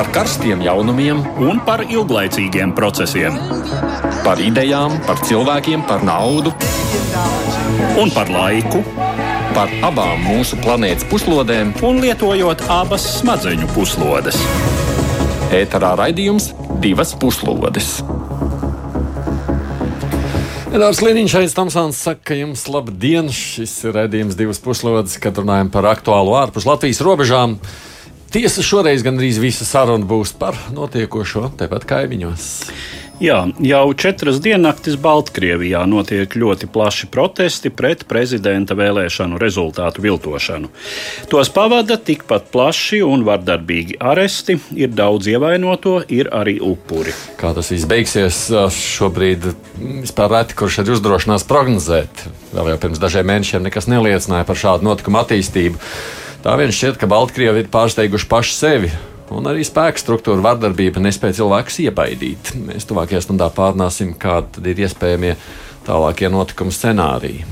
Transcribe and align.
par 0.00 0.08
karstiem 0.16 0.62
jaunumiem 0.64 1.18
un 1.44 1.58
par 1.60 1.82
ilglaicīgiem 1.84 2.70
procesiem. 2.72 3.34
Par 4.24 4.40
idejām, 4.40 4.94
par 5.04 5.18
cilvēkiem, 5.28 5.82
par 5.84 6.00
naudu 6.08 6.54
un 8.00 8.08
par 8.14 8.32
laiku. 8.32 8.80
Par 9.52 9.68
abām 9.84 10.22
mūsu 10.24 10.56
planētas 10.64 11.04
puslodēm, 11.10 11.74
un 11.84 12.00
lietojot 12.00 12.64
abas 12.72 13.04
smadzeņu 13.18 13.68
puslodes. 13.74 14.40
ēterā 15.52 15.92
raidījums 16.00 16.48
divas 16.80 17.12
puslodes. 17.12 17.98
Edvards 20.70 21.04
Liniņš, 21.04 21.36
Aizs 21.42 21.60
Tamsons 21.60 22.00
saka, 22.00 22.30
ka 22.32 22.40
jums 22.40 22.64
labdien! 22.72 23.28
Šis 23.28 23.76
ir 23.84 23.98
redzējums 24.00 24.40
divas 24.40 24.64
puslodes, 24.64 25.20
kad 25.20 25.36
runājam 25.36 25.68
par 25.68 25.92
aktuālu 25.92 26.38
ārpus 26.40 26.64
Latvijas 26.64 27.04
robežām. 27.04 27.58
Tiesa 28.30 28.62
šoreiz 28.62 29.02
gandrīz 29.02 29.40
visa 29.42 29.64
saruna 29.66 30.06
būs 30.06 30.30
par 30.38 30.54
notiekošo 30.70 31.48
tepat 31.58 31.82
kaimiņos. 31.90 32.44
Jā, 33.20 33.40
jau 33.66 33.80
četras 33.98 34.38
diennaktis 34.40 34.94
Baltkrievijā 35.02 35.80
notiek 35.90 36.36
ļoti 36.38 36.68
plaši 36.70 37.08
protesti 37.10 37.72
pret 37.74 38.04
prezidenta 38.08 38.76
vēlēšanu 38.78 39.40
rezultātu 39.42 40.04
viltošanu. 40.06 40.70
Tos 41.28 41.50
pavada 41.50 41.98
tikpat 41.98 42.46
plaši 42.54 43.02
un 43.02 43.26
vardarbīgi 43.26 43.98
aresti, 43.98 44.60
ir 44.78 44.94
daudz 44.94 45.26
ievainoto, 45.34 45.98
ir 46.06 46.30
arī 46.30 46.60
upuri. 46.62 47.16
Kā 47.42 47.50
tas 47.58 47.74
viss 47.74 47.90
beigsies, 47.90 48.46
šobrīd 48.78 49.50
vispār 50.06 50.30
reti, 50.36 50.56
kurš 50.62 50.84
ir 50.84 50.94
uzdrošinās 50.94 51.50
prognozēt. 51.50 52.24
Vēl 52.54 52.72
jau 52.76 52.80
pirms 52.86 53.02
dažiem 53.02 53.26
mēnešiem 53.34 53.66
nekas 53.66 53.90
neliecināja 53.90 54.46
par 54.46 54.64
šādu 54.64 54.86
notikumu 54.86 55.18
attīstību. 55.26 55.82
Tā 56.40 56.54
vien 56.56 56.70
šķiet, 56.72 56.96
ka 56.96 57.04
Baltkrievi 57.04 57.60
ir 57.60 57.66
pārsteiguši 57.68 58.28
paši 58.30 58.54
sevi 58.56 58.88
un 59.36 59.44
arī 59.50 59.60
spēka 59.66 60.00
struktūra 60.00 60.40
vardarbība 60.46 61.02
nespēja 61.04 61.36
cilvēkus 61.42 61.76
iebaidīt. 61.84 62.54
Mēs 62.64 62.88
tuvākajā 62.88 63.20
stundā 63.26 63.50
pārnāsim, 63.52 64.14
kādi 64.16 64.72
ir 64.72 64.80
iespējamie 64.86 65.34
tālākie 65.84 66.30
notikumu 66.32 66.72
scenāriji. 66.72 67.44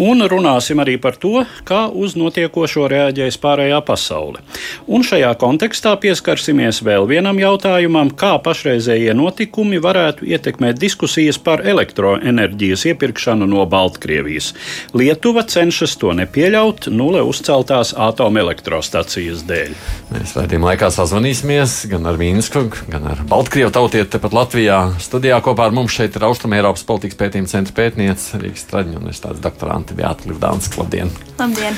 Un 0.00 0.24
runāsim 0.24 0.80
arī 0.80 0.94
par 0.96 1.18
to, 1.20 1.42
kā 1.68 1.84
uz 1.92 2.14
notiekošo 2.16 2.86
reaģēs 2.88 3.36
pārējā 3.42 3.80
pasaule. 3.84 4.40
Un 4.88 5.04
šajā 5.04 5.34
kontekstā 5.40 5.92
pieskarsimies 6.00 6.80
vēl 6.86 7.04
vienam 7.10 7.36
jautājumam, 7.36 8.08
kā 8.16 8.32
pašreizējie 8.40 9.12
notikumi 9.18 9.80
varētu 9.82 10.24
ietekmēt 10.32 10.80
diskusijas 10.80 11.36
par 11.36 11.60
elektroenerģijas 11.68 12.86
iepirkšanu 12.92 13.48
no 13.50 13.66
Baltkrievijas. 13.68 14.52
Lietuva 14.96 15.44
cenšas 15.44 15.98
to 16.00 16.14
nepieļaut 16.16 16.88
nulle 16.88 17.20
uzceltās 17.28 17.92
atomelektrostacijas 17.92 19.44
dēļ. 19.48 19.76
Mēs 20.14 20.34
raidījumā 20.38 20.72
laikā 20.72 20.88
sazvanīsimies 20.94 21.76
gan 21.92 22.08
ar 22.08 22.16
Mīnsku, 22.20 22.64
gan 22.88 23.10
ar 23.12 23.22
Baltkrievu 23.28 23.74
tautieti 23.74 24.14
tepat 24.16 24.36
Latvijā. 24.40 24.80
Studijā 25.04 25.42
kopā 25.44 25.68
ar 25.68 25.76
mums 25.76 25.92
šeit 25.98 26.16
ir 26.16 26.24
Austrumēropas 26.30 26.88
politikas 26.88 27.20
pētījuma 27.20 27.52
centra 27.52 27.76
pētniece 27.76 28.40
Rīgas 28.40 28.64
Traģiņu 28.72 29.02
universitātes 29.02 29.44
doktorāta. 29.44 29.81
Jolanta 29.82 29.94
Beata 29.94 30.28
Livdāns. 30.28 30.70
Labdien! 30.78 31.10
Labdien! 31.38 31.76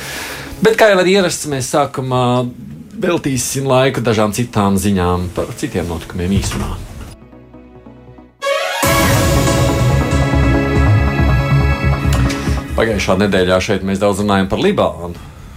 Bet 0.62 0.76
kā 0.76 0.90
jau 0.92 1.00
ir 1.00 1.08
ierasts, 1.16 1.46
mēs 1.48 1.70
sākumā 1.72 2.44
veltīsim 3.00 3.66
laiku 3.66 4.02
dažām 4.04 4.32
citām 4.32 4.76
ziņām 4.76 5.30
par 5.34 5.48
citiem 5.56 5.88
notikumiem 5.88 6.36
īsumā. 6.36 6.74
Pagājušā 12.74 13.16
nedēļā 13.22 13.60
šeit 13.62 13.84
mēs 13.86 14.02
daudz 14.02 14.20
runājam 14.20 14.50
par 14.50 14.60
Libānu. 14.60 15.14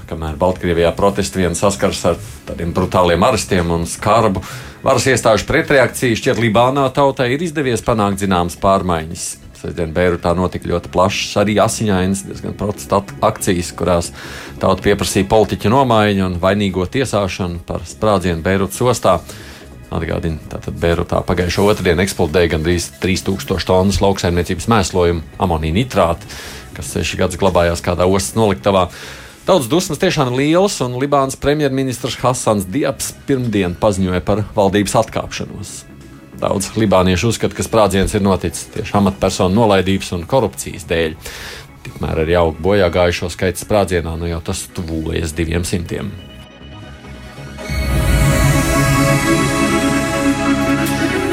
Kamēr 0.08 0.38
Baltkrievijā 0.40 0.94
protesti 0.96 1.42
vien 1.42 1.58
saskars 1.58 2.06
ar 2.08 2.22
tādiem 2.48 2.72
brutāliem 2.72 3.24
arestiem 3.28 3.74
un 3.76 3.84
skarbu, 3.90 4.40
varas 4.86 5.10
iestāžu 5.12 5.50
pretreakciju 5.50 6.16
šķiet 6.16 6.40
Libānā 6.40 6.88
tautai 6.96 7.34
ir 7.34 7.44
izdevies 7.44 7.84
panākt 7.84 8.24
zināmas 8.24 8.56
pārmaiņas. 8.62 9.47
Sestdien 9.58 9.90
Beirutā 9.90 10.36
notika 10.38 10.70
ļoti 10.70 10.92
plašs, 10.94 11.32
arī 11.42 11.56
asiņains, 11.64 12.28
diezgan 12.28 12.54
protesta 12.58 13.00
akcijas, 13.26 13.72
kurās 13.74 14.12
tauta 14.62 14.86
pieprasīja 14.86 15.26
politiķu 15.32 15.72
nomaiņu 15.74 16.26
un 16.28 16.36
vainīgo 16.44 16.86
tiesāšanu 16.94 17.64
par 17.66 17.86
sprādzienu 17.90 18.46
Beirutas 18.46 18.84
ostā. 18.86 19.18
Atgādina, 19.88 20.38
tātad 20.52 20.78
Beirutā 20.78 21.24
pagājušo 21.26 21.66
otrdienu 21.72 22.04
eksplodēja 22.04 22.52
gandrīz 22.54 22.92
3000 23.02 23.66
tonnas 23.66 24.02
lauksaimniecības 24.04 24.70
mēslojumu, 24.70 25.26
amonija 25.42 25.78
nitrāta, 25.80 26.30
kas 26.78 26.94
seši 26.94 27.24
gadus 27.24 27.42
glabājās 27.42 27.82
kādā 27.82 28.06
ostas 28.06 28.38
noliktavā. 28.38 28.90
Daudz 29.48 29.72
dusmas 29.72 30.04
tiešām 30.04 30.34
ir 30.36 30.42
lielas, 30.44 30.78
un 30.84 31.00
Libānas 31.02 31.40
premjerministrs 31.40 32.20
Hasans 32.22 32.68
Diabs 32.70 33.14
pirmdien 33.26 33.80
paziņoja 33.80 34.26
par 34.28 34.44
valdības 34.54 35.00
atkāpšanos. 35.06 35.78
Daudz 36.38 36.70
libāniešu 36.78 37.32
uzskata, 37.32 37.56
ka 37.58 37.66
sprādziens 37.66 38.14
ir 38.14 38.22
noticis 38.26 38.70
tieši 38.76 38.94
amatpersonu 39.00 39.58
nolaidības 39.58 40.14
un 40.18 40.28
korupcijas 40.30 40.86
dēļ. 40.90 41.18
Tikmēr 41.88 42.24
arī 42.26 42.38
aug 42.38 42.58
bojā 42.62 42.92
gājušo 42.94 43.32
skaits 43.34 43.66
sprādzienā, 43.66 44.14
nu 44.20 44.30
jau 44.30 44.42
tas 44.46 44.68
tuvojas 44.76 45.34
diviem 45.38 45.66
simtiem. 45.66 46.12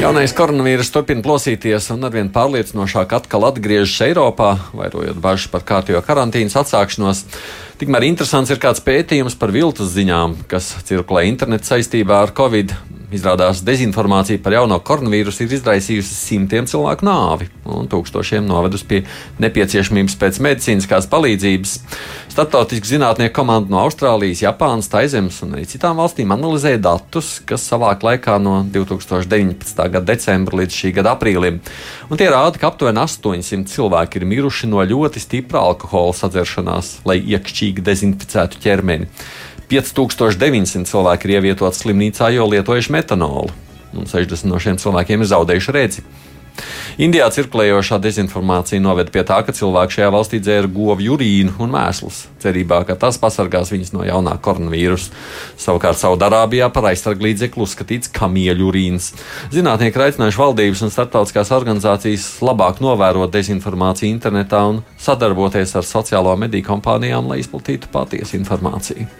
Jaunais 0.04 0.34
koronavīrus 0.36 0.90
turpina 0.92 1.24
plosīties 1.24 1.86
un 1.94 2.04
arvien 2.04 2.26
pārliecinošāk 2.32 3.14
atkal 3.16 3.46
atgriežas 3.48 4.02
Eiropā, 4.04 4.50
vairojot 4.76 5.16
bažas 5.16 5.48
par 5.52 5.64
kārtējo 5.64 6.02
karantīnas 6.04 6.58
atsākšanos. 6.60 7.22
Tikmēr 7.80 8.04
interesants 8.10 8.52
ir 8.52 8.60
kāds 8.60 8.84
pētījums 8.84 9.38
par 9.40 9.54
viltus 9.54 9.94
ziņām, 9.94 10.42
kas 10.50 10.74
cirkulē 10.84 11.24
internetā 11.30 11.72
saistībā 11.72 12.20
ar 12.26 12.34
Covid. 12.36 12.76
Izrādās, 13.14 13.60
dezinformācija 13.62 14.40
par 14.42 14.56
jauno 14.56 14.80
koronavīrusu 14.82 15.44
ir 15.44 15.52
izraisījusi 15.54 16.16
simtiem 16.18 16.66
cilvēku 16.66 17.06
nāvi 17.06 17.46
un 17.70 17.86
tūkstošiem 17.90 18.42
novedusi 18.48 18.86
pie 18.90 19.00
nepieciešamības 19.42 20.16
pēc 20.18 20.40
medicīniskās 20.42 21.06
palīdzības. 21.12 21.74
Startautiski 22.34 22.90
zinātnieku 22.90 23.36
komanda 23.36 23.70
no 23.70 23.84
Austrālijas, 23.84 24.42
Japānas, 24.42 24.90
Taizemes 24.90 25.38
un 25.46 25.54
arī 25.54 25.68
citām 25.70 26.00
valstīm 26.02 26.34
analizēja 26.34 26.82
datus, 26.88 27.36
kas 27.46 27.68
savāk 27.70 28.02
laikā 28.02 28.40
no 28.42 28.56
2019. 28.74 29.86
gada 29.94 30.04
decembra 30.10 30.64
līdz 30.64 30.80
šī 30.80 30.94
gada 30.98 31.14
aprīlim. 31.14 31.62
Un 32.10 32.18
tie 32.18 32.26
rāda, 32.34 32.58
ka 32.58 32.72
aptuveni 32.72 33.04
800 33.04 33.70
cilvēki 33.70 34.18
ir 34.18 34.30
miruši 34.34 34.72
no 34.74 34.82
ļoti 34.82 35.22
stipra 35.22 35.62
alkohola 35.70 36.18
sadzeršanās, 36.18 36.96
lai 37.06 37.20
iekšķīgi 37.22 37.86
dezinficētu 37.86 38.64
ķermeni. 38.66 39.12
5900 39.70 40.90
cilvēki 40.90 41.28
ir 41.28 41.36
ievietoti 41.38 41.80
slimnīcā, 41.80 42.30
jo 42.34 42.46
lietojuši 42.52 42.94
metanolu, 42.94 43.50
un 43.94 44.10
60 44.10 44.50
no 44.50 44.60
šiem 44.60 44.80
cilvēkiem 44.80 45.24
ir 45.24 45.32
zaudējuši 45.32 45.76
redzi. 45.78 46.06
Indijā 47.02 47.26
cirkulējošā 47.34 47.96
dezinformācija 47.98 48.78
noved 48.78 49.08
pie 49.14 49.24
tā, 49.26 49.40
ka 49.42 49.50
cilvēki 49.54 49.96
šajā 49.96 50.10
valstī 50.14 50.38
dzēra 50.38 50.70
govju 50.70 51.16
urīnu 51.16 51.56
un 51.64 51.72
mēslus, 51.74 52.20
cerībā, 52.44 52.84
ka 52.86 52.94
tas 53.00 53.18
pasargās 53.18 53.72
viņus 53.74 53.90
no 53.96 54.04
jaunā 54.06 54.36
koronavīrusa. 54.44 55.10
Savukārt 55.58 55.98
Saudārābijā 55.98 56.70
par 56.74 56.86
aizsarglīdzekli 56.92 57.66
uzskatīts 57.66 58.12
kamieļu 58.14 58.70
urīns. 58.70 59.10
Zinātnieki 59.54 60.04
aicinājuši 60.06 60.42
valdības 60.44 60.86
un 60.86 60.94
starptautiskās 60.94 61.50
organizācijas 61.58 62.30
labāk 62.46 62.78
novērot 62.84 63.34
dezinformāciju 63.34 64.14
internetā 64.14 64.62
un 64.70 64.84
sadarboties 65.02 65.74
ar 65.74 65.90
sociālo 65.90 66.38
mediju 66.38 66.70
kompānijām, 66.70 67.26
lai 67.32 67.42
izplatītu 67.42 67.90
patiesu 67.90 68.38
informāciju. 68.38 69.10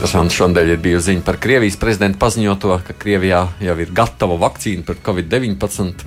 Interesanti 0.00 0.32
šodien 0.32 0.68
ir 0.72 0.78
bijusi 0.80 1.10
ziņa 1.10 1.20
par 1.26 1.36
Krievijas 1.36 1.74
prezidenta 1.76 2.16
paziņoto, 2.22 2.78
ka 2.86 2.94
Krievijā 2.96 3.40
jau 3.60 3.74
ir 3.84 3.90
gatava 3.92 4.38
vakcīna 4.40 4.80
pret 4.88 5.02
covid-19. 5.04 6.04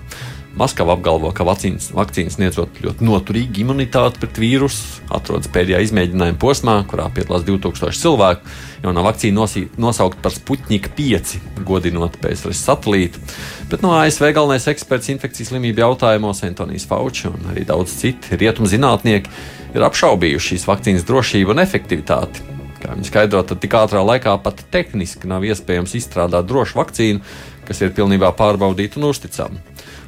Maskava 0.58 0.96
apgalvo, 0.96 1.30
ka 1.30 1.46
vakcīnas, 1.46 1.92
vakcīnas 1.94 2.40
sniedzot 2.40 2.80
ļoti 2.82 3.06
noturīgu 3.06 3.62
imunitāti 3.62 4.18
pret 4.24 4.40
vīrusu, 4.42 5.04
atrodas 5.14 5.52
pēdējā 5.54 5.84
izmēģinājuma 5.86 6.42
posmā, 6.42 6.80
kurā 6.90 7.06
piedalās 7.14 7.46
2000 7.46 7.94
cilvēku. 8.00 8.56
Jaunā 8.82 9.04
vakcīna 9.06 9.46
nosaukt 9.86 10.18
par 10.26 10.34
Sputnika 10.34 10.90
5, 10.98 11.36
godinot 11.62 12.18
PSRS 12.24 12.64
satelītu. 12.66 13.22
Bet 13.70 13.86
no 13.86 13.94
ASV 14.00 14.32
galvenais 14.34 14.66
eksperts 14.74 15.14
infekcijas 15.14 15.54
slimību 15.54 15.86
jautājumos, 15.86 16.42
Antonius 16.50 16.90
Fauci 16.90 17.30
un 17.30 17.46
arī 17.54 17.70
daudz 17.70 17.94
citi 18.02 18.42
rietumu 18.42 18.74
zinātnieki, 18.74 19.38
ir 19.78 19.88
apšaubījuši 19.92 20.56
šīs 20.56 20.68
vakcīnas 20.72 21.06
drošību 21.06 21.54
un 21.54 21.66
efektivitāti. 21.68 22.63
Kā 22.84 22.98
viņi 22.98 23.08
skaidro, 23.08 23.40
tad 23.48 23.62
tik 23.64 23.76
ātrā 23.80 24.02
laikā 24.04 24.36
pat 24.44 24.60
tehniski 24.74 25.30
nav 25.32 25.46
iespējams 25.48 25.96
izstrādāt 25.96 26.50
drošu 26.50 26.76
vakcīnu, 26.82 27.22
kas 27.64 27.80
ir 27.80 27.94
pilnībā 27.96 28.34
pārbaudīta 28.36 29.00
un 29.00 29.08
uzticama. 29.14 29.62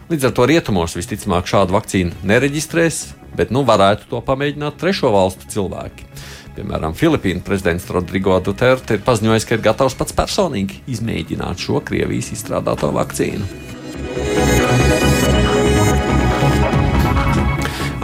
Līdz 0.10 0.28
ar 0.28 0.34
to 0.36 0.48
rietumos 0.52 0.98
visticamāk 0.98 1.48
šādu 1.50 1.74
vakcīnu 1.78 2.26
nereģistrēs, 2.28 3.00
bet 3.40 3.54
nu 3.56 3.64
varētu 3.68 4.10
to 4.12 4.20
pamēģināt 4.28 4.76
trešo 4.82 5.14
valstu 5.16 5.48
cilvēki. 5.56 6.10
Piemēram, 6.56 6.96
Filipīnu 6.96 7.44
prezidents 7.48 7.88
Rodrigo 7.92 8.36
Duterte 8.44 8.96
ir 9.00 9.08
paziņojis, 9.08 9.48
ka 9.48 9.58
ir 9.58 9.64
gatavs 9.64 9.96
pats 10.00 10.16
personīgi 10.16 10.84
izmēģināt 10.92 11.64
šo 11.64 11.82
Krievijas 11.84 12.32
izstrādāto 12.36 12.92
vakcīnu. 12.96 13.75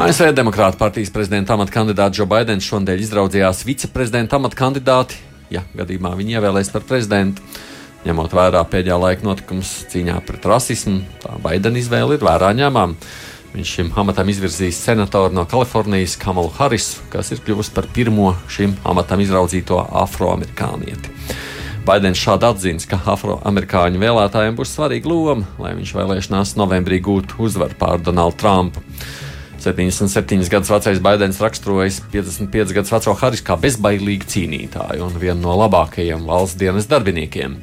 ASV 0.02 0.32
Demokrāta 0.34 0.80
partijas 0.82 1.12
prezidenta 1.14 1.54
amata 1.54 1.76
kandidāts 1.76 2.18
Joe 2.18 2.26
Bidenis 2.26 2.66
šodien 2.66 2.98
izraudzījās 3.04 3.60
viceprezidenta 3.68 4.40
amata 4.40 4.58
kandidāti, 4.58 5.20
ja 5.54 5.62
gadījumā 5.78 6.16
viņi 6.18 6.40
ievēlēs 6.40 6.72
par 6.74 6.88
prezidentu. 6.90 7.46
Ņemot 8.02 8.34
vērā 8.34 8.64
pēdējā 8.66 8.98
laika 8.98 9.28
notikums 9.28 9.76
cīņā 9.92 10.16
pret 10.26 10.48
rasismu, 10.50 11.04
tā 11.22 11.38
Baidena 11.44 11.78
izvēle 11.78 12.18
ir 12.18 12.26
vērā 12.26 12.50
ņemama. 12.58 12.98
Viņš 13.54 13.76
šim 13.78 13.94
amatam 14.02 14.34
izvirzīs 14.34 14.82
senatoru 14.82 15.38
no 15.38 15.46
Kalifornijas 15.46 16.18
Kamalu 16.18 16.50
Harisu, 16.58 17.06
kas 17.14 17.30
ir 17.36 17.46
kļuvusi 17.46 17.78
par 17.78 17.86
pirmo 17.94 18.34
šim 18.50 18.74
amatam 18.82 19.22
izraudzīto 19.22 19.84
afroamerikānieti. 20.02 21.14
Baidens 21.86 22.18
šādi 22.18 22.50
atzīst, 22.50 22.90
ka 22.90 23.04
afroamerikāņu 23.14 24.02
vēlētājiem 24.02 24.58
būs 24.58 24.74
svarīga 24.80 25.14
loma, 25.14 25.46
lai 25.62 25.78
viņš 25.78 25.98
vēlēšanās 26.00 26.58
novembrī 26.58 27.04
gūtu 27.06 27.44
uzvaru 27.46 27.78
pār 27.78 28.02
Donaldu 28.02 28.42
Trumpu. 28.42 28.90
77 29.62 30.50
gadus 30.50 30.72
vecais 30.74 31.00
Baidens 31.00 31.40
raksturojas 31.42 32.00
55 32.12 32.74
gadus 32.74 32.94
veco 32.94 33.14
Harisu 33.20 33.46
kā 33.46 33.58
bezbailīgu 33.62 34.26
cīnītāju 34.34 35.06
un 35.06 35.20
vienu 35.22 35.44
no 35.44 35.58
labākajiem 35.60 36.26
valsts 36.26 36.58
dienas 36.58 36.90
darbiniekiem. 36.90 37.60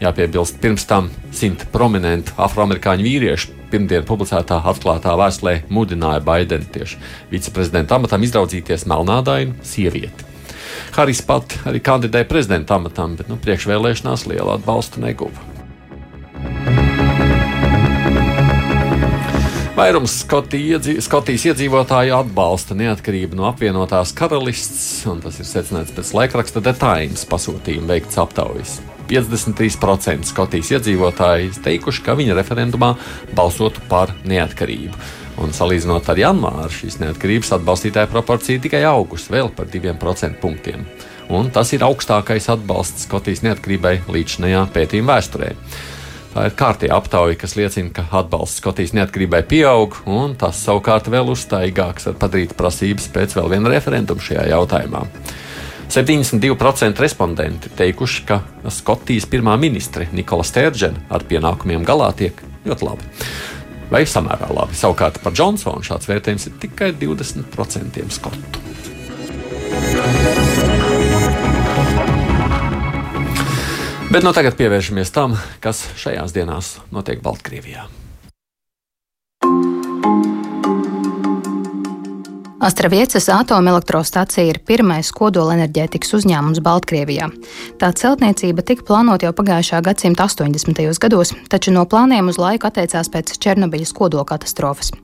Jāpiebilst, 0.00 0.58
pirms 0.60 0.84
tam 0.88 1.10
simt 1.36 1.66
prominentu 1.72 2.32
afroamerikāņu 2.40 3.04
vīriešu 3.04 3.52
pirmdien 3.72 4.04
publicētā 4.08 4.62
atklātā 4.72 5.16
vēstulē 5.20 5.58
mudināja 5.72 6.22
Baidenu 6.24 6.68
tieši 6.72 7.00
viceprezidenta 7.32 7.96
amatam 8.00 8.24
izraudzīties 8.24 8.86
melnādainu 8.88 9.56
sievieti. 9.64 10.32
Harijs 10.96 11.20
pat 11.26 11.58
arī 11.68 11.82
kandidēja 11.84 12.28
prezidenta 12.28 12.80
amatam, 12.80 13.16
bet 13.20 13.28
nu, 13.32 13.36
priekšvēlēšanās 13.44 14.24
lielu 14.30 14.56
atbalstu 14.56 15.04
neguva. 15.04 16.85
Vairums 19.76 20.22
Skotijas 20.24 21.42
iedzīvotāju 21.50 22.14
atbalsta 22.16 22.72
neatkarību 22.78 23.36
no 23.36 23.44
apvienotās 23.50 24.14
karalists, 24.16 25.02
un 25.04 25.18
tas 25.20 25.36
ir 25.36 25.44
secināts 25.44 25.92
pēc 25.92 26.14
laikraksta 26.16 26.62
The 26.64 26.72
Times 26.80 27.26
pasūtījuma 27.28 27.90
veikts 27.90 28.16
aptaujas. 28.22 28.78
53% 29.10 30.30
Skotijas 30.30 30.70
iedzīvotāji 30.78 31.50
teikuši, 31.66 32.04
ka 32.06 32.14
viņa 32.16 32.38
referendumā 32.38 32.94
balsotu 33.36 33.84
par 33.90 34.14
neatkarību. 34.24 34.96
Un 35.44 35.52
salīdzinot 35.52 36.08
ar 36.08 36.22
janvāru, 36.22 36.72
šīs 36.72 36.96
neatkarības 37.02 37.52
atbalstītāja 37.58 38.08
proporcija 38.08 38.62
tikai 38.64 38.80
augusi 38.88 39.28
vēl 39.34 39.52
par 39.52 39.68
2% 39.68 40.40
punktiem. 40.40 40.86
Un 41.28 41.52
tas 41.52 41.74
ir 41.76 41.84
augstākais 41.84 42.48
atbalsts 42.54 43.04
Skotijas 43.10 43.44
neatkarībai 43.44 43.98
līdz 44.08 44.38
šajā 44.38 44.64
pētījuma 44.72 45.18
vēsturē. 45.18 45.52
Tā 46.36 46.42
ir 46.50 46.52
kārtībā 46.52 46.92
aptauja, 46.98 47.32
kas 47.40 47.54
liecina, 47.56 47.88
ka 47.96 48.02
atbalsts 48.18 48.60
Skotijas 48.60 48.90
neatkarībai 48.92 49.38
pieaug, 49.48 49.94
un 50.04 50.34
tas 50.36 50.58
savukārt 50.66 51.08
vēl 51.08 51.30
uztaigāks 51.32 52.10
var 52.10 52.18
padarīt 52.20 52.52
prasības 52.58 53.06
pēc 53.14 53.38
vēl 53.38 53.48
viena 53.54 53.72
referenduma 53.72 54.20
šajā 54.20 54.44
jautājumā. 54.50 55.00
72% 55.88 57.00
respondenti 57.00 57.72
teikuši, 57.80 58.26
ka 58.28 58.42
Skotijas 58.68 59.24
pirmā 59.32 59.56
ministre 59.56 60.10
Nikola 60.12 60.44
Stēržena 60.44 61.06
ar 61.08 61.24
pienākumiem 61.24 61.88
galā 61.88 62.12
tiek 62.20 62.44
ļoti 62.68 62.90
labi 62.90 63.08
vai 63.88 64.04
samērā 64.04 64.52
labi. 64.52 64.76
Savukārt 64.76 65.22
par 65.24 65.32
Džonsonu 65.32 65.88
šāds 65.88 66.12
vērtējums 66.12 66.50
ir 66.50 66.60
tikai 66.66 66.92
20% 67.00 68.10
skotu. 68.12 68.75
Bet 74.06 74.22
nu 74.22 74.30
tagad 74.30 74.54
pievēršamies 74.54 75.10
tam, 75.10 75.32
kas 75.58 75.80
šajās 75.98 76.30
dienās 76.34 76.76
notiek 76.94 77.18
Baltkrievijā. 77.24 77.88
Astraviecas 82.66 83.26
atomelektrostacija 83.34 84.46
ir 84.46 84.62
pirmais 84.66 85.10
kodolenerģētikas 85.14 86.14
uzņēmums 86.20 86.62
Baltkrievijā. 86.62 87.28
Tā 87.82 87.90
celtniecība 87.98 88.62
tika 88.66 88.86
plānota 88.86 89.26
jau 89.26 89.34
pagājušā 89.36 89.82
gadsimta 89.84 90.30
80. 90.30 90.86
gados, 91.02 91.34
taču 91.50 91.74
no 91.74 91.82
plāniem 91.84 92.30
uz 92.30 92.38
laiku 92.38 92.70
atteicās 92.70 93.10
pēc 93.10 93.36
Černobiļas 93.42 93.94
kodolkatastrofas. 93.98 94.94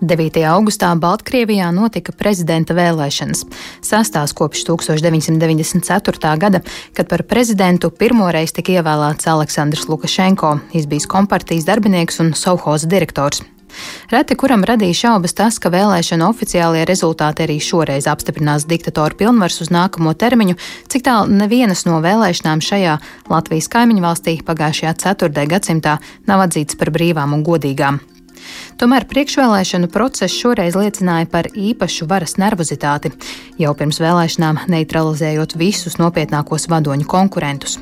9. 0.00 0.38
augustā 0.46 0.92
Baltkrievijā 0.94 1.72
notika 1.74 2.12
prezidenta 2.14 2.74
vēlēšanas. 2.78 3.42
Sastās 3.82 4.34
kopš 4.36 4.62
1994. 4.68 6.32
gada, 6.38 6.62
kad 6.94 7.10
par 7.10 7.24
prezidentu 7.26 7.90
pirmoreiz 7.90 8.54
tika 8.54 8.78
ievēlēts 8.78 9.26
Aleksandrs 9.26 9.88
Lukašenko, 9.90 10.58
izbijis 10.78 11.08
kompartijas 11.10 11.66
darbinieks 11.66 12.20
un 12.22 12.34
Sovhoza 12.38 12.86
direktors. 12.86 13.42
Reti 14.10 14.36
kuram 14.38 14.62
radīja 14.64 14.96
šaubas 15.02 15.34
tas, 15.36 15.58
ka 15.60 15.70
vēlēšana 15.74 16.28
oficiālie 16.30 16.84
rezultāti 16.88 17.44
arī 17.44 17.58
šoreiz 17.62 18.08
apstiprinās 18.10 18.66
diktatoru 18.70 19.18
pilnvars 19.18 19.60
uz 19.64 19.72
nākamo 19.74 20.14
termiņu, 20.18 20.56
cik 20.88 21.04
tālu 21.10 21.34
nevienas 21.42 21.84
no 21.90 21.98
vēlēšanām 22.04 22.62
šajā 22.64 22.98
Latvijas 23.30 23.70
kaimiņu 23.74 24.06
valstī 24.06 24.38
pagājušajā 24.46 24.94
ceturtajā 25.04 25.52
gadsimtā 25.56 25.98
nav 26.30 26.46
atzītas 26.46 26.78
par 26.80 26.94
brīvām 26.94 27.36
un 27.36 27.44
godīgām. 27.46 28.00
Tomēr 28.78 29.08
priekšvēlēšanu 29.10 29.88
process 29.90 30.36
šoreiz 30.38 30.76
liecināja 30.78 31.26
par 31.32 31.48
īpašu 31.50 32.06
varas 32.06 32.36
nervozitāti, 32.38 33.10
jau 33.58 33.72
pirms 33.74 33.98
vēlēšanām 33.98 34.62
neutralizējot 34.70 35.56
visus 35.58 35.98
nopietnākos 35.98 36.70
vadoņu 36.70 37.10
konkurentus. 37.10 37.80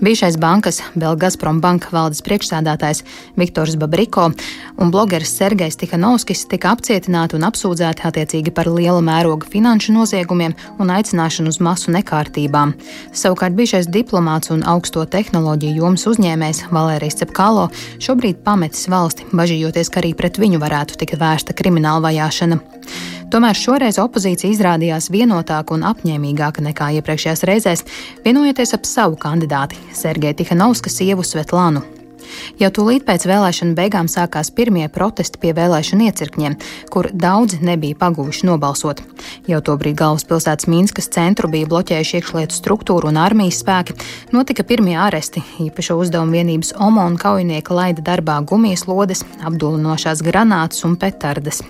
Bijušais 0.00 0.38
bankas 0.40 0.80
Belgazprom 0.94 1.60
banka 1.60 1.90
valdes 1.92 2.22
priekšsādātājs 2.24 3.02
Viktors 3.36 3.76
Babriko 3.76 4.30
un 4.80 4.90
blogeris 4.90 5.34
Sergejs 5.36 5.76
Tihanovskis 5.80 6.46
tika 6.48 6.72
apcietināti 6.74 7.36
un 7.36 7.44
apsūdzēti 7.48 8.06
attiecīgi 8.08 8.54
par 8.56 8.70
liela 8.72 9.02
mēroga 9.04 9.48
finanšu 9.52 9.92
noziegumiem 9.96 10.54
un 10.80 10.92
aicināšanu 10.94 11.52
uz 11.52 11.60
masu 11.60 11.92
nekārtībām. 11.92 12.72
Savukārt 13.12 13.56
bijušais 13.58 13.90
diplomāts 13.92 14.52
un 14.54 14.64
augsto 14.64 15.04
tehnoloģiju 15.04 15.82
jomas 15.82 16.06
uzņēmējs 16.08 16.64
Valērijas 16.72 17.20
Cepkalo 17.20 17.68
šobrīd 18.00 18.40
pametis 18.46 18.88
valsti, 18.88 19.28
bažījoties, 19.36 19.92
ka 19.92 20.00
arī 20.00 20.14
pret 20.16 20.29
viņu 20.38 20.60
varētu 20.62 20.98
tikt 21.00 21.18
vērsta 21.18 21.56
krimināla 21.56 22.04
vajāšana. 22.06 22.60
Tomēr 23.30 23.54
šoreiz 23.54 23.98
opozīcija 24.02 24.50
izrādījās 24.50 25.10
vienotāka 25.14 25.74
un 25.76 25.86
apņēmīgāka 25.90 26.64
nekā 26.66 26.90
iepriekšējās 26.98 27.46
reizēs, 27.46 27.86
vienojoties 28.26 28.74
ap 28.74 28.86
savu 28.90 29.18
kandidāti, 29.22 29.78
Sergeju 29.94 30.42
Tihanovska 30.42 30.90
sievu 30.90 31.26
Svetlānu. 31.26 31.99
Jau 32.60 32.70
tūlīt 32.74 33.06
pēc 33.08 33.26
vēlēšanu 33.30 33.76
beigām 33.78 34.10
sākās 34.10 34.52
pirmie 34.54 34.86
protesti 34.92 35.40
pie 35.42 35.54
vēlēšanu 35.56 36.06
iecirkņiem, 36.10 36.56
kur 36.92 37.10
daudzi 37.12 37.60
nebija 37.64 37.98
paguvuši 38.00 38.48
nobalsot. 38.50 39.02
Jau 39.50 39.60
tobrīd 39.64 39.98
galvaspilsētas 40.00 40.68
Mīnskas 40.70 41.10
centru 41.14 41.50
bija 41.52 41.68
bloķējuši 41.70 42.20
iekšlietu 42.20 42.56
struktūru 42.56 43.10
un 43.10 43.20
armijas 43.20 43.62
spēki, 43.64 43.98
notika 44.36 44.66
pirmie 44.66 44.96
aresti, 45.00 45.42
īpašo 45.66 45.98
uzdevumu 46.00 46.38
vienības 46.38 46.74
OMO 46.78 47.08
un 47.10 47.18
kaujinieka 47.20 47.76
laida 47.76 48.06
darbā 48.12 48.40
gumijas 48.46 48.86
lodes, 48.90 49.26
apdulinošās 49.40 50.24
granātas 50.26 50.84
un 50.88 50.98
petardes. 51.00 51.64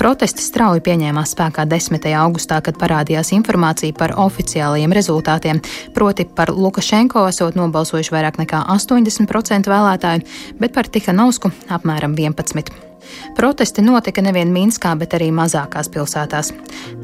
Protesti 0.00 0.44
strauji 0.44 0.84
pieņēmās 0.86 1.34
spēkā 1.36 1.66
10. 1.70 2.10
augustā, 2.20 2.60
kad 2.64 2.78
parādījās 2.80 3.32
informācija 3.36 3.96
par 3.96 4.16
oficiālajiem 4.20 4.94
rezultātiem, 4.96 5.62
proti 5.96 6.26
par 6.26 6.54
Lukašenko 6.54 7.26
esot 7.30 7.58
nobalsojuši 7.60 8.14
vairāk 8.16 8.40
nekā 8.42 8.64
80% 8.76 9.70
vēlētāju, 9.70 10.28
bet 10.60 10.76
par 10.76 10.88
Tihanovsku 10.88 11.52
apmēram 11.68 12.16
11%. 12.18 12.89
Protesti 13.36 13.82
notika 13.82 14.22
nevien 14.22 14.50
Minskā, 14.52 14.92
bet 14.98 15.14
arī 15.16 15.30
mazākās 15.34 15.88
pilsētās. 15.92 16.52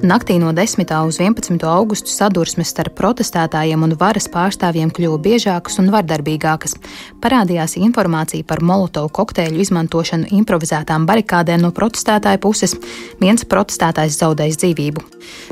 Naktī 0.06 0.36
no 0.42 0.52
10. 0.52 0.92
uz 1.08 1.18
11. 1.20 1.56
augustu 1.70 2.12
sadursmes 2.12 2.72
starp 2.74 2.96
protestētājiem 2.98 3.82
un 3.86 3.94
varas 3.98 4.28
pārstāvjiem 4.32 4.92
kļuva 4.94 5.18
biežākas 5.24 5.80
un 5.80 5.90
vardarbīgākas. 5.94 6.76
Parādījās 7.24 7.78
informācija 7.80 8.44
par 8.44 8.62
molotovu 8.62 9.12
kokteļu 9.20 9.62
izmantošanu 9.64 10.30
improvizētām 10.40 11.06
barikādēm 11.08 11.64
no 11.64 11.72
protestētāju 11.76 12.42
puses. 12.44 12.76
Viens 13.22 13.46
protestētājs 13.48 14.20
zaudējis 14.20 14.60
dzīvību. 14.62 15.04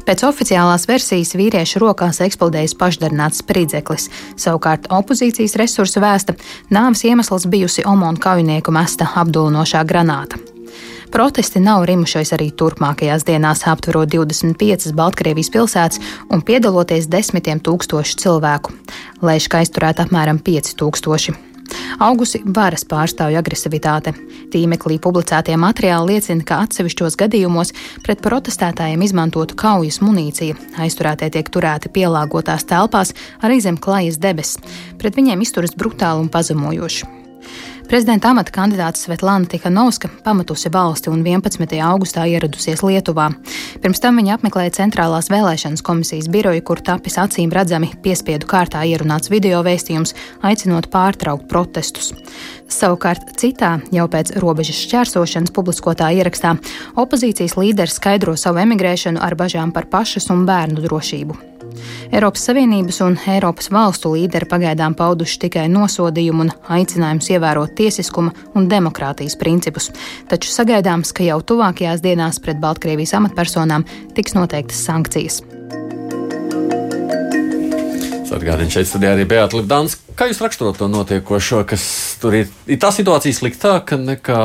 Pēc 0.07 0.25
oficiālās 0.29 0.87
versijas 0.91 1.35
vīriešu 1.39 1.83
rokās 1.83 2.21
eksplodējis 2.25 2.77
pašdarināts 2.81 3.43
spridzeklis. 3.43 4.11
Savukārt 4.41 4.91
opozīcijas 4.93 5.57
resursu 5.61 6.03
vēsta, 6.05 6.37
nāves 6.75 7.05
iemesls 7.09 7.49
bijusi 7.51 7.87
Omona 7.89 8.21
kaujinieku 8.21 8.75
mesta 8.75 9.09
apdulinošā 9.25 9.85
granāta. 9.89 10.44
Protesti 11.15 11.61
nav 11.63 11.85
rimušies 11.87 12.33
arī 12.35 12.49
turpmākajās 12.59 13.23
dienās, 13.23 13.61
aptverot 13.71 14.11
25 14.11 14.91
Baltkrievijas 14.99 15.53
pilsētas 15.55 16.01
un 16.35 16.43
piedaloties 16.43 17.07
desmitiem 17.07 17.61
tūkstošu 17.63 18.19
cilvēku. 18.19 18.75
Lēškā 19.23 19.63
aizturēta 19.63 20.09
apmēram 20.09 20.43
5000. 20.43 21.39
Augusi 22.03 22.43
varas 22.59 22.83
pārstāvju 22.91 23.39
agresivitāte. 23.39 24.11
Tīmeklī 24.51 24.99
publicētie 24.99 25.55
materiāli 25.55 26.17
liecina, 26.17 26.43
ka 26.43 26.65
atsevišķos 26.67 27.15
gadījumos 27.23 27.71
pret 28.03 28.19
protestētājiem 28.27 29.07
izmantotu 29.07 29.55
kaujas 29.55 30.03
munīcija. 30.03 30.59
Aizturētie 30.83 31.31
tiek 31.39 31.47
turēti 31.47 31.95
pielāgotās 31.95 32.67
telpās 32.67 33.15
arī 33.39 33.63
zem 33.63 33.79
klajas 33.79 34.19
debesis. 34.19 34.59
Pret 34.99 35.15
viņiem 35.15 35.47
izturas 35.47 35.79
brutāli 35.79 36.27
un 36.27 36.35
pazemojoši. 36.35 37.24
Prezidenta 37.95 38.33
amata 38.35 38.51
kandidāte 38.51 38.99
Svetlana 38.99 39.47
Tikanovska 39.47 40.09
pamatusi 40.25 40.71
valsti 40.75 41.13
un 41.13 41.21
11. 41.23 41.77
augustā 41.79 42.25
ieradusies 42.27 42.81
Lietuvā. 42.83 43.29
Pirms 43.85 44.03
tam 44.03 44.19
viņa 44.19 44.35
apmeklēja 44.35 44.73
Centrālās 44.81 45.31
vēlēšanas 45.31 45.85
komisijas 45.87 46.27
biroju, 46.27 46.65
kur 46.67 46.83
tapis 46.83 47.21
acīm 47.23 47.55
redzami 47.55 47.93
piespiedu 48.03 48.51
kārtā 48.51 48.83
ierunāts 48.83 49.31
video 49.31 49.63
vēstījums, 49.63 50.17
aicinot 50.43 50.91
pārtraukt 50.91 51.47
protestus. 51.47 52.11
Savukārt 52.67 53.37
citā, 53.39 53.77
jau 53.95 54.11
pēc 54.11 54.35
robežas 54.43 54.83
šķērsošanas 54.89 55.55
publiskotā 55.55 56.11
ierakstā, 56.19 56.57
opozīcijas 56.99 57.55
līderis 57.63 58.01
skaidro 58.03 58.35
savu 58.35 58.65
emigrēšanu 58.67 59.23
ar 59.23 59.39
bažām 59.39 59.71
par 59.71 59.87
pašas 59.87 60.33
un 60.35 60.49
bērnu 60.51 60.83
drošību. 60.83 61.54
Eiropas 62.13 62.45
Savienības 62.49 63.01
un 63.07 63.17
Eiropas 63.31 63.71
valstu 63.75 64.15
līderi 64.15 64.49
pagaidām 64.51 64.97
pauduši 64.99 65.41
tikai 65.47 65.67
nosodījumu 65.73 66.47
un 66.47 66.53
aicinājumus 66.77 67.31
ievērot 67.35 67.75
tiesiskuma 67.79 68.35
un 68.55 68.69
demokrātijas 68.71 69.39
principus, 69.41 69.91
taču 70.31 70.53
sagaidāms, 70.53 71.15
ka 71.17 71.27
jau 71.27 71.41
tuvākajās 71.43 72.05
dienās 72.05 72.41
pret 72.43 72.63
Baltkrievijas 72.63 73.17
amatpersonām 73.21 73.87
tiks 74.15 74.39
noteiktas 74.39 74.85
sankcijas. 74.87 75.43
Atgādini 78.35 78.73
šeit 78.73 78.89
studijā 78.91 79.13
arī 79.15 79.25
Beata 79.31 79.55
Lipdāns. 79.55 79.95
Kā 80.15 80.29
jūs 80.31 80.39
raksturot 80.39 80.77
to 80.79 80.87
notiekošo, 80.87 81.65
kas 81.67 81.85
tur 82.23 82.37
ir? 82.39 82.51
Ir 82.71 82.79
tā 82.79 82.93
situācija 82.95 83.35
sliktāka 83.35 83.99
nekā 83.99 84.43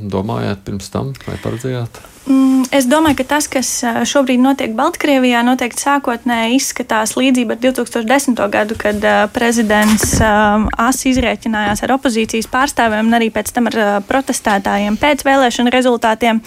domājāt 0.00 0.64
pirms 0.64 0.88
tam 0.94 1.12
vai 1.26 1.36
paredzējāt? 1.42 2.00
Mm, 2.30 2.66
es 2.70 2.84
domāju, 2.84 3.16
ka 3.18 3.24
tas, 3.32 3.46
kas 3.50 3.68
šobrīd 4.06 4.42
notiek 4.44 4.74
Baltkrievijā, 4.76 5.40
noteikti 5.42 5.82
sākotnēji 5.82 6.58
izskatās 6.60 7.16
līdzība 7.16 7.56
ar 7.56 7.60
2010. 7.64 8.42
gadu, 8.52 8.76
kad 8.78 9.06
prezidents 9.34 10.18
asi 10.20 11.10
izrēķinājās 11.10 11.82
ar 11.82 11.94
opozīcijas 11.96 12.46
pārstāvjiem 12.52 13.08
un 13.08 13.18
arī 13.18 13.30
pēc 13.34 13.50
tam 13.56 13.70
ar 13.72 14.04
protestētājiem 14.06 14.98
pēc 15.00 15.24
vēlēšanu 15.26 15.72
rezultātiem. 15.74 16.42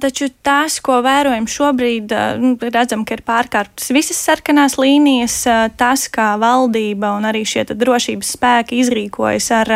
Taču 0.00 0.30
tas, 0.46 0.78
ko 0.80 1.00
vērojam 1.04 1.50
šobrīd, 1.50 2.14
nu, 2.40 2.54
redzam, 2.70 3.04
ka 3.04 3.18
ir 3.18 3.24
pārkārtas 3.26 3.90
visas 3.92 4.22
sarkanās 4.30 4.78
līnijas, 4.80 5.42
tas, 5.76 6.06
kā 6.08 6.30
valdība 6.40 7.12
un 7.18 7.28
arī 7.28 7.44
šie 7.44 7.66
drošības 7.74 8.32
spēki 8.36 8.80
izrīkojas 8.82 9.50
ar 9.56 9.72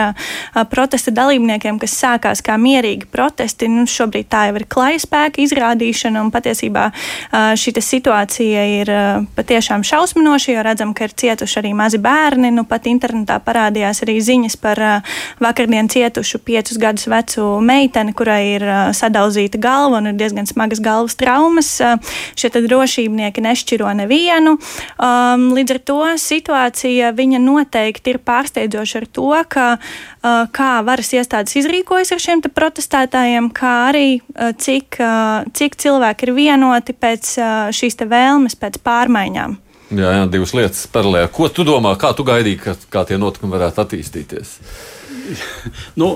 protesta 0.70 1.12
dalībniekiem, 1.14 1.78
kas 1.82 1.96
sākās 2.00 2.42
kā 2.44 2.56
mierīgi 2.60 3.08
protesti, 3.12 3.68
nu, 3.70 3.84
šobrīd 3.88 4.28
tā 4.32 4.46
jau 4.48 4.56
ir 4.60 4.66
klāja 4.70 5.02
spēka 5.02 5.42
izrādīšana, 5.44 6.22
un 6.22 6.30
patiesībā 6.34 6.88
šī 7.32 7.74
situācija 7.82 8.62
ir 8.80 8.90
patiešām 9.36 9.84
šausminoša, 9.86 10.52
jo 10.52 10.62
redzam, 10.64 10.92
ka 10.94 11.08
ir 11.08 11.14
cietuši 11.16 11.58
arī 11.60 11.72
mazi 11.76 11.98
bērni. 12.02 12.52
Nu, 12.54 12.64
pat 12.68 12.86
internetā 12.90 13.38
parādījās 13.42 14.02
arī 14.04 14.18
ziņas 14.22 14.56
par 14.62 14.80
vakardien 15.42 15.88
cietušu 15.92 16.42
piecus 16.44 16.78
gadus 16.80 17.08
vecu 17.10 17.46
meiteni, 17.64 18.14
kurai 18.16 18.42
ir 18.54 18.66
sadauzīta 18.96 19.60
galva 19.62 20.02
un 20.02 20.12
ir 20.12 20.18
diezgan 20.20 20.48
smagas 20.48 20.82
galvas 20.84 21.16
traumas. 21.18 21.74
Šie 22.38 22.52
drošībnieki 22.52 23.42
nešķiro 23.44 23.90
nevienu. 24.02 24.58
Līdz 25.56 25.74
ar 25.76 25.80
to 25.88 26.00
situācija 26.20 27.12
viņa 27.16 27.40
noteikti 27.42 27.81
ir 27.90 28.20
pārsteidzoša 28.22 29.02
ar 29.02 29.08
to, 29.18 29.30
ka 29.48 29.66
kā 30.52 30.70
varas 30.86 31.12
iestādes 31.16 31.56
izrīkojas 31.62 32.12
ar 32.14 32.22
šiem 32.22 32.44
protestētājiem, 32.46 33.50
kā 33.56 33.74
arī 33.90 34.06
cik 34.62 34.82
cik, 34.82 34.98
cik 35.54 35.76
cilvēki 35.80 36.28
ir 36.28 36.34
vienoti 36.36 36.94
pēc 36.96 37.36
šīs 37.74 37.98
vēlmes, 38.08 38.56
pēc 38.58 38.80
pārmaiņām. 38.84 39.58
Jā, 39.92 40.12
jā, 40.16 40.28
divas 40.32 40.54
lietas 40.56 40.86
paralēli. 40.88 41.28
Ko 41.32 41.48
tu 41.52 41.64
domā, 41.68 41.92
kā 42.00 42.14
tu 42.16 42.24
gaidīji, 42.24 42.60
ka, 42.62 42.76
kā 42.88 43.04
tie 43.08 43.18
notikumi 43.20 43.52
varētu 43.52 43.82
attīstīties? 43.82 44.54
nu, 46.00 46.08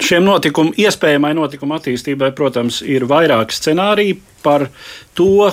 šiem 0.00 0.24
notikumiem, 0.24 0.72
iespējamai 0.80 1.34
notikuma 1.36 1.76
attīstībai, 1.80 2.32
protams, 2.36 2.80
ir 2.82 3.04
vairāki 3.10 3.58
scenāriji 3.58 4.16
par 4.42 4.70
to, 5.18 5.50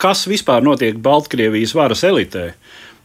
kas 0.00 0.24
vispār 0.30 0.64
notiek 0.64 0.96
Baltkrievijas 0.96 1.76
varas 1.76 2.06
elitē 2.08 2.54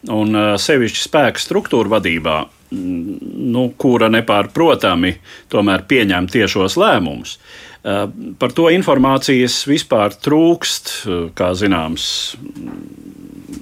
un 0.08 0.38
sevišķi 0.60 1.04
spēku 1.04 1.42
struktūru 1.44 1.92
vadībā, 1.92 2.38
nu, 2.72 3.66
kura 3.82 4.08
nepārprotami 4.14 5.16
tomēr 5.52 5.84
pieņem 5.90 6.30
tiešos 6.32 6.78
lēmumus. 6.80 7.40
Eh, 7.80 8.08
par 8.40 8.52
to 8.52 8.68
informācijas 8.76 9.62
vispār 9.70 10.12
trūkst, 10.20 10.90
eh, 11.08 11.20
kā 11.32 11.54
zināms, 11.56 12.36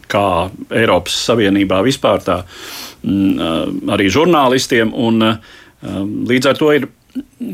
kā 0.09 0.49
Eiropas 0.73 1.13
Savienībā 1.27 1.83
vispār 1.85 2.23
tā 2.25 2.39
mm, 2.41 3.37
eh, 3.37 3.91
arī 3.93 4.09
žurnālistiem. 4.09 4.93
Un, 4.93 5.37
līdz 6.27 6.49
ar 6.49 6.57
to 6.57 6.71
ir 6.73 6.87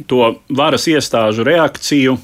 to 0.07 0.37
varas 0.47 0.87
iestāžu 0.87 1.43
reakciju 1.43 2.15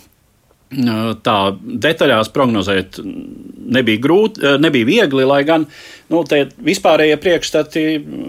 tā 1.26 1.38
detaļās 1.86 2.30
prognozēt 2.34 3.00
nebija 3.02 4.02
grūti, 4.04 4.56
nebija 4.62 4.86
viegli, 4.86 5.26
lai 5.26 5.42
gan 5.48 5.66
nu, 6.14 6.22
vispārējie 6.66 7.18
priekšstati, 7.22 7.86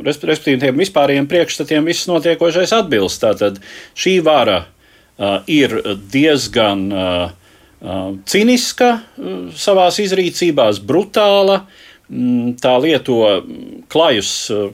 respektīvi 0.06 0.62
tiem 0.64 0.80
vispārējiem 0.80 1.28
priekšstatiem, 1.28 1.88
viss 1.88 2.08
notiekošais 2.08 2.72
atbilst. 2.76 3.20
Tātad 3.24 3.60
šī 3.98 4.18
vara 4.24 4.62
Uh, 5.20 5.42
ir 5.52 5.74
diezgan 6.08 6.86
uh, 6.88 7.28
uh, 7.84 7.96
ciniska 8.24 9.02
savā 9.52 9.90
izrīcībās, 9.92 10.78
brutāla. 10.80 11.58
Mm, 11.60 11.89
tā 12.60 12.72
lieto 12.82 13.18
klajus, 13.90 14.30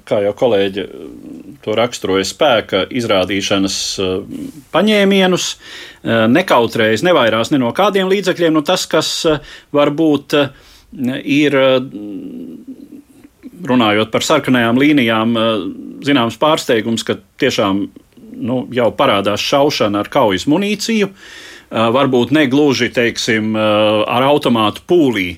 kā 0.09 0.23
jau 0.25 0.33
kolēģi 0.37 0.85
to 1.64 1.75
raksturoja, 1.76 2.25
spēka 2.25 2.85
izrādīšanas 2.97 3.76
paņēmienus, 4.73 5.49
nekautrējas, 6.33 7.05
nevairās 7.05 7.52
ne 7.52 7.61
no 7.61 7.73
kādiem 7.76 8.09
līdzekļiem. 8.12 8.57
Nu, 8.57 8.64
tas, 8.64 8.87
kas 8.88 9.11
varbūt 9.76 10.37
ir 11.26 11.59
runājot 13.66 14.12
par 14.12 14.25
sarkanajām 14.25 14.81
līnijām, 14.81 15.37
zināms 16.07 16.38
pārsteigums, 16.40 17.05
ka 17.05 17.19
tiešām 17.40 17.87
nu, 18.37 18.62
jau 18.73 18.88
parādās 18.97 19.45
šaušana 19.45 20.05
ar 20.05 20.12
kaujas 20.12 20.47
munīciju, 20.49 21.11
varbūt 21.71 22.33
ne 22.37 22.47
gluži 22.49 22.93
teiksim, 22.95 23.57
ar 23.59 24.28
automātu 24.28 24.85
pūlī. 24.88 25.28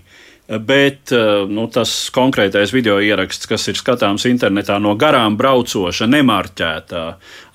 Bet 0.48 1.12
nu, 1.52 1.66
tas 1.68 1.90
konkrētais 2.14 2.70
video 2.72 2.94
ieraksts, 3.04 3.44
kas 3.50 3.68
ir 3.68 3.76
skatāms 3.76 4.24
internetā, 4.30 4.78
no 4.80 4.94
garām 4.96 5.36
braucoša, 5.36 6.08
nemarķēta 6.08 7.02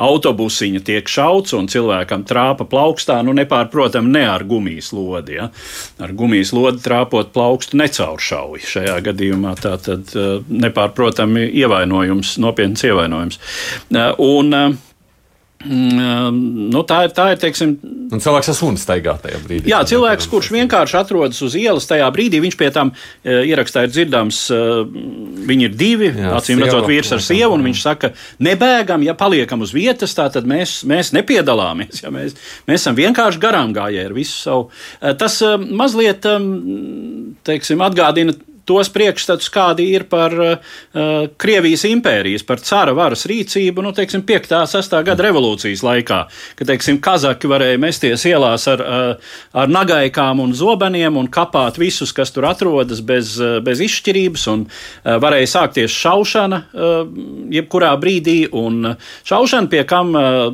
autobusiņa 0.05 0.83
tiek 0.85 1.09
šauts 1.09 1.55
un 1.57 1.65
cilvēkam 1.73 2.21
trāpa 2.29 2.67
plaukstā, 2.69 3.17
nu 3.25 3.33
nepārprotami 3.33 4.13
ne 4.13 4.23
ar 4.29 4.45
gumijas 4.45 4.91
lodi. 4.93 5.39
Ja? 5.39 5.49
Ar 6.05 6.13
gumijas 6.13 6.53
lodi 6.53 6.85
trāpot 6.85 7.33
plaukstu 7.33 7.81
necauršauji. 7.81 8.69
Šajā 8.75 9.01
gadījumā 9.09 9.57
tā 9.57 9.73
tad 9.81 10.13
nepārprotami 10.53 11.49
ievainojums, 11.49 12.37
nopietns 12.45 12.85
ievainojums. 12.91 13.41
Un, 14.21 14.53
Mm, 14.53 14.92
nu, 15.69 16.83
tā 16.87 17.03
ir. 17.07 17.13
Tā 17.13 17.31
ir 17.33 17.41
teiksim, 17.41 17.77
Un 18.13 18.21
cilvēks 18.21 18.51
ar 18.51 18.57
sunu 18.57 18.79
staigā 18.79 19.15
tajā 19.21 19.39
brīdī. 19.41 19.71
Jā, 19.71 19.79
cilvēks, 19.89 20.27
kurš 20.29 20.51
vienkārši 20.53 20.97
atrodas 20.99 21.39
uz 21.45 21.55
ielas 21.57 21.87
tajā 21.89 22.05
brīdī, 22.13 22.41
viņš 22.43 22.57
pie 22.59 22.69
tam 22.75 22.91
e, 22.93 23.39
ierakstā 23.49 23.85
ir 23.87 23.93
dzirdams, 23.93 24.41
e, 24.53 24.59
viņi 25.49 25.67
ir 25.69 25.75
divi, 25.79 26.11
acīm 26.33 26.61
redzot, 26.61 26.85
vīrs 26.89 27.13
ar 27.15 27.23
sievu, 27.25 27.55
un 27.57 27.65
viņš 27.65 27.83
saka, 27.87 28.11
nebēgam, 28.43 29.05
ja 29.07 29.17
paliekam 29.17 29.65
uz 29.65 29.73
vietas, 29.73 30.13
tā 30.17 30.27
tad 30.33 30.49
mēs, 30.49 30.81
mēs 30.89 31.13
nepiedalāmies. 31.17 32.03
Ja 32.05 32.13
mēs, 32.13 32.37
mēs 32.69 32.83
esam 32.83 32.97
vienkārši 32.99 33.41
garām 33.41 33.73
gājēji 33.75 34.09
ar 34.11 34.17
visu 34.17 34.37
savu. 34.37 34.69
E, 35.01 35.15
tas 35.17 35.39
mazliet, 35.63 36.27
teiksim, 37.47 37.81
atgādina 37.85 38.37
tos 38.69 38.89
priekšstats, 38.93 39.49
kādi 39.53 39.89
ir 39.93 40.05
par 40.11 40.33
uh, 40.35 40.53
Krievijas 41.41 41.83
impērijas, 41.89 42.45
par 42.47 42.61
cara 42.63 42.93
varas 42.95 43.25
rīcību, 43.29 43.83
nu, 43.83 43.91
teiksim, 43.95 44.23
5. 44.27 44.53
un 44.57 44.69
6. 44.71 44.95
gada 45.07 45.25
revolūcijas 45.25 45.83
laikā, 45.85 46.19
kad, 46.59 46.69
teiksim, 46.69 46.99
kazaki 47.03 47.49
varēja 47.51 47.81
mesties 47.81 48.25
ielās 48.29 48.67
ar, 48.71 48.83
uh, 48.83 49.35
ar 49.59 49.71
nagaikām 49.71 50.41
un 50.43 50.55
zobeniem 50.57 51.19
un 51.19 51.29
kapāt 51.33 51.79
visus, 51.81 52.13
kas 52.15 52.31
tur 52.35 52.47
atrodas 52.49 53.03
bez, 53.05 53.35
uh, 53.41 53.59
bez 53.63 53.83
izšķirības, 53.83 54.47
un 54.53 54.65
uh, 54.67 55.17
varēja 55.23 55.51
sākties 55.57 55.95
šaušana 56.03 56.63
uh, 56.63 56.97
jebkurā 57.53 57.93
brīdī, 58.01 58.43
un 58.49 58.93
šaušana, 59.27 59.71
pie 59.71 59.83
kam 59.89 60.15
uh, 60.15 60.47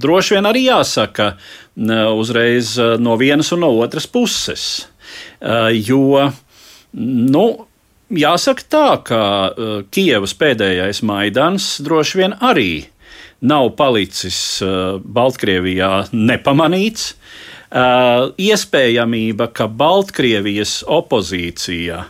droši 0.00 0.36
vien 0.36 0.46
arī 0.48 0.66
jāsaka 0.68 1.32
uh, 1.34 2.10
uzreiz 2.14 2.76
uh, 2.78 2.94
no 3.02 3.18
vienas 3.20 3.52
un 3.56 3.64
no 3.66 3.72
otras 3.82 4.06
puses. 4.06 4.86
Uh, 5.40 5.70
jo 5.72 6.30
Nu, 6.94 7.66
jāsaka 8.10 8.66
tā, 8.70 8.88
ka 9.06 9.22
uh, 9.50 9.78
Kievas 9.90 10.36
pēdējais 10.38 11.02
Maidans 11.06 11.76
droši 11.84 12.22
vien 12.22 12.36
arī 12.40 12.86
nav 13.40 13.72
palicis 13.78 14.38
uh, 14.64 14.98
Baltkrievijā 15.02 16.08
nepamanīts. 16.12 17.14
Uh, 17.66 18.30
iespējamība, 18.38 19.50
ka 19.52 19.66
Baltkrievijas 19.66 20.80
opozīcija 20.86 22.04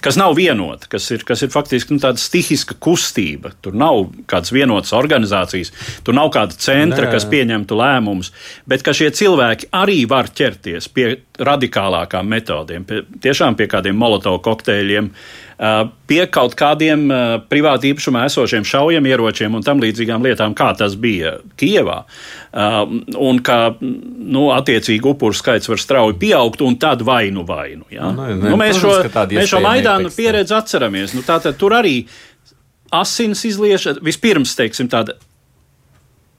kas 0.00 0.16
nav 0.20 0.36
vienota, 0.38 0.86
kas 0.90 1.08
ir, 1.10 1.24
kas 1.26 1.42
ir 1.42 1.50
faktiski 1.50 1.96
nu, 1.96 2.02
tāda 2.02 2.20
stihiska 2.22 2.76
kustība. 2.82 3.52
Tur 3.64 3.74
nav 3.78 4.04
kādas 4.30 4.52
vienotas 4.54 4.94
organizācijas, 4.96 5.72
tur 6.06 6.14
nav 6.16 6.30
kāda 6.34 6.54
centra, 6.54 7.08
Nē. 7.08 7.14
kas 7.16 7.26
pieņemtu 7.30 7.78
lēmumus, 7.80 8.30
bet 8.70 8.86
ka 8.86 8.94
šie 8.96 9.10
cilvēki 9.16 9.72
arī 9.74 10.04
var 10.10 10.30
ķerties 10.30 10.90
pie 10.94 11.08
radikālākām 11.40 12.30
metodēm, 12.30 12.86
pie, 12.86 13.02
tiešām 13.26 13.58
pie 13.58 13.66
kādiem 13.70 13.98
molotovu 13.98 14.42
kokteļiem, 14.46 15.10
pie 16.08 16.20
kaut 16.32 16.54
kādiem 16.56 17.02
privāti 17.50 17.90
īpašumā 17.92 18.24
esošiem 18.30 18.64
šaujamieročiem 18.64 19.58
un 19.58 19.64
tam 19.64 19.82
līdzīgām 19.82 20.24
lietām, 20.24 20.54
kā 20.56 20.70
tas 20.78 20.94
bija 20.96 21.34
Kijevā. 21.60 21.98
Un 23.20 23.40
ka 23.44 23.58
nu, 23.80 24.46
attiecīgi 24.56 25.04
upuru 25.12 25.36
skaits 25.36 25.68
var 25.68 25.82
strauji 25.82 26.16
pieaugt 26.22 26.64
un 26.64 26.78
tad 26.80 27.04
vainu 27.04 27.44
vainu. 27.48 27.84
Ja? 27.92 28.08
Nu, 28.08 28.30
ne, 28.30 28.52
nu, 28.54 28.56
mēs, 28.60 28.80
šo, 28.80 28.94
mēs 29.36 29.50
šo 29.52 29.60
Maidānu 29.64 30.12
pieredzi 30.14 30.56
atceramies. 30.56 31.12
Nu, 31.16 31.24
tātad 31.26 31.58
tur 31.60 31.76
arī 31.76 31.98
asins 32.96 33.44
izliešana 33.44 34.00
vispirms, 34.02 34.54
teiksim, 34.56 34.88
tāda 34.90 35.18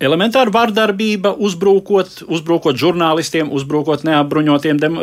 elementāra 0.02 0.50
vardarbība, 0.50 1.36
uzbrukot, 1.38 2.24
uzbrukot 2.26 2.80
žurnālistiem, 2.82 3.52
uzbrukot 3.54 4.02
neapbruņotiem 4.08 4.82
dem, 4.82 4.98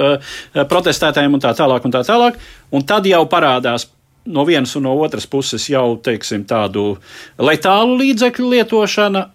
protestētājiem 0.59 1.39
un 1.39 1.45
tā 1.45 1.55
tālāk. 1.55 1.87
Un, 1.87 1.95
tā 1.95 2.03
tālāk. 2.03 2.43
un 2.75 2.83
tad 2.83 3.07
jau 3.07 3.23
parādās 3.31 3.87
no 4.29 4.45
vienas 4.49 4.77
un 4.79 4.87
no 4.87 4.95
otras 5.01 5.27
puses 5.27 5.67
jau 5.73 5.97
teiksim, 6.05 6.47
tādu 6.49 6.95
letālu 7.41 7.99
līdzekļu 8.03 8.55
lietošana. 8.55 9.29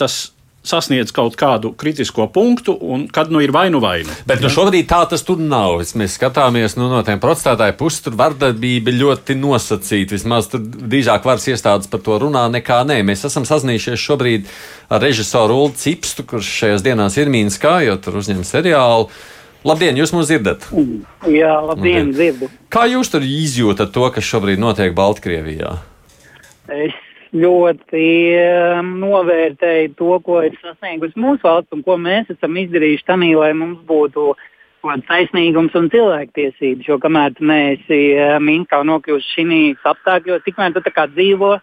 Tas 0.00 0.30
sasniedz 0.66 1.12
kaut 1.16 1.36
kādu 1.40 1.72
kritisko 1.76 2.26
punktu, 2.32 2.74
un 2.80 3.06
kad 3.12 3.30
nu 3.32 3.40
ir 3.40 3.52
vainu 3.54 3.80
vainu. 3.80 4.12
Bet 4.28 4.42
nu, 4.44 4.50
šobrīd 4.52 4.88
tā 4.90 5.00
tas 5.08 5.24
tur 5.24 5.40
nav. 5.40 5.80
Mēs 5.96 6.18
skatāmies 6.18 6.76
nu, 6.76 6.90
no 6.92 7.00
tiem 7.06 7.20
protestētāju 7.22 7.76
puses, 7.80 8.02
tur 8.04 8.16
vardarbība 8.20 8.92
ļoti 8.92 9.38
nosacīta. 9.40 10.18
Vismaz 10.18 10.50
tur 10.52 10.60
drīzāk 10.60 11.24
varas 11.24 11.48
iestādes 11.48 11.88
par 11.90 12.04
to 12.04 12.20
runā 12.20 12.44
nekā 12.52 12.82
nē. 12.88 13.00
Mēs 13.08 13.24
esam 13.30 13.48
sazinājušies 13.48 14.04
šobrīd 14.04 14.48
ar 14.92 15.04
režisoru 15.04 15.62
Ulu 15.64 15.74
Cipstu, 15.80 16.28
kurš 16.28 16.54
šajās 16.60 16.84
dienās 16.84 17.16
ir 17.20 17.32
Mīnskā, 17.32 17.78
jo 17.88 17.96
tur 18.02 18.20
uzņem 18.20 18.44
seriālu. 18.44 19.08
Labdien, 19.60 19.98
jūs 20.00 20.14
mūs 20.16 20.30
dzirdat? 20.30 20.64
Jā, 21.28 21.52
labdien, 21.60 22.08
labdien. 22.08 22.10
dzirdu. 22.16 22.48
Kā 22.72 22.86
jūs 22.88 23.12
tur 23.12 23.24
izjūtat 23.26 23.92
to, 23.92 24.06
kas 24.14 24.24
šobrīd 24.24 24.60
notiek 24.62 24.94
Baltkrievijā? 24.96 25.74
Es 26.72 26.96
ļoti 27.36 28.04
um, 28.40 28.94
novērtēju 29.02 29.92
to, 29.98 30.14
ko 30.24 30.40
ir 30.46 30.56
sasniegusi 30.62 31.20
mūsu 31.20 31.44
valsts 31.44 31.76
un 31.76 31.84
ko 31.84 31.98
mēs 32.00 32.32
esam 32.32 32.56
izdarījuši 32.56 33.06
tam, 33.06 33.26
lai 33.36 33.52
mums 33.58 33.82
būtu 33.86 34.32
taisnīgums 35.10 35.76
un 35.76 35.90
cilvēktiesības. 35.92 36.88
Jo 36.88 36.96
kamēr 37.02 37.36
neesi 37.44 38.00
uh, 38.16 38.38
Minskā 38.40 38.80
nokļuvusi 38.88 39.34
šīs 39.36 39.90
apstākļos, 39.92 40.46
tikmēr 40.46 40.72
tu 40.72 40.88
kā 40.88 41.04
dzīvo 41.12 41.58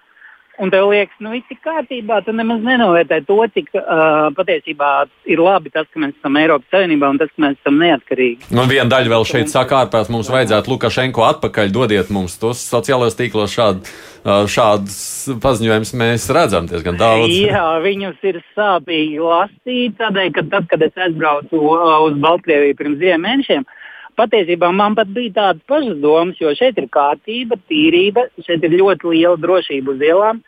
Un 0.57 0.71
tev 0.73 0.87
liekas, 0.89 1.13
nu 1.21 1.29
viss 1.35 1.51
ir 1.53 1.59
kārtībā, 1.61 2.17
tu 2.25 2.33
nemaz 2.33 2.63
nenovērtē 2.65 3.19
to, 3.27 3.37
cik 3.53 3.69
uh, 3.77 4.29
patiesībā 4.37 4.89
ir 5.29 5.41
labi 5.43 5.69
tas, 5.73 5.85
ka 5.93 6.01
mēs 6.01 6.15
esam 6.17 6.39
Eiropas 6.41 6.73
Savienībā 6.73 7.11
un 7.13 7.19
tas, 7.21 7.29
ka 7.29 7.43
mēs 7.45 7.59
esam 7.59 7.77
neatkarīgi. 7.83 8.49
Nu, 8.57 8.65
viena 8.69 8.89
daļa 8.89 9.13
vēl 9.13 9.27
šeit 9.29 9.53
saka, 9.53 9.83
ārpēc 9.83 10.09
mums 10.13 10.31
vajadzētu 10.33 10.73
Lukašenko 10.73 11.27
atpakaļ, 11.27 11.69
dodiet 11.75 12.09
mums 12.13 12.39
tos 12.41 12.65
sociālajos 12.71 13.19
tīklos 13.19 13.53
šādu. 13.53 13.97
Šādus 14.27 14.97
paziņojumus 15.39 15.93
mēs 15.95 16.25
redzam 16.35 16.65
diezgan 16.67 16.97
daudz. 16.99 17.31
Jā, 17.31 17.77
viņus 17.79 18.25
ir 18.27 18.41
sāpīgi 18.57 19.21
lasīt, 19.23 19.93
tādēļ, 20.01 20.31
ka 20.35 20.43
tad, 20.51 20.65
kad 20.73 20.83
es 20.83 20.97
aizbraucu 21.05 21.61
uz 21.61 22.17
Baltkrieviju 22.25 22.75
pirms 22.81 22.97
diviem 22.99 23.23
mēnešiem, 23.23 23.63
uh, 23.63 23.76
patiesībā 24.17 24.69
man 24.73 24.97
pat 24.97 25.09
bija 25.13 25.33
tādas 25.37 25.63
pašas 25.69 25.97
domas, 26.03 26.37
jo 26.41 26.53
šeit 26.57 26.77
ir 26.81 26.89
kārtība, 26.93 27.59
tīrība, 27.69 28.27
šeit 28.45 28.65
ir 28.65 28.77
ļoti 28.81 29.13
liela 29.13 29.37
drošība 29.41 29.93
uz 29.95 30.05
ielām. 30.05 30.43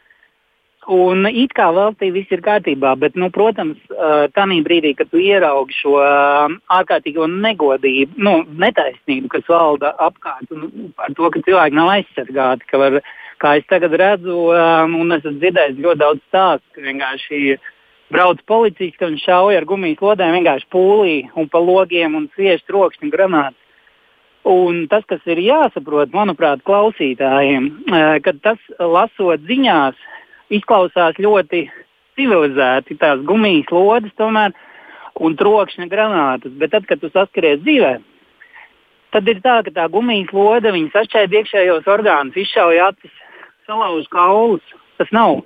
Un 0.90 1.28
it 1.30 1.52
kā 1.54 1.68
valstī 1.76 2.08
viss 2.10 2.32
ir 2.34 2.42
kārtībā, 2.42 2.96
bet, 2.98 3.18
nu, 3.20 3.28
protams, 3.30 3.78
tādā 4.34 4.58
brīdī, 4.66 4.96
kad 4.98 5.12
tu 5.12 5.20
ieraugi 5.22 5.76
šo 5.78 6.00
ārkārtīgo 6.00 7.28
negodību, 7.30 8.18
nu, 8.26 8.34
netaisnību, 8.64 9.30
kas 9.36 9.46
valda 9.52 9.92
apkārt, 10.02 10.50
un 10.56 10.90
par 10.98 11.14
to, 11.14 11.30
ka 11.30 11.44
cilvēki 11.46 11.78
nav 11.78 11.92
aizsargāti, 11.94 12.66
ka 12.72 12.82
var, 12.82 12.98
kā 13.44 13.58
es 13.60 13.68
tagad 13.70 13.94
redzu, 14.02 14.48
un 14.50 15.14
esmu 15.20 15.36
dzirdējis 15.38 15.84
ļoti 15.84 16.02
daudz 16.02 16.24
stāstu, 16.32 16.66
ka 16.74 16.88
vienkārši 16.88 17.60
brauc 18.10 18.42
policisti 18.50 19.06
un 19.06 19.18
šauja 19.22 19.62
ar 19.62 19.68
gumijas 19.70 20.02
lodēm 20.04 20.38
vienkārši 20.40 20.70
pūlī 20.74 21.16
un 21.38 21.50
pa 21.50 21.62
logiem 21.62 22.18
un 22.18 22.30
sviež 22.36 22.64
trokšņu 22.68 23.12
granātu. 23.14 23.58
Un 24.50 24.86
tas, 24.90 25.04
kas 25.06 25.22
ir 25.30 25.42
jāsaprot, 25.44 26.14
manuprāt, 26.16 26.64
klausītājiem, 26.66 27.68
kad 28.26 28.40
tas 28.42 28.62
lasot 28.80 29.44
ziņās, 29.46 29.98
izklausās 30.50 31.20
ļoti 31.22 31.68
civilizēti, 32.18 32.98
tās 32.98 33.22
gumijas 33.28 33.70
lodes 33.76 34.16
tomēr 34.18 34.56
un 35.20 35.36
trokšņa 35.38 35.90
granātas, 35.92 36.56
bet 36.58 36.72
tad, 36.74 36.88
kad 36.90 37.04
tu 37.04 37.12
saskaries 37.12 37.60
dzīvē, 37.66 37.98
tad 39.14 39.28
ir 39.28 39.44
tā, 39.44 39.60
ka 39.68 39.76
tā 39.76 39.88
gumijas 39.92 40.32
lode 40.34 40.72
sašķēra 40.96 41.42
iekšējos 41.42 41.92
orgānus, 41.92 42.40
izšauja 42.40 42.90
acis, 42.94 43.14
salauž 43.68 44.08
kaulus. 44.10 44.64
Tas 44.98 45.12
nav 45.16 45.44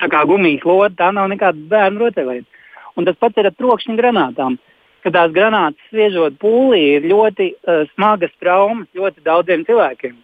tā 0.00 0.08
kā 0.12 0.24
gumijas 0.28 0.64
lode, 0.68 0.96
tā 0.98 1.12
nav 1.14 1.30
nekāda 1.32 1.68
bērnu 1.70 2.04
rotaļlieta. 2.06 2.60
Un 2.96 3.08
tas 3.08 3.16
pats 3.20 3.40
ir 3.40 3.48
ar 3.48 3.56
trokšņa 3.56 3.96
granātām. 3.98 4.58
Kad 5.02 5.16
tās 5.16 5.32
granātas 5.34 5.88
sviežot 5.90 6.36
pūlī, 6.42 6.82
ir 6.98 7.08
ļoti 7.10 7.48
uh, 7.54 7.82
smagas 7.94 8.30
traumas 8.38 8.86
ļoti 8.94 9.24
daudziem 9.24 9.64
cilvēkiem. 9.66 10.14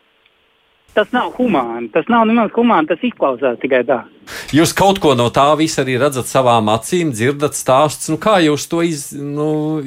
Tas 0.95 1.11
nav 1.13 1.33
humāni. 1.37 1.91
Tas 1.95 2.07
nav 2.11 2.25
nemaz 2.29 2.53
humāni. 2.55 2.89
Tas 2.91 3.03
izklausās 3.05 3.59
tikai 3.63 3.83
tā. 3.89 4.01
Jūs 4.55 4.73
kaut 4.77 5.01
ko 5.03 5.13
no 5.19 5.29
tā 5.35 5.47
visa 5.59 5.83
arī 5.83 5.99
redzat 6.01 6.31
savām 6.31 6.71
acīm, 6.73 7.11
dzirdat 7.15 7.59
stāstus. 7.59 8.11
Nu, 8.13 8.21
kā 8.23 8.39
jūs 8.45 8.69
to 8.71 8.85
iz, 8.87 9.09
nu, 9.15 9.81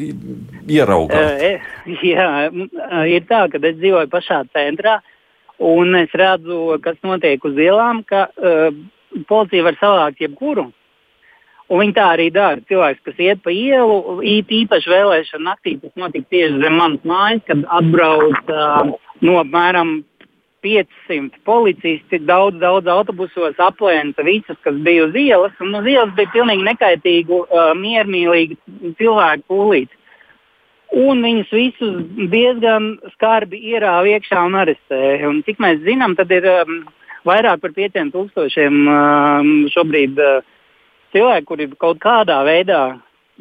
ieraugat? 0.68 1.42
Uh, 1.42 1.98
jā, 2.04 2.30
ir 3.10 3.26
tā, 3.30 3.46
ka 3.52 3.62
es 3.62 3.80
dzīvoju 3.80 4.12
pašā 4.12 4.44
centrā 4.52 5.00
un 5.62 5.96
es 6.00 6.14
redzu, 6.18 6.80
kas 6.84 6.98
notiek 7.06 7.44
uz 7.46 7.60
ielām. 7.60 8.04
Ka, 8.08 8.28
uh, 8.36 8.74
policija 9.30 9.66
var 9.70 9.80
savākt 9.82 10.24
jebkuru. 10.24 10.70
Un 11.72 11.80
viņi 11.80 11.96
tā 11.96 12.06
arī 12.18 12.28
dara. 12.36 12.60
Cilvēks, 12.68 13.04
kas 13.08 13.20
iet 13.24 13.44
pa 13.46 13.52
ielu, 13.56 14.20
īpaši 14.28 14.92
vēlēšana 14.92 15.54
naktī, 15.54 15.78
tas 15.80 15.94
notika 16.00 16.28
tieši 16.34 16.60
zem 16.60 16.76
manas 16.76 17.06
mājas, 17.08 17.46
kad 17.48 17.64
atbrauc 17.80 18.52
uh, 18.52 18.92
no 19.24 19.38
apmēram 19.40 20.02
500 20.62 21.40
policisti, 21.48 22.20
daudz, 22.28 22.60
daudz 22.62 22.92
autobusos 22.92 23.56
aplēca 23.64 24.26
visus, 24.28 24.60
kas 24.66 24.76
bija 24.84 25.08
uz 25.08 25.16
ielas. 25.18 25.56
Un 25.64 25.80
uz 25.80 25.88
ielas 25.88 26.12
bija 26.18 26.34
pilnīgi 26.36 26.68
nekaitīgu, 26.68 27.40
uh, 27.48 27.72
miermīlīgu 27.80 28.60
cilvēku 29.00 29.48
pūlīti. 29.48 29.98
Un 31.02 31.24
viņus 31.24 31.52
visus 31.56 32.00
diezgan 32.34 32.98
skarbi 33.14 33.62
ierāva 33.72 34.12
iekšā 34.12 34.44
un 34.44 34.60
arestēja. 34.60 35.24
Un, 35.30 35.40
cik 35.48 35.62
mēs 35.64 35.80
zinām, 35.86 36.18
tad 36.20 36.34
ir 36.36 36.44
um, 36.52 36.82
vairāk 37.28 37.62
par 37.62 37.74
5000 37.78 38.66
um, 38.66 39.54
šobrīd 39.74 40.20
uh, 40.22 40.44
cilvēku, 41.14 41.48
kuri 41.54 41.70
kaut 41.80 42.02
kādā 42.02 42.42
veidā 42.48 42.82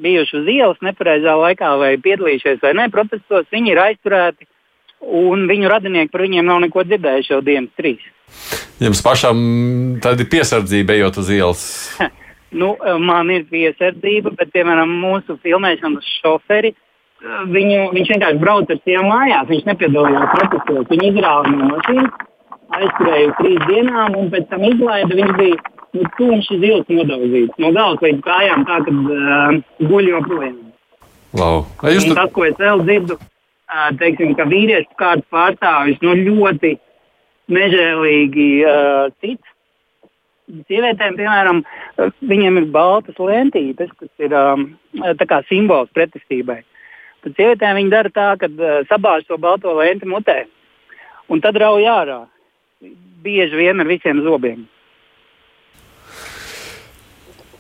bijuši 0.01 0.39
uz 0.41 0.49
ielas 0.51 0.81
nepareizā 0.85 1.35
laikā 1.39 1.75
vai 1.81 1.93
piedalījušies 2.03 2.63
vai 2.65 2.73
ne 2.79 2.89
protestos, 2.93 3.49
viņi 3.53 3.75
ir 3.75 3.83
aizturēti. 3.89 4.49
Un 5.01 5.47
viņu 5.49 5.69
radinieki 5.73 6.13
par 6.13 6.27
viņiem 6.27 6.45
nav 6.45 6.59
neko 6.61 6.83
dzirdējuši 6.85 7.33
jau 7.33 7.41
dienas 7.45 7.73
trīs. 7.79 8.03
Jums 8.85 9.01
pašam 9.05 9.39
tāda 10.05 10.27
piesardzība 10.29 10.93
ejot 10.99 11.21
uz 11.23 11.31
ielas? 11.33 11.63
nu, 12.61 12.75
man 13.01 13.33
ir 13.33 13.47
piesardzība, 13.49 14.35
bet, 14.37 14.53
piemēram, 14.53 14.93
mūsu 15.01 15.39
filmēšanas 15.41 16.11
šoferi, 16.21 16.75
viņu, 17.25 17.81
viņš 17.97 18.13
vienkārši 18.13 18.43
brauca 18.45 18.77
ar 18.77 18.83
tiem 18.85 19.09
mājās. 19.09 19.49
Viņš 19.49 19.67
nepiedalījās 19.71 20.35
protestos. 20.35 20.91
Viņi 20.93 21.13
izrāva 21.15 21.49
no 21.49 21.71
mašīnas 21.73 22.29
aizturēju 22.79 23.35
trīs 23.41 23.67
dienām, 23.69 24.17
un 24.19 24.31
pēc 24.33 24.49
tam 24.51 24.65
izlaida. 24.69 25.17
Viņš 25.19 25.33
bija 25.39 25.59
nu, 25.97 26.07
tumšs 26.19 26.51
zils 26.63 26.93
nodauzīts 26.93 27.63
no 27.63 27.73
galvas 27.77 28.05
līdz 28.07 28.25
kājām, 28.27 28.67
tā 28.69 28.81
ka 28.87 28.95
uh, 28.95 29.61
guļ 29.91 30.11
joprojām. 30.15 30.59
Wow. 31.39 31.65
Jūs... 31.87 32.09
Un 32.11 32.19
tas, 32.19 32.33
ko 32.35 32.47
es 32.47 32.59
vēl 32.59 32.85
dzirdu, 32.87 33.19
uh, 33.21 33.89
teiksim, 34.01 34.35
ka 34.39 34.49
vīriešu 34.51 34.99
kārtas 35.01 35.29
pārstāvis 35.35 36.01
nu, 36.05 36.17
ļoti 36.29 36.75
nežēlīgi 37.51 38.51
uh, 38.67 39.09
cits. 39.23 39.57
Sievietēm, 40.67 41.15
piemēram, 41.15 41.61
viņiem 42.27 42.57
ir 42.59 42.65
baltas 42.75 43.19
lentītes, 43.23 43.93
kas 44.01 44.11
ir 44.19 44.33
um, 44.35 44.65
simbols 45.47 45.93
pretestībai. 45.95 46.65
Tad 47.23 47.37
sievietēm 47.37 47.79
viņi 47.79 47.93
dara 47.93 48.11
tā, 48.11 48.33
ka 48.41 48.49
uh, 48.51 48.81
sabāž 48.91 49.29
to 49.29 49.39
balto 49.39 49.77
lenti 49.79 50.11
mutē 50.11 50.41
un 51.31 51.43
tad 51.43 51.59
rauj 51.63 51.87
ārā 51.87 52.21
bieži 53.25 53.57
vien 53.57 53.81
ar 53.81 53.89
visiem 53.89 54.23
zobiem. 54.25 54.65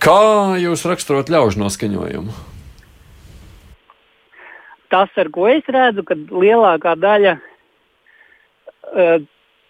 Kā 0.00 0.56
jūs 0.56 0.87
raksturot 0.88 1.28
ļaužu 1.28 1.61
noskaņojumu? 1.61 2.33
Tas, 4.90 5.12
ar 5.20 5.28
ko 5.30 5.44
es 5.50 5.66
redzu, 5.70 6.02
ka 6.09 6.16
lielākā 6.16 6.96
daļa 6.98 7.37
uh, 7.37 9.20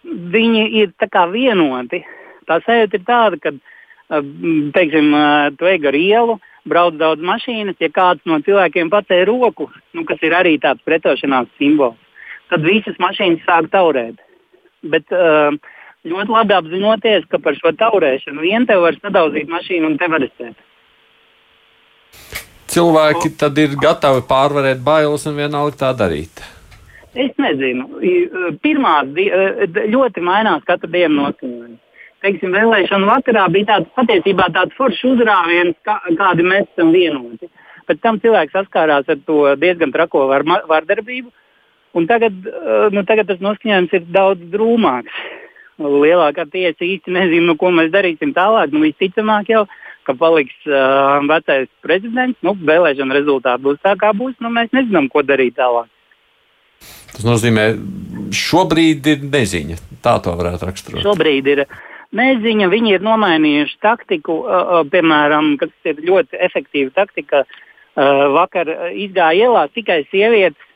viņi 0.07 0.63
ir 0.81 0.93
vienoti. 1.33 2.01
Tā 2.47 2.57
sajūta 2.65 2.97
ir 2.97 3.03
tāda, 3.05 3.41
ka, 3.43 3.51
uh, 3.51 4.31
teiksim, 4.73 5.11
uh, 5.13 5.51
tu 5.59 5.67
ej 5.67 5.83
ar 5.91 5.99
ielu, 5.99 6.39
brauc 6.65 6.95
daudz 6.95 7.21
mašīnas, 7.21 7.77
ja 7.79 7.91
kāds 7.91 8.23
no 8.25 8.39
cilvēkiem 8.39 8.89
pacēla 8.89 9.27
roku, 9.27 9.69
nu, 9.93 10.05
kas 10.05 10.23
ir 10.23 10.33
arī 10.33 10.57
tāds 10.63 10.81
pretošanās 10.87 11.51
simbols, 11.59 11.99
tad 12.49 12.63
visas 12.65 12.97
mašīnas 12.97 13.43
sāk 13.45 13.69
taurēt. 13.69 14.17
Bet, 14.81 15.11
uh, 15.13 15.53
ļoti 16.07 16.33
labi 16.33 16.55
apzinoties, 16.57 17.27
ka 17.29 17.39
par 17.41 17.57
šo 17.59 17.73
taurēšanu 17.77 18.41
vien 18.41 18.65
te 18.69 18.77
var 18.81 18.97
sadauzīt 19.01 19.51
mašīnu 19.51 19.91
un 19.91 19.99
te 20.01 20.09
var 20.09 20.25
izcēt. 20.25 20.57
Cilvēki 22.71 23.33
tad 23.39 23.57
ir 23.59 23.75
gatavi 23.79 24.23
pārvarēt 24.29 24.81
bailes 24.83 25.27
un 25.27 25.37
vienalga 25.37 25.77
tā 25.83 25.91
darīt. 25.99 26.41
Es 27.11 27.33
nezinu. 27.35 27.89
Pirmā 28.63 28.93
ļoti 29.91 30.23
mainās 30.23 30.63
katru 30.67 30.89
dienu 30.93 31.17
noskaņojumi. 31.17 31.77
Teiksim, 32.21 32.53
vēlēšanu 32.53 33.09
vakarā 33.09 33.47
bija 33.51 33.67
tāds 33.73 33.91
patiesībā 33.97 34.47
tāds 34.55 34.77
foršs 34.77 35.01
uzrāviens, 35.09 35.75
kā, 35.83 35.97
kādi 36.19 36.45
mēs 36.45 36.69
esam 36.69 36.93
vienoti. 36.93 37.49
Pēc 37.89 37.99
tam 38.03 38.19
cilvēks 38.21 38.53
saskārās 38.55 39.09
ar 39.09 39.19
to 39.25 39.55
diezgan 39.59 39.91
trako 39.91 40.27
var, 40.29 40.45
vardarbību, 40.69 41.31
un 41.97 42.07
tagad, 42.09 42.35
nu, 42.95 43.03
tagad 43.07 43.29
tas 43.29 43.41
noskaņojums 43.43 43.95
ir 43.97 44.09
daudz 44.13 44.43
drūmāks 44.53 45.21
lielākā 45.79 46.45
tiesa 46.51 46.85
īsti 46.85 47.13
nezina, 47.13 47.45
nu, 47.51 47.55
ko 47.59 47.71
mēs 47.73 47.91
darīsim 47.93 48.33
tālāk. 48.35 48.73
Nu, 48.73 48.83
visticamāk 48.85 49.49
jau, 49.51 49.65
ka 50.07 50.15
paliks 50.17 50.55
uh, 50.69 51.21
vecais 51.29 51.69
prezidents. 51.85 52.39
Nu, 52.45 52.55
vēlēšana 52.55 53.17
rezultāti 53.17 53.65
būs 53.65 53.81
tā, 53.83 53.95
kā 53.99 54.11
būs. 54.17 54.35
Nu, 54.43 54.51
mēs 54.53 54.71
nezinām, 54.75 55.09
ko 55.11 55.23
darīt 55.25 55.57
tālāk. 55.59 55.89
Tas 57.11 57.25
nozīmē, 57.27 57.67
šobrīd 58.33 59.07
ir 59.13 59.25
neziņa. 59.27 59.79
Tā 60.01 60.17
to 60.23 60.33
varētu 60.37 60.69
raksturot. 60.69 61.03
Šobrīd 61.05 61.49
ir 61.53 61.65
neziņa. 62.17 62.69
Viņi 62.71 62.95
ir 62.97 63.05
nomainījuši 63.05 63.77
taktiku, 63.83 64.41
uh, 64.45 64.79
piemēram, 64.91 65.55
kas 65.61 65.73
ir 65.89 66.01
ļoti 66.07 66.41
efektīva 66.49 66.95
taktika. 67.03 67.45
Uh, 67.91 68.29
vakar 68.31 68.69
izgāja 68.95 69.49
ielās 69.49 69.71
tikai 69.75 70.05
sievietes 70.07 70.70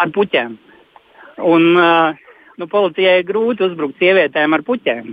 ar 0.00 0.12
puķiem. 0.14 0.56
Un, 1.50 1.66
uh, 1.76 2.16
nu, 2.60 2.68
policijai 2.70 3.20
ir 3.20 3.28
grūti 3.28 3.64
uzbrukt 3.68 4.00
sievietēm 4.00 4.56
ar 4.56 4.64
puķiem. 4.66 5.12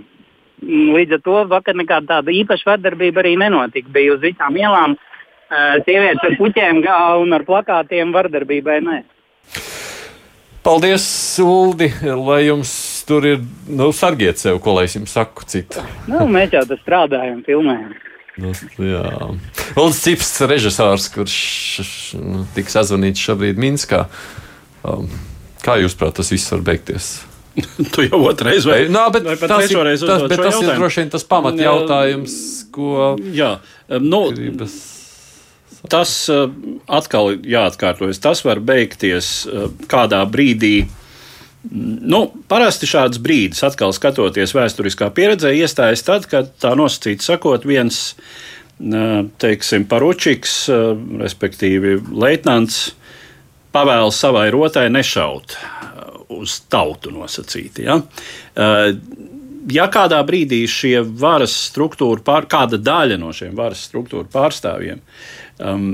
Līdz 0.67 1.19
ar 1.19 1.21
to 1.25 1.43
vakar 1.51 1.77
nekāda 1.77 2.17
tāda 2.17 2.33
īpaša 2.33 2.71
vardarbība 2.71 3.21
arī 3.21 3.35
nenotika. 3.39 3.91
Bija 3.93 4.15
uz 4.15 4.23
visām 4.25 4.57
ielām 4.57 4.97
uh, 4.97 5.77
sievietes 5.85 6.23
ar 6.25 6.37
puķiem 6.39 6.81
un 7.21 7.37
ar 7.37 7.45
plakātiem 7.47 8.15
vardarbībai. 8.15 8.81
Nē. 8.87 9.03
Paldies, 10.67 11.05
Uldi, 11.39 11.87
lai 12.03 12.41
jums 12.49 12.71
tur 13.07 13.23
ir 13.23 13.37
nu, 13.71 13.93
sargiet 13.95 14.41
sev, 14.41 14.57
ko 14.59 14.73
lai 14.75 14.83
es 14.89 14.97
jums 14.97 15.13
saku 15.15 15.45
citu. 15.47 15.83
Nu, 16.11 16.25
mēs 16.27 16.51
jau 16.51 16.65
tur 16.67 16.81
strādājam, 16.81 17.39
filmējam. 17.45 17.93
Nu, 18.37 18.51
jā, 18.83 19.05
Ulrichs 19.79 20.01
Cips, 20.03 20.33
režisors, 20.45 21.07
kurš 21.13 21.37
nu, 22.19 22.43
tiks 22.53 22.75
sazvanīts 22.75 23.23
šobrīd 23.23 23.61
Minskā. 23.61 24.03
Um, 24.85 25.07
kā 25.63 25.79
jūs 25.81 25.97
prāt, 25.97 26.17
tas 26.19 26.31
viss 26.33 26.51
var 26.53 26.63
beigties? 26.67 27.15
tu 27.93 28.05
jau 28.05 28.19
otrais 28.29 28.65
vai, 28.69 28.83
Nā, 28.91 29.07
bet 29.13 29.25
vai 29.25 29.37
tas, 29.39 29.71
ir, 29.71 29.79
tas, 29.79 30.03
uzdod 30.03 30.27
bet 30.29 30.43
tas 30.45 30.59
ir 30.61 30.69
droši 30.77 31.01
vien 31.01 31.09
tas 31.13 31.25
pamatjautājums, 31.25 32.35
ko 32.75 33.15
Jā, 33.33 33.55
nu, 34.03 34.21
gribas. 34.35 34.75
tas 35.89 36.13
atkal 36.29 37.33
ir 37.33 37.49
jāatkārtojas. 37.57 38.21
Tas 38.21 38.43
var 38.45 38.61
beigties 38.61 39.31
kādā 39.89 40.21
brīdī. 40.29 40.75
Nu, 41.67 42.27
parasti 42.47 42.87
šāds 42.87 43.19
brīdis, 43.19 43.63
atkal 43.65 43.91
skatoties 43.95 44.53
vēsturiskā 44.55 45.09
pieredzē, 45.15 45.51
iestājas 45.57 46.05
tad, 46.05 46.29
kad 46.29 46.53
tā 46.61 46.71
nosacīti 46.77 47.25
sakot, 47.25 47.65
viens 47.67 48.13
teiksim, 48.77 49.87
paručiks, 49.89 50.53
uh, 50.69 50.91
respektīvi 51.17 51.95
leitnants, 52.13 52.91
pavēl 53.77 54.11
savai 54.15 54.49
rotai 54.53 54.89
nešaut 54.89 55.55
uh, 55.55 56.19
uz 56.41 56.59
tautu 56.71 57.13
nosacīti. 57.13 57.85
Ja? 57.85 58.01
Uh, 58.01 58.91
ja 59.71 59.87
kādā 59.91 60.19
brīdī 60.27 60.63
šie 60.69 61.01
varas 61.03 61.55
struktūra, 61.69 62.23
pār, 62.25 62.47
kāda 62.49 62.79
daļa 62.81 63.19
no 63.21 63.33
šiem 63.35 63.55
varas 63.57 63.85
struktūra 63.87 64.27
pārstāvjiem 64.33 65.01
um, 65.59 65.87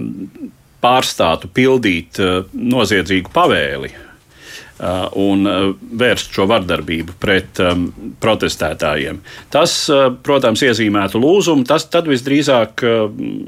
pārstātu 0.83 1.51
pildīt 1.53 2.19
uh, 2.21 2.43
noziedzīgu 2.53 3.31
pavēli 3.33 3.93
uh, 3.93 5.07
un 5.19 5.47
uh, 5.47 5.69
vērst 6.03 6.35
šo 6.35 6.47
vardarbību 6.51 7.15
pret 7.21 7.61
um, 7.63 7.87
protestētājiem. 8.23 9.21
Tas, 9.53 9.77
uh, 9.93 10.09
protams, 10.25 10.65
iezīmētu 10.67 11.21
lūzumu. 11.23 11.65
Tas 11.69 11.87
tad 11.93 12.09
visdrīzāk 12.11 12.85
uh, 12.87 13.07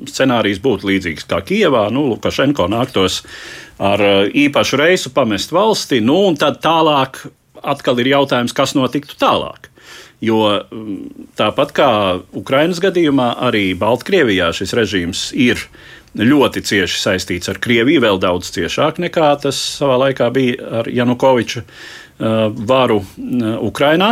scenārijs 0.10 0.64
būtu 0.64 0.92
līdzīgs 0.94 1.28
kā 1.30 1.44
Kijevā. 1.46 1.88
Nu, 1.94 2.08
Lukašenko 2.14 2.70
nāktos 2.72 3.22
ar 3.80 4.02
uh, 4.02 4.18
īpašu 4.30 4.80
reisu 4.80 5.12
pamest 5.16 5.54
valsti, 5.56 6.02
nu, 6.04 6.22
un 6.30 6.38
tad 6.40 6.62
tālāk 6.64 7.26
atkal 7.66 8.00
ir 8.02 8.14
jautājums, 8.14 8.54
kas 8.56 8.76
notiktu 8.78 9.18
tālāk. 9.20 9.70
Jo 10.24 10.40
mm, 10.48 11.28
tāpat 11.38 11.74
kā 11.76 11.90
Ukraiņas 12.38 12.82
gadījumā, 12.84 13.34
arī 13.50 13.68
Baltkrievijā 13.78 14.52
šis 14.56 14.74
režīms 14.78 15.28
ir 15.36 15.68
ļoti 16.16 16.64
cieši 16.64 17.02
saistīts 17.02 17.52
ar 17.52 17.60
Krieviju, 17.62 18.04
vēl 18.06 18.20
daudz 18.24 18.54
ciešāk 18.56 19.02
nekā 19.04 19.34
tas 19.44 19.60
savā 19.80 20.00
laikā 20.06 20.30
bija 20.36 20.82
ar 20.82 20.90
Janukoviča 20.92 21.66
uh, 21.66 22.48
varu 22.56 23.02
uh, 23.02 23.58
Ukrainā. 23.66 24.12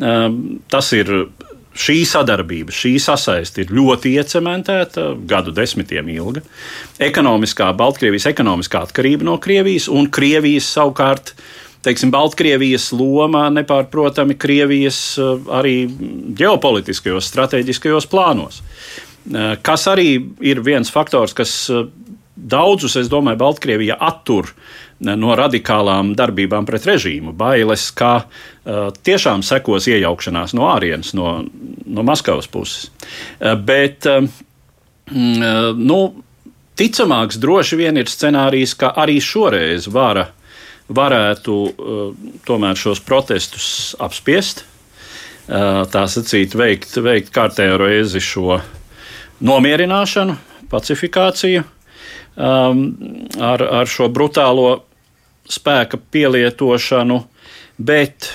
Uh, 0.00 0.26
tas 0.72 0.92
ir 0.96 1.08
šī 1.76 2.02
sadarbība, 2.08 2.74
šī 2.74 2.96
sasaiste 3.02 3.64
ir 3.64 3.72
ļoti 3.74 4.14
iecementēta, 4.18 5.12
gadu 5.28 5.54
desmitiem 5.54 6.08
ilga. 6.12 6.42
Ekonomiskā, 7.02 7.70
Baltkrievijas 7.78 8.28
ekonomiskā 8.32 8.84
atkarība 8.88 9.26
no 9.26 9.38
Krievijas 9.42 9.88
un 9.92 10.10
Krievijas 10.10 10.70
savukārt. 10.74 11.34
Teiksim, 11.86 12.10
Baltkrievijas 12.12 12.90
loma 12.92 13.46
nepārprotami 13.54 14.36
Krievijas 14.36 14.98
uh, 15.20 15.38
arī 15.60 15.86
ģeopolitiskajos, 16.36 17.30
strateģiskajos 17.30 18.08
plānos. 18.10 18.60
Uh, 18.60 19.54
kas 19.64 19.86
arī 19.88 20.10
ir 20.44 20.60
viens 20.66 20.92
faktors, 20.92 21.32
kas 21.36 21.54
uh, 21.72 21.86
daudzus, 22.36 22.98
es 23.00 23.08
domāju, 23.12 23.40
Baltkrievijā 23.40 23.96
attur 23.96 24.50
no 25.00 25.34
radikālām 25.38 26.12
darbībām 26.16 26.66
pret 26.68 26.86
režīmu. 26.88 27.32
Bailes, 27.36 27.88
ka 27.96 28.12
uh, 28.24 28.90
tiešām 28.92 29.44
sekos 29.46 29.88
iejaukšanās 29.90 30.54
no 30.56 30.68
ārienes, 30.70 31.14
no, 31.16 31.40
no 31.86 32.04
Maskavas 32.06 32.50
puses. 32.50 32.90
Uh, 33.40 33.54
bet, 33.56 34.08
uh, 34.08 34.26
nu, 35.76 36.00
ticamāks 36.80 37.40
droši 37.40 37.80
vien 37.80 38.00
ir 38.00 38.12
scenārijs, 38.12 38.76
ka 38.78 38.92
arī 39.00 39.18
šoreiz 39.24 39.88
vara 39.92 40.28
varētu 40.90 41.54
uh, 41.54 42.28
tomēr 42.46 42.78
šos 42.78 43.00
protestus 43.06 43.94
apspiest. 44.02 44.64
Uh, 45.50 45.82
tā 45.90 46.04
sacīt, 46.10 46.54
veikt, 46.54 46.92
veikt 47.02 47.32
kārtējo 47.34 47.80
reizi 47.80 48.20
šo 48.22 48.60
nomierināšanu, 49.40 50.36
pacifikāciju 50.70 51.64
um, 52.36 52.84
ar, 53.40 53.64
ar 53.80 53.90
šo 53.90 54.08
brutālo 54.12 54.82
spēka 55.50 55.98
pielietošanu, 56.10 57.18
bet 57.78 58.30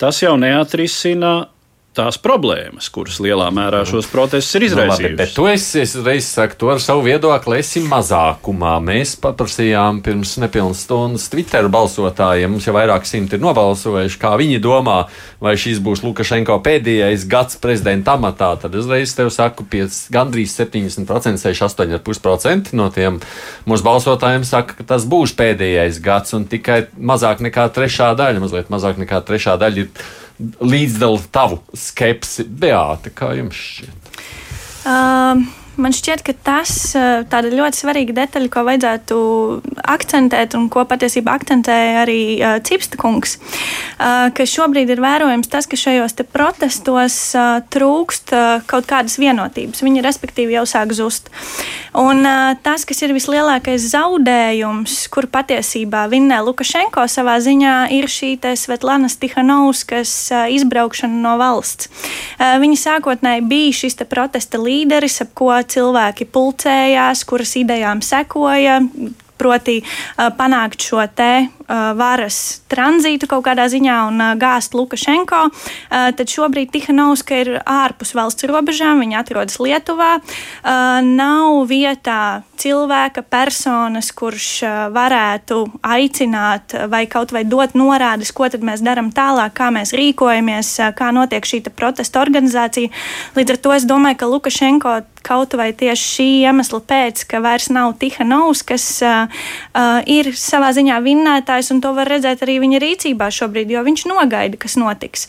tas 0.00 0.22
jau 0.22 0.34
neatrisina 0.40 1.51
tās 1.92 2.16
problēmas, 2.16 2.86
kuras 2.88 3.18
lielā 3.20 3.50
mērā 3.52 3.82
šos 3.88 4.06
protestus 4.08 4.54
ir 4.56 4.62
Nu, 4.64 4.68
izraisījušas. 4.70 5.16
bet 5.18 5.34
tu 5.36 5.44
esi, 5.50 5.82
es 5.82 5.92
reiz 6.00 6.24
saku, 6.24 6.56
tu 6.62 6.70
ar 6.72 6.80
savu 6.80 7.02
viedokli 7.04 7.58
esi 7.60 7.82
mazākumā. 7.84 8.78
Mēs 8.80 9.12
paprasījām 9.20 10.00
pirms 10.04 10.38
nepilnas 10.40 10.80
stundas 10.86 11.28
Twitter 11.32 11.68
balsotājiem, 11.68 12.54
mums 12.54 12.64
jau 12.66 12.72
vairāk 12.78 13.04
simti 13.08 13.36
ir 13.36 13.44
nobalsojuši, 13.44 14.18
kā 14.22 14.32
viņi 14.40 14.60
domā, 14.64 15.02
vai 15.44 15.52
šis 15.60 15.82
būs 15.84 16.00
Lukašenko 16.06 16.56
pēdējais 16.64 17.26
gads 17.28 17.60
prezidenta 17.60 18.16
amatā. 18.16 18.54
Tad 18.62 18.72
uzreiz 18.80 19.12
tev 19.18 19.28
saku, 19.34 19.68
piec, 19.68 19.92
gandrīz 20.12 20.56
70%, 20.56 21.04
68,5% 21.44 22.72
no 22.78 22.88
tiem 22.94 23.20
mūsu 23.68 23.84
balsotājiem 23.86 24.48
saka, 24.48 24.78
ka 24.80 24.88
tas 24.94 25.04
būs 25.04 25.36
pēdējais 25.36 26.00
gads, 26.04 26.32
un 26.38 26.48
tikai 26.48 26.86
mazāk 26.96 27.44
nekā 27.44 27.68
trešā 27.76 28.14
daļa, 28.16 28.40
mazliet 28.42 28.72
mazāk 28.72 28.96
nekā 29.02 29.20
trešā 29.28 29.58
daļa 29.60 29.84
ir 29.84 29.92
līdzdala 30.40 31.20
tavu 31.32 31.60
skepsi. 31.76 32.46
Beāta, 32.46 33.12
kā 33.14 33.32
jums 33.38 33.58
šķiet? 33.58 34.12
Um, 34.88 35.46
man 35.80 35.94
šķiet, 35.94 36.22
ka 36.26 36.34
tas 36.36 36.72
ir 36.94 37.24
uh, 37.28 37.56
ļoti 37.56 37.80
svarīga 37.80 38.16
detaļa, 38.22 38.50
ko 38.52 38.64
vajadzētu 38.66 39.18
akcentēt 39.92 40.56
un 40.58 40.68
ko 40.72 40.84
patiesībā 40.88 41.34
akcentēja 41.38 42.02
arī 42.02 42.20
uh, 42.38 42.58
Cipsta 42.64 42.98
kungs. 43.00 43.38
Uh, 43.96 44.28
ka 44.36 44.46
šobrīd 44.48 44.92
ir 44.92 45.02
vērojams 45.02 45.50
tas, 45.52 45.68
ka 45.70 45.78
šajos 45.78 46.18
protestos 46.32 47.16
uh, 47.38 47.62
trūkst 47.72 48.34
uh, 48.36 48.64
kaut 48.68 48.88
kādas 48.90 49.18
vienotības. 49.20 49.82
Viņi 49.84 50.04
respektīvi 50.04 50.58
jau 50.58 50.66
sāk 50.68 50.92
zust. 50.96 51.32
Un 51.98 52.24
uh, 52.24 52.52
tas, 52.64 52.84
kas 52.88 53.02
ir 53.04 53.14
vislielākais 53.16 53.88
zaudējums, 53.92 55.06
kur 55.12 55.28
patiesībā 55.32 56.04
vinnē 56.12 56.42
Lukašenko 56.44 57.04
savā 57.10 57.38
ziņā, 57.42 57.76
ir 57.96 58.08
šī 58.10 58.34
Svetlana 58.58 59.10
Stihanovskas 59.12 60.12
uh, 60.32 60.46
izbraukšana 60.52 61.22
no 61.24 61.36
valsts. 61.40 61.88
Uh, 62.36 62.56
viņa 62.62 62.78
sākotnēji 62.86 63.48
bija 63.48 63.80
šis 63.82 64.00
protesta 64.08 64.60
līderis, 64.60 65.20
ap 65.24 65.34
ko 65.36 65.52
cilvēki 65.68 66.28
pulcējās, 66.32 67.24
kuras 67.28 67.56
idejām 67.60 68.02
sekoja, 68.04 68.80
proti 69.38 69.80
panākt 70.38 70.84
šo 70.86 71.02
te 71.16 71.48
varas 71.72 72.62
tranzītu 72.72 73.28
kaut 73.30 73.46
kādā 73.46 73.66
ziņā 73.72 73.98
un 74.10 74.24
gāzt 74.40 74.76
Lukašenko, 74.76 75.42
tad 75.88 76.32
šobrīd 76.32 76.72
Tihanovska 76.74 77.40
ir 77.42 77.52
ārpus 77.64 78.14
valsts 78.16 78.46
robežām, 78.48 79.00
viņa 79.02 79.20
atrodas 79.22 79.58
Lietuvā. 79.62 80.14
Nav 81.08 81.62
vietā 81.70 82.42
cilvēka, 82.62 83.24
personas, 83.26 84.12
kurš 84.14 84.48
varētu 84.94 85.62
aicināt 85.82 86.76
vai 86.92 87.04
kaut 87.10 87.32
vai 87.34 87.44
dot 87.48 87.74
norādes, 87.78 88.30
ko 88.36 88.48
tad 88.52 88.62
mēs 88.66 88.84
darām 88.84 89.10
tālāk, 89.14 89.54
kā 89.56 89.70
mēs 89.74 89.94
rīkojamies, 89.96 90.74
kā 90.98 91.10
notiek 91.14 91.46
šī 91.48 91.64
protesta 91.72 92.20
organizācija. 92.22 92.92
Līdz 93.38 93.56
ar 93.56 93.62
to 93.64 93.72
es 93.74 93.88
domāju, 93.88 94.20
ka 94.20 94.30
Lukašenko 94.30 95.00
kaut 95.22 95.54
vai 95.54 95.70
tieši 95.70 96.06
šī 96.16 96.28
iemesla 96.42 96.80
pēc, 96.82 97.22
ka 97.30 97.38
vairs 97.44 97.68
nav 97.70 97.92
Tihanovs, 98.00 98.64
kas 98.66 98.86
uh, 99.06 99.30
ir 100.10 100.32
savā 100.34 100.72
ziņā 100.74 100.96
vinnētājs, 101.04 101.61
un 101.70 101.80
to 101.84 101.92
var 101.94 102.08
redzēt 102.10 102.42
arī 102.42 102.58
viņa 102.62 102.80
rīcībā 102.82 103.28
šobrīd, 103.32 103.70
jo 103.70 103.82
viņš 103.86 104.04
nogaida, 104.10 104.58
kas 104.60 104.74
notiks. 104.80 105.28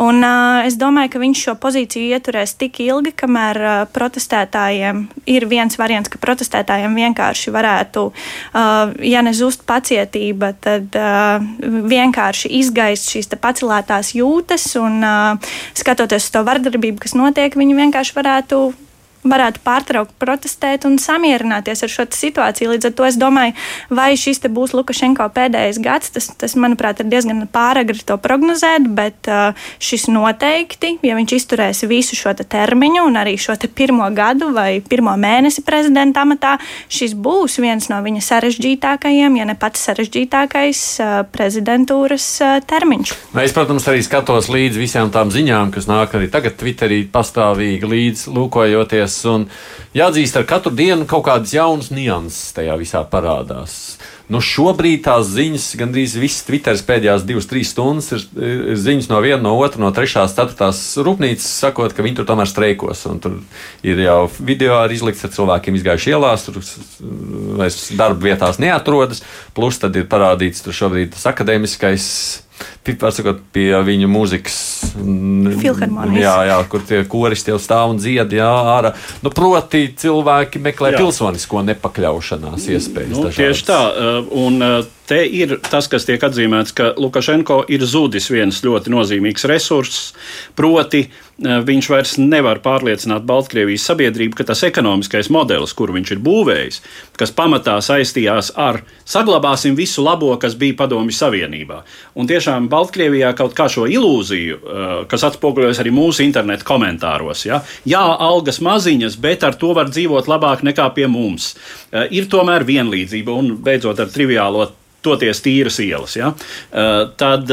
Un, 0.00 0.22
uh, 0.22 0.62
es 0.66 0.76
domāju, 0.80 1.12
ka 1.14 1.22
viņš 1.22 1.42
šo 1.46 1.56
pozīciju 1.62 2.12
ieturēs 2.14 2.54
tik 2.60 2.78
ilgi, 2.84 3.14
kamēr 3.18 3.60
uh, 3.62 3.74
protestētājiem 3.92 5.06
ir 5.32 5.48
viens 5.50 5.78
variants, 5.80 6.12
ka 6.12 6.20
protestētājiem 6.22 6.94
vienkārši 7.00 7.54
varētu, 7.54 8.06
uh, 8.12 8.94
ja 9.02 9.24
nezust 9.26 9.66
pacietība, 9.68 10.52
tad 10.62 10.94
uh, 10.98 11.42
vienkārši 11.90 12.52
izgaist 12.60 13.10
šīs 13.12 13.32
pacelētās 13.42 14.14
jūtas 14.14 14.68
un 14.80 15.02
uh, 15.02 15.52
skatoties 15.78 16.28
uz 16.28 16.32
to 16.34 16.44
vardarbību, 16.46 17.00
kas 17.02 17.16
notiek, 17.18 17.56
viņi 17.58 17.78
vienkārši 17.82 18.18
varētu 18.18 18.64
varētu 19.22 19.62
pārtraukt 19.64 20.14
protestēt 20.20 20.86
un 20.88 20.98
samierināties 21.00 21.84
ar 21.86 21.92
šo 21.92 22.06
situāciju. 22.10 22.72
Līdz 22.74 22.90
ar 22.90 22.94
to 22.98 23.06
es 23.06 23.18
domāju, 23.20 23.54
vai 23.90 24.12
šis 24.18 24.42
būs 24.52 24.74
Lukašenko 24.76 25.28
pēdējais 25.34 25.78
gads. 25.82 26.12
Tas, 26.14 26.28
tas 26.38 26.56
manuprāt, 26.58 27.00
ir 27.00 27.10
diezgan 27.12 27.44
pāragri 27.52 28.02
to 28.06 28.16
prognozēt, 28.20 28.88
bet 28.90 29.30
uh, 29.30 29.58
šis 29.82 30.08
noteikti, 30.12 30.96
ja 31.06 31.16
viņš 31.18 31.36
izturēs 31.38 31.84
visu 31.90 32.18
šo 32.18 32.34
te 32.38 32.46
termiņu 32.48 33.06
un 33.06 33.20
arī 33.20 33.36
šo 33.40 33.56
pirmo 33.72 34.08
gadu 34.14 34.50
vai 34.54 34.80
pirmo 34.82 35.14
mēnesi 35.18 35.62
prezidenta 35.64 36.24
amatā, 36.26 36.56
šis 36.92 37.14
būs 37.14 37.60
viens 37.62 37.88
no 37.92 38.00
viņa 38.02 38.24
sarežģītākajiem, 38.26 39.38
ja 39.38 39.46
ne 39.48 39.56
pats 39.58 39.86
sarežģītākais 39.88 40.82
uh, 40.98 41.14
prezidentūras 41.32 42.26
uh, 42.42 42.58
termiņš. 42.66 43.14
Es, 43.42 43.54
protams, 43.54 43.86
arī 43.90 44.02
skatos 44.04 44.50
līdzi 44.52 44.82
visām 44.82 45.12
tām 45.14 45.30
ziņām, 45.32 45.72
kas 45.74 45.88
nāk 45.90 46.16
arī 46.18 46.28
tagad 46.32 46.58
Twitterī 46.60 47.02
pastāvīgi 47.12 47.88
līdz 47.88 48.26
lūkojoties 48.34 49.11
skatīties. 49.12 49.24
Un 49.32 49.48
jāatzīst, 49.94 50.36
ar 50.36 50.46
katru 50.46 50.72
dienu 50.74 51.06
kaut 51.06 51.26
kādas 51.26 51.52
jaunas 51.54 51.90
nianses 51.90 52.52
tajā 52.56 52.76
visā 52.78 53.04
parādās. 53.08 53.98
Nu, 54.32 54.40
šobrīd 54.40 55.02
tās 55.04 55.26
ziņas, 55.28 55.76
gandrīz 55.76 56.14
visas 56.16 56.46
Twitteris 56.46 56.84
pēdējās 56.86 57.24
divas, 57.28 57.48
trīs 57.50 57.72
stundas, 57.74 58.12
ir, 58.14 58.22
ir 58.72 58.78
ziņas 58.80 59.10
no 59.10 59.18
viena, 59.20 59.42
no 59.42 59.58
otras, 59.58 59.80
no 59.82 59.90
trešās, 59.92 60.32
ceturtās 60.32 60.80
rūpnīcas, 60.96 61.48
sakot, 61.66 61.92
ka 61.92 62.04
viņi 62.06 62.16
tur 62.20 62.28
tomēr 62.30 62.48
streikos. 62.48 63.02
Tur 63.20 63.42
ir 63.84 64.00
jau 64.00 64.30
video 64.40 64.78
arī 64.78 64.96
izlikts 64.96 65.26
ar 65.26 65.34
cilvēkiem 65.34 65.76
izgājuši 65.76 66.14
ielās, 66.14 66.46
tur 66.46 66.62
vairs 67.60 67.90
darba 67.98 68.30
vietās 68.30 68.62
neatrodas. 68.62 69.20
Plus 69.52 69.82
tad 69.82 70.00
ir 70.00 70.08
parādīts 70.08 70.64
tur 70.64 70.80
šobrīd 70.80 71.12
tas 71.12 71.28
akadēmiskais 71.34 72.08
Pārsakot, 72.82 73.40
pie 73.54 73.70
viņa 73.86 74.08
mūzikas. 74.10 74.56
Filharmonijas. 75.62 76.22
Jā, 76.22 76.34
jā, 76.50 76.56
kur 76.70 76.82
tie 76.86 77.02
koristi 77.08 77.52
jau 77.52 77.58
stāv 77.62 77.94
un 77.94 78.00
dzied, 78.02 78.34
jā, 78.36 78.48
ārā. 78.74 78.92
Nu, 79.22 79.32
proti, 79.34 79.84
cilvēki 79.98 80.62
meklē 80.62 80.92
jā. 80.94 81.02
pilsonisko 81.02 81.62
nepakļaušanās 81.70 82.66
iespējas. 82.74 83.14
Nu, 83.14 83.28
dažādas. 83.28 83.38
tieši 83.38 83.68
tā. 83.70 83.80
Uh, 83.92 84.34
un, 84.44 84.58
uh, 84.62 85.01
Te 85.12 85.18
ir 85.28 85.58
tas, 85.66 85.90
kas 85.92 86.06
tiek 86.08 86.22
atzīmēts, 86.24 86.72
ka 86.72 86.86
Lukašenko 86.96 87.58
ir 87.74 87.82
zudis 87.84 88.30
viens 88.32 88.62
ļoti 88.64 88.94
nozīmīgs 88.94 89.44
resurss, 89.50 90.14
proti, 90.56 91.02
Eh, 91.42 91.58
viņš 91.66 91.86
vairs 91.90 92.12
nevar 92.20 92.60
pārliecināt 92.62 93.24
Baltkrievijas 93.26 93.86
sabiedrību, 93.88 94.36
ka 94.38 94.44
tas 94.46 94.60
ekonomiskais 94.66 95.30
modelis, 95.32 95.72
kuru 95.74 95.96
viņš 95.96 96.10
ir 96.14 96.20
būvējis, 96.22 96.80
kas 97.18 97.32
pamatā 97.34 97.78
saistījās 97.82 98.52
ar 98.60 98.82
saglabāsim 99.08 99.74
visu 99.78 100.04
labo, 100.04 100.30
kas 100.38 100.54
bija 100.60 100.76
Padomju 100.78 101.16
Savienībā. 101.16 101.80
Un 102.14 102.28
tiešām 102.30 102.68
Baltkrievijā 102.70 103.32
kaut 103.38 103.56
kā 103.58 103.66
šo 103.72 103.88
ilūziju, 103.90 104.58
eh, 104.60 104.92
kas 105.10 105.24
atspoguļojas 105.30 105.80
arī 105.82 105.94
mūsu 105.96 106.22
internetu 106.22 106.68
komentāros, 106.68 107.46
ja? 107.48 107.62
jā, 107.86 108.04
algas 108.28 108.60
maziņas, 108.60 109.16
bet 109.16 109.42
ar 109.42 109.58
to 109.58 109.72
var 109.74 109.90
dzīvot 109.90 110.28
labāk 110.30 110.62
nekā 110.62 110.92
pie 110.94 111.08
mums. 111.08 111.56
Eh, 111.90 112.06
ir 112.12 112.30
tomēr 112.30 112.62
vienlīdzība 112.62 113.34
un 113.34 113.56
beidzot 113.56 113.98
ar 113.98 114.06
triviālo 114.12 114.68
toties 115.02 115.42
tīras 115.44 115.78
ielas. 115.82 116.16
Ja? 116.18 116.32
Tad 117.18 117.50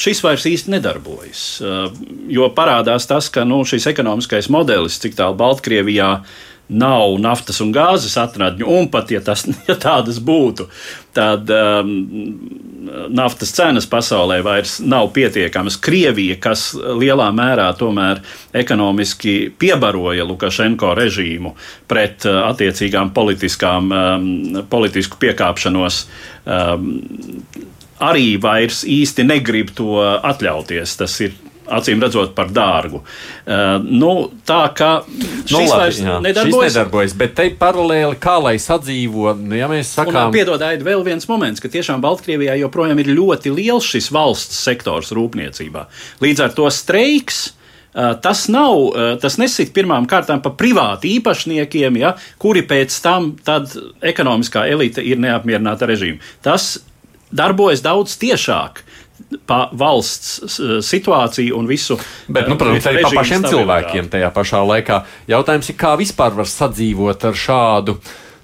šis 0.00 0.22
vairs 0.24 0.46
īsti 0.48 0.74
nedarbojas. 0.76 1.42
Uh, 1.62 1.90
jo 2.32 2.48
parādās 2.56 3.08
tas, 3.10 3.28
ka 3.32 3.44
nu, 3.48 3.62
šis 3.68 3.88
ekonomiskais 3.90 4.50
modelis, 4.52 4.98
cik 5.02 5.18
tālu 5.18 5.36
Baltkrievijā 5.40 6.12
nav 6.70 7.16
naftas 7.20 7.60
un 7.64 7.72
gāzes 7.74 8.14
atradņu, 8.20 8.66
un 8.66 8.88
pat 8.92 9.10
ja, 9.10 9.20
tas, 9.24 9.44
ja 9.68 9.76
tādas 9.80 10.20
būtu, 10.22 10.68
tad 11.16 11.50
um, 11.50 11.90
naftas 13.10 13.52
cenas 13.56 13.88
pasaulē 13.90 14.40
vairs 14.46 14.78
nav 14.80 15.10
pietiekamas. 15.16 15.78
Krievija, 15.82 16.38
kas 16.42 16.70
lielā 16.74 17.28
mērā 17.34 17.68
tomēr 17.78 18.22
ekonomiski 18.56 19.50
piebaroja 19.58 20.26
Lukašenko 20.28 20.94
režīmu 20.98 21.54
pret 21.90 22.28
uh, 22.28 22.44
attiecīgām 22.52 23.12
politiskām, 23.16 23.90
um, 23.90 24.64
politisku 24.70 25.20
piekāpšanos. 25.20 26.04
Um, 26.46 26.90
arī 28.00 28.34
vairs 28.40 28.84
īsti 28.88 29.26
negrib 29.28 29.74
to 29.76 30.00
atļauties. 30.00 30.96
Tas 31.02 31.18
ir 31.26 31.34
acīm 31.70 32.02
redzot, 32.02 32.32
par 32.36 32.50
dārgu. 32.54 33.02
Uh, 33.02 33.78
nu, 33.84 34.30
tā 34.46 34.62
kā 34.76 34.90
šis 35.06 35.54
nu, 35.54 35.60
labi, 35.60 35.76
vairs 35.84 36.00
jā, 36.02 36.16
nedarbojas. 36.24 36.72
Šis 36.72 36.76
nedarbojas, 36.78 37.14
bet 37.20 37.36
te 37.38 37.46
paralēli, 37.60 38.18
kā 38.22 38.36
lai 38.42 38.56
sadzīvo, 38.62 39.34
nu, 39.38 39.56
ja 39.58 39.70
mēs 39.70 39.94
sakām. 39.98 40.34
Piedod, 40.34 40.62
Aida, 40.66 40.86
vēl 40.86 41.04
viens 41.06 41.28
moments, 41.30 41.62
ka 41.62 41.70
tiešām 41.72 42.02
Baltkrievijā 42.04 42.58
joprojām 42.64 43.00
ir 43.02 43.14
ļoti 43.14 43.54
liels 43.54 43.88
šis 43.88 44.10
valsts 44.14 44.60
sektors 44.66 45.14
rūpniecībā. 45.16 45.86
Līdz 46.24 46.46
ar 46.48 46.54
to 46.58 46.68
streiks. 46.74 47.48
Uh, 47.90 48.12
tas 48.22 48.44
nav, 48.46 48.76
uh, 48.92 49.16
tas 49.18 49.34
nesit 49.40 49.72
pirmām 49.74 50.04
kārtām 50.06 50.38
pa 50.44 50.52
privātu 50.54 51.08
īpašniekiem, 51.10 51.96
ja, 51.98 52.12
kuri 52.38 52.62
pēc 52.62 52.94
tam 53.02 53.32
ekonomiskā 54.06 54.62
elite 54.70 55.02
ir 55.02 55.18
neapmierināta 55.18 55.88
režīmu. 55.90 56.22
Tas 56.38 56.76
darbojas 57.34 57.82
daudz 57.82 58.14
tiešāk 58.22 58.84
pa 58.84 58.90
valsts 59.50 60.58
situāciju 60.86 61.58
un 61.58 61.68
visu. 61.70 61.98
Bet, 62.28 62.48
nu, 62.50 62.58
protams, 62.60 62.86
arī 62.90 63.04
pa 63.06 63.12
pašiem 63.20 63.46
cilvēkiem 63.48 64.10
tajā 64.12 64.30
pašā 64.34 64.62
laikā. 64.72 65.02
Jautājums 65.30 65.72
ir, 65.72 65.78
kā 65.80 65.94
vispār 66.00 66.36
var 66.38 66.50
sadzīvot 66.50 67.26
ar 67.30 67.40
šādu. 67.46 67.98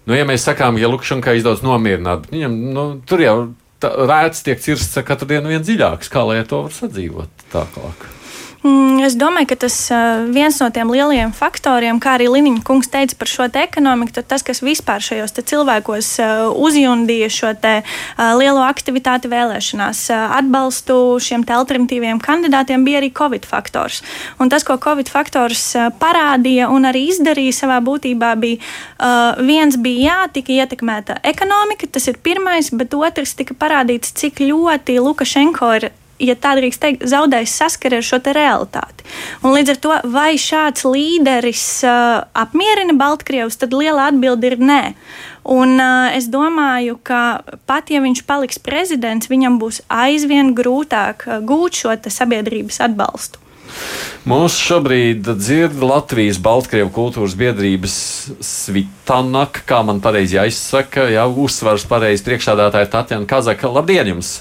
Nu, 0.07 0.15
ja 0.15 0.27
mēs 0.29 0.47
sakām, 0.47 0.79
ja 0.79 0.91
Lukšankai 0.91 1.39
izdodas 1.41 1.65
nomierināt, 1.67 2.29
viņam 2.31 2.61
nu, 2.77 2.85
tur 3.09 3.23
jau 3.25 3.39
rēts 3.83 4.45
tiek 4.47 4.61
cirsts 4.63 5.03
katru 5.07 5.29
dienu 5.35 5.51
vien 5.53 5.65
dziļāks, 5.67 6.11
kā 6.13 6.23
lai 6.27 6.43
to 6.49 6.63
var 6.67 6.75
sadzīvot 6.75 7.49
tālāk. 7.53 8.07
Mm, 8.67 9.05
es 9.07 9.15
domāju, 9.15 9.47
ka 9.53 9.57
tas 9.67 9.75
viens 10.35 10.57
no 10.59 10.67
tiem 10.75 10.89
lielajiem 10.91 11.31
faktoriem, 11.37 12.01
kā 12.03 12.17
arī 12.17 12.27
Liniņa 12.33 12.65
kungs 12.67 12.89
teica 12.91 13.15
par 13.19 13.31
šo 13.31 13.47
ekonomiku, 13.47 14.25
tas, 14.27 14.43
kas 14.43 14.63
vispār 14.65 15.05
šajos 15.05 15.37
cilvēkos 15.37 16.09
uzjundīja 16.67 17.29
šo 17.31 17.53
lielo 18.41 18.65
aktivitāti 18.67 19.31
vēlēšanās, 19.31 20.01
atbalstu 20.41 20.97
šiem 21.23 21.45
alternatīviem 21.47 22.19
kandidātiem, 22.23 22.83
bija 22.87 23.03
arī 23.03 23.13
Covid 23.15 23.47
faktors. 23.47 24.01
Un 24.43 24.51
tas, 24.51 24.65
ko 24.67 24.79
Covid 24.83 25.13
faktors 25.13 25.63
parādīja 26.01 26.71
un 26.73 26.89
arī 26.91 27.05
izdarīja 27.13 27.55
savā 27.61 27.77
būtībā, 27.85 28.33
bija 28.41 29.37
viens 29.47 29.79
bija 29.79 30.09
jā, 30.09 30.19
tika 30.41 30.57
ietekmēta 30.57 31.21
ekonomika, 31.23 31.87
tas 31.87 32.09
ir 32.11 32.19
pirmais, 32.19 32.73
bet 32.75 32.99
otrs 32.99 33.37
tika 33.39 33.55
parādīts, 33.55 34.17
cik 34.17 34.43
ļoti 34.43 34.99
Lukašenko 35.07 35.71
ir 35.79 35.89
ja 36.23 36.37
tā 36.39 36.55
drīkst 36.59 36.83
teikt, 36.83 37.07
zaudējis 37.09 37.55
saskari 37.61 38.01
ar 38.01 38.07
šo 38.07 38.21
realitāti. 38.25 39.07
Un 39.45 39.55
līdz 39.57 39.75
ar 39.75 39.81
to, 39.85 39.95
vai 40.13 40.35
šāds 40.41 40.87
līderis 40.89 41.65
uh, 41.87 42.27
apmierina 42.37 42.97
Baltkrievus, 42.99 43.59
tad 43.61 43.77
liela 43.77 44.09
atbilde 44.11 44.53
ir 44.53 44.59
nē. 44.61 44.83
Un, 45.47 45.77
uh, 45.79 46.11
es 46.17 46.29
domāju, 46.33 46.99
ka 47.07 47.41
pat 47.69 47.93
ja 47.93 48.03
viņš 48.03 48.25
paliks 48.27 48.59
prezidents, 48.59 49.31
viņam 49.31 49.61
būs 49.63 49.83
aizvien 49.93 50.55
grūtāk 50.59 51.27
uh, 51.29 51.43
gūt 51.45 51.83
šo 51.83 51.97
sabiedrības 52.11 52.83
atbalstu. 52.89 53.43
Mūsu 54.27 54.59
šobrīd 54.63 55.29
dzird 55.39 55.79
Latvijas 55.83 56.39
Baltkrievu 56.43 56.91
kultūras 56.95 57.37
biedrības 57.39 57.95
Svitanak, 58.43 59.63
kā 59.69 59.83
man 59.87 60.01
pareizi 60.03 60.39
jāizsaka, 60.39 61.07
jau 61.15 61.29
uzsvars 61.47 61.87
pareizi 61.91 62.27
priekšādātāja 62.27 62.91
Tatjana 62.91 63.29
Kazaka. 63.31 63.71
Labdien 63.71 64.15
jums! 64.17 64.39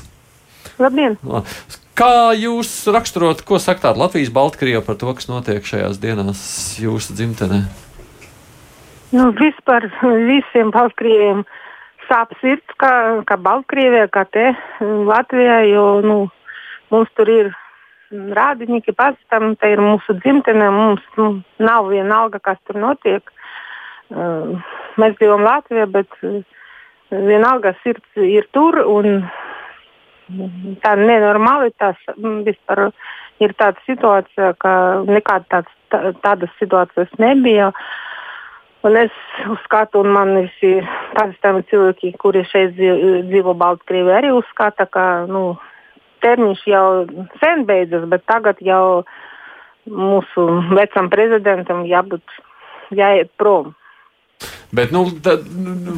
Labdien! 0.82 1.18
Kā 1.96 2.36
jūs 2.36 2.70
raksturot, 2.92 3.46
ko 3.48 3.56
sakāt 3.64 3.96
Latvijas 3.96 4.34
Baltkrievā 4.36 4.82
par 4.84 4.98
to, 5.00 5.14
kas 5.16 5.30
notiek 5.32 5.64
šajās 5.64 6.00
dienās 6.04 6.42
jūsu 6.82 7.16
dzimtenē? 7.16 7.62
Nu, 9.16 9.30
vispār 9.38 9.88
visiem 10.28 10.74
Baltkrieviem 10.76 11.46
sāp 12.10 12.34
sirds, 12.42 12.76
kā, 12.82 12.92
kā 13.28 13.38
Baltkrievijā, 13.40 14.10
kā 14.12 14.26
te 14.28 14.50
Latvijā, 14.84 15.62
jo 15.72 15.86
nu, 16.04 16.18
mums 16.92 17.14
tur 17.16 17.32
ir 17.32 17.54
rādinieki, 18.12 18.92
pazīstami, 18.96 19.56
tā 19.62 19.72
ir 19.74 19.84
mūsu 19.84 20.18
dzimtene, 20.20 20.68
mums 20.76 21.06
nu, 21.20 21.30
nav 21.64 21.88
vienalga, 21.94 22.44
kas 22.44 22.60
tur 22.68 22.82
notiek. 22.82 23.32
Uh, 24.12 24.60
mēs 25.02 25.16
dzīvojam 25.18 25.48
Latvijā, 25.48 25.88
bet 25.90 26.12
uh, 26.28 26.44
vienalga 27.10 27.74
sirds 27.82 28.20
ir 28.20 28.46
tur. 28.54 28.78
Un, 28.84 29.24
tā 30.84 30.96
nenormalitāte 31.00 32.16
mm, 32.16 32.42
vispār 32.48 32.90
ir 33.44 33.54
tāda 33.60 33.82
situācija, 33.86 34.54
ka 34.62 34.74
nekāda 35.08 35.46
tāds, 35.52 35.78
tā, 35.94 36.02
tādas 36.24 36.52
situācijas 36.62 37.14
nebija. 37.22 37.72
Un 38.86 38.98
es 39.02 39.14
uzskatu, 39.50 40.04
un 40.06 40.12
man 40.14 40.36
visi 40.38 40.76
pazīstami 41.16 41.64
cilvēki, 41.72 42.12
kuri 42.22 42.44
šeit 42.46 42.76
dzīvo 42.78 43.56
Baltkrievijā, 43.58 44.20
arī 44.20 44.34
uzskata, 44.36 44.86
ka 44.86 45.26
nu, 45.30 45.56
termiņš 46.22 46.66
jau 46.70 46.90
sen 47.42 47.66
beidzas, 47.66 48.06
bet 48.12 48.26
tagad 48.30 48.62
jau 48.62 49.06
mūsu 49.90 50.46
vecam 50.78 51.10
prezidentam 51.10 51.84
jābūt 51.90 52.38
jāiet 52.94 53.34
prom. 53.42 53.74
Bet, 54.76 54.94
nu, 54.94 55.08
tad, 55.24 55.46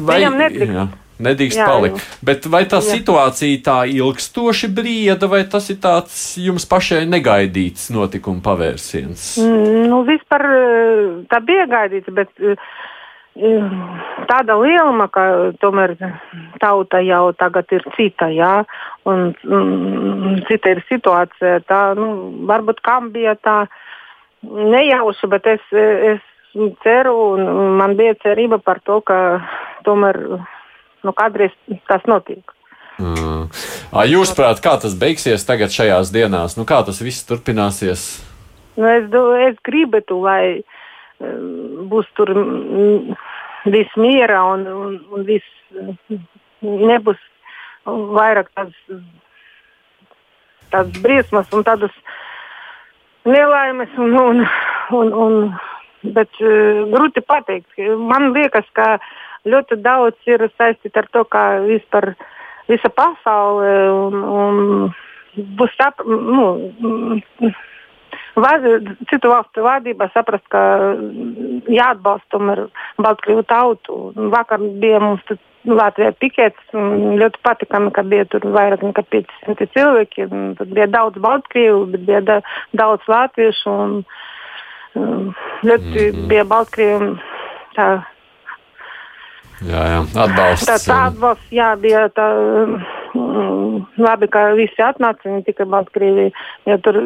vai, 0.08 0.20
Viņam 0.20 0.40
nedrīkst. 0.40 1.04
Nedrīkst 1.18 1.58
Jā, 1.58 1.66
palikt. 1.66 1.98
jā. 1.98 2.18
Bet 2.22 2.46
vai 2.46 2.62
tā 2.70 2.78
Jā. 2.78 2.94
situācija 2.94 3.62
tā 3.66 3.78
ilgstoši 3.90 4.68
brieda, 4.70 5.26
vai 5.26 5.42
tas 5.50 5.66
ir 5.70 5.80
tāds 5.82 6.36
jums 6.38 6.66
pašai 6.70 7.04
negaidīts 7.10 7.88
notikuma 7.94 8.42
pavērsiens? 8.44 9.32
Mm, 9.42 9.88
Nu, 9.88 10.02
vispār 10.06 10.44
eh, 10.46 11.08
tā 11.32 11.40
bija 11.42 11.64
gaidīts, 11.66 12.12
bet 12.14 12.28
eh, 12.38 12.54
tāda 14.30 14.56
lieluma, 14.58 15.08
ka 15.10 15.52
tomēr 15.62 15.96
tauta 16.60 17.00
jau 17.02 17.32
tagad 17.38 17.66
ir 17.74 17.82
cita, 17.96 18.28
jā, 18.34 18.64
un 19.06 19.32
mm, 19.42 20.44
cita 20.48 20.74
ir 20.74 20.84
situācija. 20.88 21.60
Tā, 21.66 21.82
nu, 21.98 22.08
varbūt 22.50 22.82
kam 22.86 23.10
bija 23.14 23.34
tā 23.42 23.64
nejauša, 24.42 25.30
bet 25.34 25.46
es, 25.46 25.64
es 25.72 26.20
ceru, 26.84 27.14
un 27.38 27.74
man 27.78 27.96
bija 27.98 28.14
cerība 28.22 28.58
par 28.62 28.80
to, 28.86 29.00
ka 29.00 29.40
tomēr 29.86 30.18
nu, 31.06 31.14
kādreiz 31.16 31.54
tas 31.90 32.04
notiek. 32.10 32.54
Mm. 32.98 33.46
Ā, 33.94 34.04
Jūs 34.10 34.32
prāt, 34.34 34.58
kā 34.62 34.74
tas 34.82 34.96
beigsies 34.98 35.46
tagad 35.46 35.70
šajās 35.70 36.10
dienās? 36.14 36.56
Nu, 36.58 36.66
kā 36.66 36.80
tas 36.86 36.98
viss 37.04 37.26
turpināsies? 37.28 38.08
Nu, 38.78 38.88
es, 38.90 39.06
es 39.46 39.60
gribētu, 39.66 40.18
lai 40.24 40.42
um, 41.22 41.86
būs 41.90 42.10
tur 42.18 42.32
mm, 42.34 43.14
viss 43.70 43.98
miera 43.98 44.42
un, 44.50 44.66
un, 44.66 44.98
un 45.14 45.26
viss 45.28 45.46
mm, 45.70 46.26
nebūs 46.90 47.22
vairāk 47.86 48.50
tādas, 48.58 49.00
tādas 50.74 51.02
briesmas 51.02 51.54
un 51.54 51.64
tādas 51.66 51.94
nelaimes. 53.26 53.94
Un, 53.98 54.18
un, 54.18 54.44
un, 54.98 55.14
un, 55.22 55.38
bet 56.18 56.42
uh, 56.42 56.82
grūti 56.90 57.22
pateikt. 57.22 57.70
Man 58.10 58.32
liekas, 58.34 58.66
ka 58.74 58.96
ļoti 59.52 59.80
daudz 59.84 60.30
ir 60.30 60.46
saistīts 60.56 61.00
ar 61.00 61.08
to, 61.12 61.24
kā 61.24 61.44
vispār 61.66 62.12
visa 62.68 62.90
pasaule 62.92 63.72
un, 63.94 64.22
un 64.42 65.50
būs 65.58 65.74
sap, 65.78 66.04
nu, 66.04 66.52
Vāzi, 68.38 68.70
citu 69.10 69.32
valstu 69.32 69.64
vadība 69.64 70.06
saprast, 70.14 70.44
ka 70.52 70.60
jāatbalsta 71.74 72.36
tomēr 72.36 72.60
Baltkrievu 73.02 73.42
tautu. 73.50 73.96
Vakar 74.30 74.62
bija 74.82 75.00
mums 75.02 75.24
tur 75.26 75.40
Latvijā 75.66 76.12
pikets, 76.22 76.68
un 76.76 77.18
ļoti 77.20 77.42
patikami, 77.42 77.90
ka 77.94 78.04
bija 78.06 78.28
tur 78.30 78.46
vairāk 78.54 78.84
nekā 78.86 79.02
500 79.14 79.68
cilvēki. 79.74 80.28
Tur 80.60 80.70
bija 80.70 80.86
daudz 80.92 81.18
Baltkrievu, 81.24 81.88
bet 81.94 82.06
bija 82.06 82.20
da, 82.28 82.38
daudz 82.78 83.10
latviešu. 83.10 83.74
Un, 83.74 83.96
um, 84.94 85.34
ļoti 85.66 85.90
mm 85.90 86.14
-hmm. 86.14 86.28
bija 86.30 86.44
Baltkrievu 86.44 87.16
tā 87.74 87.88
Jā, 89.66 89.84
jā, 89.90 90.00
atbalsts. 90.24 90.68
Tā, 90.70 90.78
tā 90.86 90.98
atbalsts, 91.10 91.50
jā, 91.50 91.72
bija 91.82 92.06
tā, 92.14 92.26
mm, 93.18 93.86
labi, 93.98 94.28
ka 94.30 94.52
visi 94.58 94.82
atnāca, 94.84 95.32
ne 95.32 95.42
tikai 95.46 95.66
Baltkrievija, 95.66 96.30
jo 96.70 96.80
tur 96.84 97.00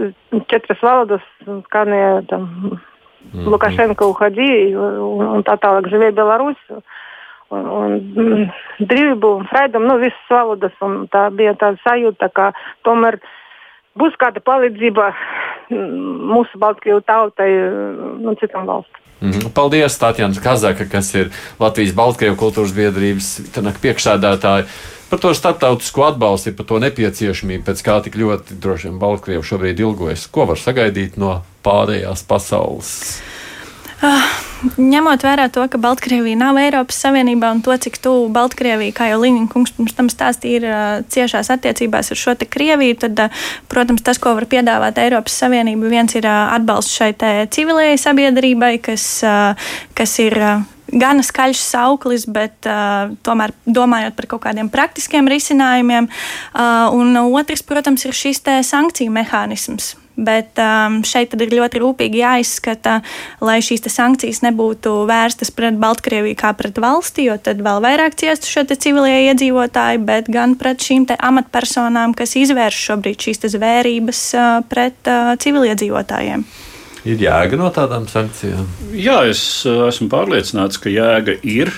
četras 0.52 0.82
valodas 0.84 1.24
skanēja 1.68 2.26
tam 2.28 2.48
Mhm. 3.30 3.48
Lukašenko 3.50 4.08
uходи, 4.10 4.74
un, 4.76 5.26
un 5.36 5.44
tā 5.46 5.56
tālāk 5.60 5.88
živē 5.92 6.10
Belarus. 6.16 6.58
Un, 7.52 7.66
un 7.68 7.94
mm, 8.00 8.46
brīvību 8.88 9.30
un 9.38 9.46
freedom, 9.50 9.84
nu, 9.84 9.98
visas 10.00 10.30
valodas, 10.32 10.72
tā 11.12 11.26
bija 11.36 11.52
tāda 11.60 11.76
sajūta, 11.84 12.30
ka 12.32 12.46
tomēr 12.88 13.18
būs 14.00 14.16
kāda 14.20 14.40
palīdzība 14.40 15.10
mm, 15.12 16.30
mūsu 16.32 16.60
Baltkrievu 16.62 17.02
tautai 17.04 17.50
un 18.24 18.40
citām 18.40 18.70
valstīm. 18.70 19.01
Mhm. 19.22 19.52
Paldies, 19.54 19.98
Tatjana 19.98 20.40
Kazaka, 20.42 20.88
kas 20.90 21.12
ir 21.14 21.30
Latvijas 21.62 21.94
Baltkrievu 21.94 22.36
kultūras 22.40 22.74
biedrības 22.74 23.28
priekšsēdētāja. 23.54 24.66
Par 25.12 25.20
to 25.20 25.34
starptautisko 25.36 26.06
atbalstu, 26.08 26.54
par 26.56 26.66
to 26.66 26.78
nepieciešamību, 26.80 27.66
pēc 27.66 27.82
kā 27.84 27.98
tik 28.02 28.16
ļoti 28.16 28.56
droši 28.62 28.88
vien 28.88 28.98
Baltkrievi 28.98 29.44
šobrīd 29.44 29.82
ilgojas. 29.84 30.24
Ko 30.32 30.46
var 30.48 30.56
sagaidīt 30.56 31.18
no 31.20 31.42
pārējās 31.62 32.24
pasaules? 32.24 32.94
Ņemot 34.78 35.24
vērā 35.26 35.48
to, 35.50 35.62
ka 35.70 35.78
Baltkrievija 35.82 36.38
nav 36.38 36.58
Eiropas 36.58 37.00
Savienībā 37.02 37.50
un 37.54 37.62
to, 37.66 37.74
cik 37.82 37.98
tuvu 38.02 38.28
Baltkrievija, 38.34 38.94
kā 38.94 39.08
jau 39.10 39.18
Līņķis 39.22 39.50
kungs 39.50 39.74
pirms 39.74 39.96
tam 39.98 40.10
stāstīja, 40.10 40.58
ir 40.58 40.66
uh, 40.68 41.06
ciešās 41.10 41.50
attiecībās 41.54 42.12
ar 42.14 42.20
šo 42.20 42.34
te 42.38 42.46
Krieviju, 42.50 42.98
tad, 43.02 43.24
uh, 43.26 43.46
protams, 43.70 44.04
tas, 44.06 44.20
ko 44.22 44.36
var 44.38 44.46
piedāvāt 44.50 45.00
Eiropas 45.02 45.34
Savienība, 45.42 45.90
viens 45.90 46.14
ir 46.18 46.26
uh, 46.26 46.54
atbalsts 46.54 46.94
šai 46.94 47.12
civilējai 47.54 47.98
sabiedrībai, 48.02 48.76
kas, 48.90 49.08
uh, 49.26 49.74
kas 49.98 50.18
ir. 50.22 50.38
Uh, 50.38 50.68
Gana 50.92 51.22
skaļš 51.24 51.56
sauklis, 51.56 52.26
bet 52.28 52.66
uh, 52.68 53.14
tomēr 53.24 53.54
domājot 53.64 54.12
par 54.18 54.26
kaut 54.28 54.42
kādiem 54.44 54.68
praktiskiem 54.68 55.30
risinājumiem. 55.30 56.10
Uh, 56.52 56.92
un 56.92 57.16
otrs, 57.22 57.64
protams, 57.64 58.04
ir 58.04 58.12
šis 58.12 58.42
sankciju 58.68 59.14
mehānisms. 59.14 59.94
Bet 60.22 60.58
um, 60.62 61.00
šeit 61.06 61.32
tad 61.32 61.42
ir 61.42 61.54
ļoti 61.56 61.80
rūpīgi 61.82 62.20
jāizskata, 62.22 63.00
lai 63.42 63.58
šīs 63.64 63.82
te 63.82 63.90
sankcijas 63.92 64.42
nebūtu 64.44 64.94
vērstas 65.08 65.50
pret 65.54 65.78
Baltkrieviju 65.82 66.38
kā 66.38 66.52
pret 66.58 66.78
valsti, 66.82 67.26
jo 67.26 67.38
tad 67.42 67.62
vēl 67.64 67.82
vairāk 67.82 68.14
ciestu 68.20 68.50
šo 68.50 68.66
civilie 68.72 69.32
iedzīvotāji, 69.32 70.02
bet 70.06 70.30
gan 70.32 70.54
pret 70.60 70.84
šīm 70.84 71.08
amatpersonām, 71.18 72.14
kas 72.14 72.36
izvērš 72.38 72.82
šobrīd 72.90 73.26
šīs 73.26 73.42
te 73.42 73.50
zvērības 73.52 74.20
uh, 74.38 74.50
pret 74.70 75.10
uh, 75.10 75.34
civiliedzīvotājiem. 75.42 76.46
Ir 77.02 77.18
jēga 77.18 77.58
no 77.58 77.72
tādām 77.74 78.06
sankcijām. 78.06 78.68
Jā, 78.94 79.24
es 79.30 79.42
uh, 79.66 79.88
esmu 79.88 80.06
pārliecināts, 80.12 80.78
ka 80.78 80.92
jēga 80.92 81.34
ir. 81.42 81.72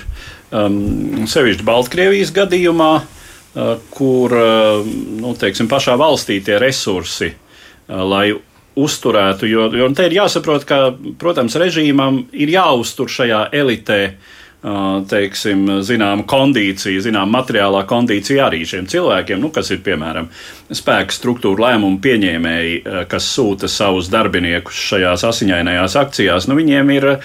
Um, 0.54 1.24
sevišķi 1.30 1.64
Baltkrievijas 1.66 2.35
gadījumā, 2.37 2.90
uh, 3.00 3.72
kur 3.94 4.37
uh, 4.37 4.92
nu, 5.22 5.33
teiksim, 5.40 5.70
pašā 5.72 5.96
valstī 5.98 6.42
tie 6.44 6.61
resursi, 6.61 7.33
uh, 7.33 7.43
lai 7.88 8.29
uzturētu, 8.75 9.47
jo, 9.47 9.68
jo 9.75 9.90
te 9.94 10.09
ir 10.09 10.16
jāsaprot, 10.18 10.66
ka, 10.66 10.79
protams, 11.18 11.57
režīmam 11.61 12.25
ir 12.35 12.51
jāuztur 12.57 13.11
šajā 13.11 13.44
elitē 13.55 13.99
uh, 14.11 15.05
teiksim, 15.11 15.62
zinām, 15.87 16.25
kondīcija, 16.27 17.05
zinām, 17.05 17.31
materiālā 17.37 17.85
kondīcija 17.87 18.49
arī 18.49 18.64
šiem 18.66 18.88
cilvēkiem, 18.90 19.38
nu, 19.44 19.53
kas 19.55 19.70
ir 19.70 19.83
piemēram 19.87 20.27
spēka 20.75 21.14
struktūra 21.14 21.68
lēmumu 21.68 22.01
pieņēmēji, 22.03 22.81
uh, 22.81 23.05
kas 23.11 23.29
sūta 23.37 23.70
savus 23.70 24.11
darbiniekus 24.12 24.81
šajās 24.90 25.27
asiņainajās 25.31 25.95
akcijās. 26.03 26.51
Nu, 26.51 26.59
viņiem 26.59 26.91
ir 26.97 27.09
uh, 27.12 27.20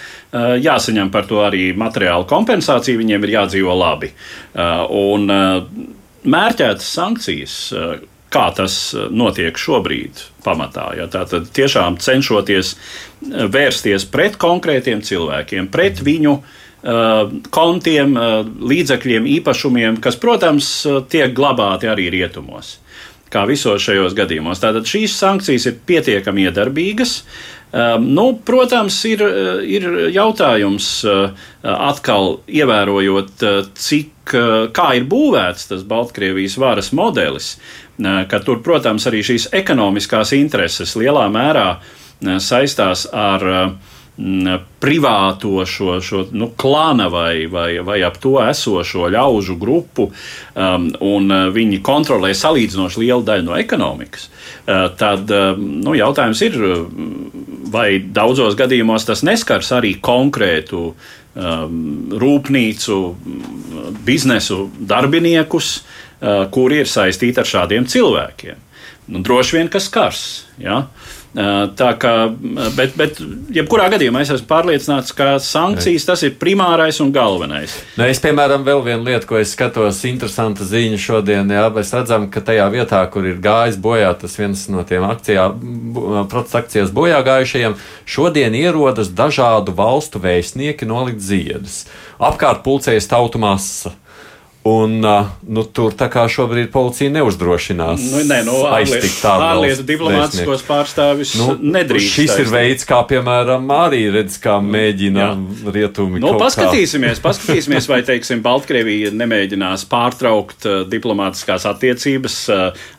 jāsaņem 0.62 1.10
par 1.14 1.26
to 1.32 1.42
arī 1.48 1.72
materiāla 1.74 2.30
kompensācija, 2.30 3.00
viņiem 3.02 3.26
ir 3.26 3.36
jādzīvo 3.40 3.80
labi. 3.80 4.14
Uh, 4.54 4.86
un, 5.02 5.26
uh, 5.34 5.98
Mērķētas 6.30 6.88
sankcijas, 6.94 7.54
uh, 7.74 7.94
kā 8.34 8.50
tas 8.56 8.78
notiek 9.10 9.58
šobrīd 9.58 10.22
pamatā. 10.46 10.92
Ja? 11.00 11.10
Tātad 11.12 11.50
tiešām 11.56 12.00
cenšoties 12.02 12.76
vērsties 13.26 14.08
pret 14.10 14.38
konkrētiem 14.42 15.02
cilvēkiem, 15.06 15.70
pret 15.74 16.02
viņu 16.06 16.36
uh, 16.40 17.32
kontiem, 17.54 18.14
uh, 18.18 18.42
līdzekļiem, 18.46 19.30
īpašumiem, 19.40 20.02
kas, 20.04 20.20
protams, 20.22 20.72
tiek 21.12 21.34
glabāti 21.38 21.90
arī 21.92 22.10
rietumos. 22.14 22.78
Kā 23.30 23.44
visos 23.46 23.84
šajos 23.86 24.16
gadījumos. 24.18 24.62
Tātad 24.62 24.88
šīs 24.90 25.14
sankcijas 25.14 25.68
ir 25.70 25.82
pietiekami 25.86 26.48
iedarbīgas. 26.50 27.20
Um, 27.20 27.59
nu, 28.02 28.24
protams, 28.46 28.98
ir, 29.06 29.22
ir 29.62 29.86
jautājums 30.14 30.88
uh, 31.06 31.36
atkal 31.62 32.40
ievērojot, 32.50 33.36
uh, 33.46 33.60
cik, 33.78 34.34
uh, 34.34 34.66
kā 34.74 34.88
ir 34.98 35.06
būvēts 35.10 35.70
tas 35.70 35.86
Baltkrievijas 35.86 36.58
varas 36.62 36.92
modelis, 36.98 37.58
ka 38.00 38.40
tur, 38.40 38.62
protams, 38.64 39.04
arī 39.10 39.20
šīs 39.28 39.50
ekonomiskās 39.60 40.32
intereses 40.38 40.94
lielā 40.96 41.26
mērā 41.28 41.82
saistās 42.40 43.04
ar 43.12 43.44
privāto 44.80 45.62
šo, 45.66 46.00
šo 46.04 46.26
nu, 46.36 46.50
klāna 46.60 47.08
vai, 47.12 47.46
vai, 47.48 47.80
vai 47.86 48.00
ap 48.04 48.18
to 48.20 48.36
esošo 48.44 49.08
ļaužu 49.14 49.56
grupu, 49.60 50.10
um, 50.56 50.90
un 51.00 51.32
viņi 51.56 51.80
kontrolē 51.86 52.34
salīdzinoši 52.36 53.06
lielu 53.06 53.24
daļu 53.28 53.48
no 53.48 53.56
ekonomikas, 53.60 54.28
uh, 54.28 54.90
tad 55.00 55.32
um, 55.32 55.64
nu, 55.86 55.96
jautājums 55.96 56.42
ir, 56.44 56.58
vai 57.72 58.02
daudzos 58.04 58.58
gadījumos 58.60 59.08
tas 59.08 59.24
neskars 59.24 59.72
arī 59.78 59.96
konkrētu 60.04 60.82
um, 60.90 61.78
rūpnīcu, 62.20 63.00
biznesu 64.04 64.66
darbiniekus, 64.80 65.78
uh, 65.80 66.44
kuri 66.52 66.84
ir 66.84 66.92
saistīti 66.92 67.40
ar 67.40 67.48
šādiem 67.48 67.88
cilvēkiem. 67.88 68.68
Nu, 69.10 69.24
droši 69.26 69.58
vien, 69.58 69.72
kas 69.72 69.88
skars. 69.90 70.28
Ja? 70.62 70.84
Uh, 70.84 71.19
Tā 71.30 71.90
kā, 72.02 72.12
bet, 72.74 72.96
bet 72.98 73.20
jebkurā 73.54 73.86
gadījumā 73.94 74.24
es 74.26 74.32
esmu 74.34 74.48
pārliecināts, 74.50 75.14
ka 75.14 75.36
sankcijas 75.44 76.08
tas 76.08 76.24
ir 76.26 76.34
primārais 76.42 76.98
un 77.04 77.12
galvenais. 77.14 77.76
Ne, 78.00 78.08
es, 78.10 78.22
piemēram, 78.24 78.66
vēl 78.66 78.82
vienu 78.88 79.06
lietu, 79.06 79.28
ko 79.30 79.38
es 79.38 79.54
skatos, 79.54 80.02
interesanta 80.10 80.66
ziņa 80.66 80.98
šodien, 81.04 81.54
jā, 81.54 81.68
mēs 81.76 81.94
redzam, 81.94 82.26
ka 82.34 82.42
tajā 82.48 82.66
vietā, 82.74 83.04
kur 83.14 83.30
ir 83.30 83.38
gājis 83.46 83.78
bojā 83.78 84.10
tas 84.18 84.40
viens 84.42 84.66
no 84.74 84.82
tiem 84.90 85.06
akcijā, 85.06 85.46
protesta 86.34 86.64
akcijas 86.64 86.94
bojā 86.98 87.22
gājušajiem, 87.30 87.78
šodien 88.10 88.58
ierodas 88.58 89.14
dažādu 89.14 89.78
valstu 89.78 90.22
vēstnieki 90.26 90.90
nolikt 90.90 91.22
ziedus. 91.22 91.84
Apkārt 92.18 92.66
pulcējas 92.66 93.12
tautu 93.12 93.38
masa. 93.38 93.94
Un, 94.68 95.00
nu, 95.48 95.64
tur 95.72 95.94
tā 95.96 96.10
kā 96.12 96.26
šobrīd 96.28 96.68
policija 96.74 97.14
neuzdrošinās. 97.16 98.02
Nu, 98.12 98.24
nē, 98.28 98.42
no 98.44 98.58
aiztikt 98.76 99.22
tādu 99.22 99.46
ārlietu 99.48 99.86
diplomātiskos 99.88 100.66
pārstāvis 100.68 101.32
nu, 101.40 101.54
nedrīkst. 101.78 102.18
Šis 102.18 102.34
ir 102.44 102.52
veids, 102.52 102.84
kā, 102.88 103.00
piemēram, 103.08 103.72
arī 103.72 104.02
redz, 104.12 104.36
kā 104.44 104.58
mēģina 104.60 105.24
Jā. 105.24 105.30
rietumi. 105.78 106.20
Nu, 106.20 106.34
paskatīsimies, 106.42 107.22
kā. 107.22 107.30
paskatīsimies, 107.30 107.88
vai, 107.88 108.02
teiksim, 108.12 108.44
Baltkrievija 108.44 109.14
nemēģinās 109.16 109.88
pārtraukt 109.90 110.68
diplomātiskās 110.92 111.64
attiecības. 111.72 112.42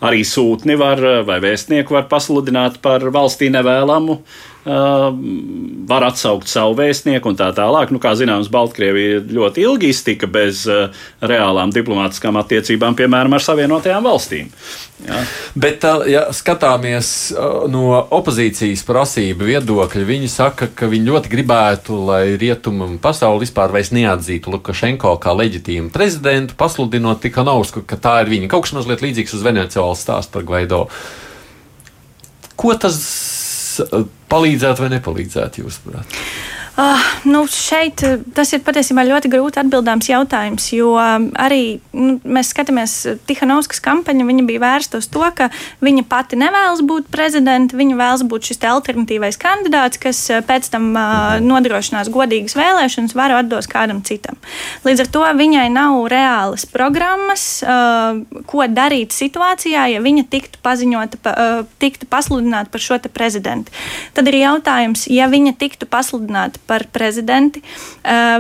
Arī 0.01 0.25
sūtni 0.25 0.81
var 0.81 1.05
vai 1.29 1.43
vēstnieku 1.45 1.99
var 1.99 2.09
pasludināt 2.09 2.81
par 2.81 3.05
valstī 3.13 3.53
nevēlamu. 3.53 4.17
Uh, 4.17 4.50
var 4.65 6.05
atsaukt 6.05 6.51
savu 6.51 6.75
vēstnieku 6.77 7.31
un 7.33 7.39
tā 7.39 7.49
tālāk. 7.57 7.93
Nu, 7.95 8.01
kā 8.03 8.13
zināms, 8.19 8.51
Baltkrievija 8.53 9.23
ļoti 9.33 9.65
ilgi 9.65 9.89
iztika 9.95 10.29
bez 10.29 10.67
uh, 10.69 10.93
reālām 11.25 11.73
diplomātiskām 11.73 12.37
attiecībām, 12.43 12.99
piemēram, 12.99 13.33
ar 13.37 13.45
Savienotajām 13.45 14.05
valstīm. 14.05 14.51
Ja. 15.07 15.23
Bet, 15.57 15.85
ja 16.13 16.27
skatāmies 16.37 17.31
no 17.73 17.87
opozīcijas 18.13 18.83
prasību 18.85 19.49
viedokļa, 19.49 20.05
viņi 20.05 20.29
saka, 20.29 20.69
ka 20.77 20.91
viņi 20.93 21.09
ļoti 21.09 21.33
gribētu, 21.33 21.97
lai 22.11 22.37
rietumu 22.41 22.93
pasauli 23.01 23.47
vispār 23.47 23.73
neatzītu 23.73 24.53
Lukašenko 24.53 25.17
kā 25.23 25.33
leģitīmu 25.41 25.89
prezidentu, 25.95 26.59
pasludinot 26.61 27.25
Tikanovsku, 27.25 27.87
ka 27.89 27.97
tā 27.97 28.19
ir 28.27 28.35
viņa. 28.35 28.53
Kaut 28.53 28.69
kas 28.69 28.77
mazliet 28.77 29.01
līdzīgs 29.01 29.39
uz 29.41 29.47
Venecijas 29.47 30.05
stāstu 30.05 30.37
par 30.37 30.45
Gvaido. 30.45 30.85
Ko 32.61 32.77
tas 32.77 33.01
palīdzētu 34.31 34.85
vai 34.85 34.93
nepalīdzētu, 34.97 35.65
jūsuprāt? 35.65 36.19
Uh, 36.79 37.11
nu 37.25 37.47
šeit 37.47 38.03
eh, 38.07 38.19
tas 38.35 38.53
ir 38.55 38.63
patiesībā 38.65 39.03
ļoti 39.05 39.31
grūti 39.33 39.61
atbildāms 39.61 40.09
jautājums, 40.11 40.69
jo 40.73 40.95
um, 40.97 41.27
arī 41.39 41.81
nu, 41.97 42.19
mēs 42.25 42.53
skatāmies 42.55 42.95
eh, 43.11 43.19
Tihanovskas 43.29 43.83
kampaņu. 43.85 44.27
Viņa 44.31 44.45
bija 44.49 44.63
vērsta 44.63 45.01
uz 45.01 45.09
to, 45.11 45.25
ka 45.37 45.51
viņa 45.85 46.05
pati 46.09 46.39
nevēlas 46.41 46.83
būt 46.87 47.11
prezidenta, 47.13 47.77
viņa 47.79 47.99
vēlas 47.99 48.25
būt 48.31 48.51
šis 48.51 48.63
alternatīvais 48.71 49.41
kandidāts, 49.41 50.01
kas 50.01 50.23
eh, 50.31 50.45
pēc 50.47 50.71
tam 50.73 50.91
uh, 50.95 51.37
nodrošinās 51.45 52.11
godīgas 52.13 52.57
vēlēšanas, 52.59 53.17
varu 53.19 53.41
atdos 53.41 53.69
kādam 53.71 54.03
citam. 54.07 54.39
Līdz 54.87 55.05
ar 55.05 55.13
to 55.13 55.25
viņai 55.41 55.67
nav 55.75 55.99
reālas 56.13 56.67
programmas, 56.71 57.47
uh, 57.67 58.23
ko 58.49 58.65
darīt 58.71 59.15
situācijā, 59.17 59.89
ja 59.95 60.05
viņa 60.05 60.27
tiktu 60.33 60.63
paziņota, 60.65 61.21
pa, 61.25 61.35
tiktu 61.83 62.09
pasludināta 62.11 62.73
par 62.73 62.83
šo 62.85 62.99
prezidentu. 63.13 63.73
Tad 64.15 64.29
ir 64.29 64.41
jautājums, 64.41 65.07
ja 65.11 65.29
viņa 65.31 65.55
tiktu 65.61 65.89
pasludināta 65.91 66.61
par 66.71 66.87
prezidenti, 66.95 67.63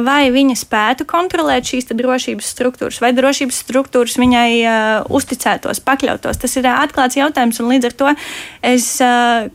vai 0.07 0.31
viņa 0.31 0.55
spētu 0.59 1.07
kontrolēt 1.11 1.67
šīs 1.67 1.91
drošības 1.91 2.51
struktūras, 2.55 3.01
vai 3.03 3.11
drošības 3.17 3.59
struktūras 3.65 4.15
viņai 4.21 4.51
uzticētos, 5.11 5.83
pakļautos. 5.87 6.39
Tas 6.39 6.55
ir 6.61 6.69
atklāts 6.71 7.19
jautājums, 7.19 7.59
un 7.63 7.73
līdz 7.73 7.91
ar 7.91 7.97
to 8.03 8.15
es 8.71 8.87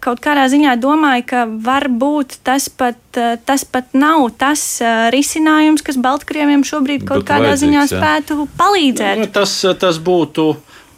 kaut 0.04 0.22
kādā 0.24 0.50
ziņā 0.52 0.76
domāju, 0.82 1.28
ka 1.32 1.46
varbūt 1.48 2.40
tas 2.46 2.68
pat, 2.68 3.00
tas 3.48 3.64
pat 3.64 3.96
nav 3.96 4.28
tas 4.40 4.68
risinājums, 5.16 5.86
kas 5.86 6.00
Baltkrieviem 6.02 6.68
šobrīd 6.68 7.08
kaut 7.08 7.24
Bet 7.24 7.32
kādā 7.32 7.56
ziņā 7.60 7.88
spētu 7.94 8.42
jā. 8.44 8.52
palīdzēt. 8.60 9.24
Nu, 9.24 9.32
tas, 9.32 9.56
tas 9.80 10.02
būtu. 10.04 10.52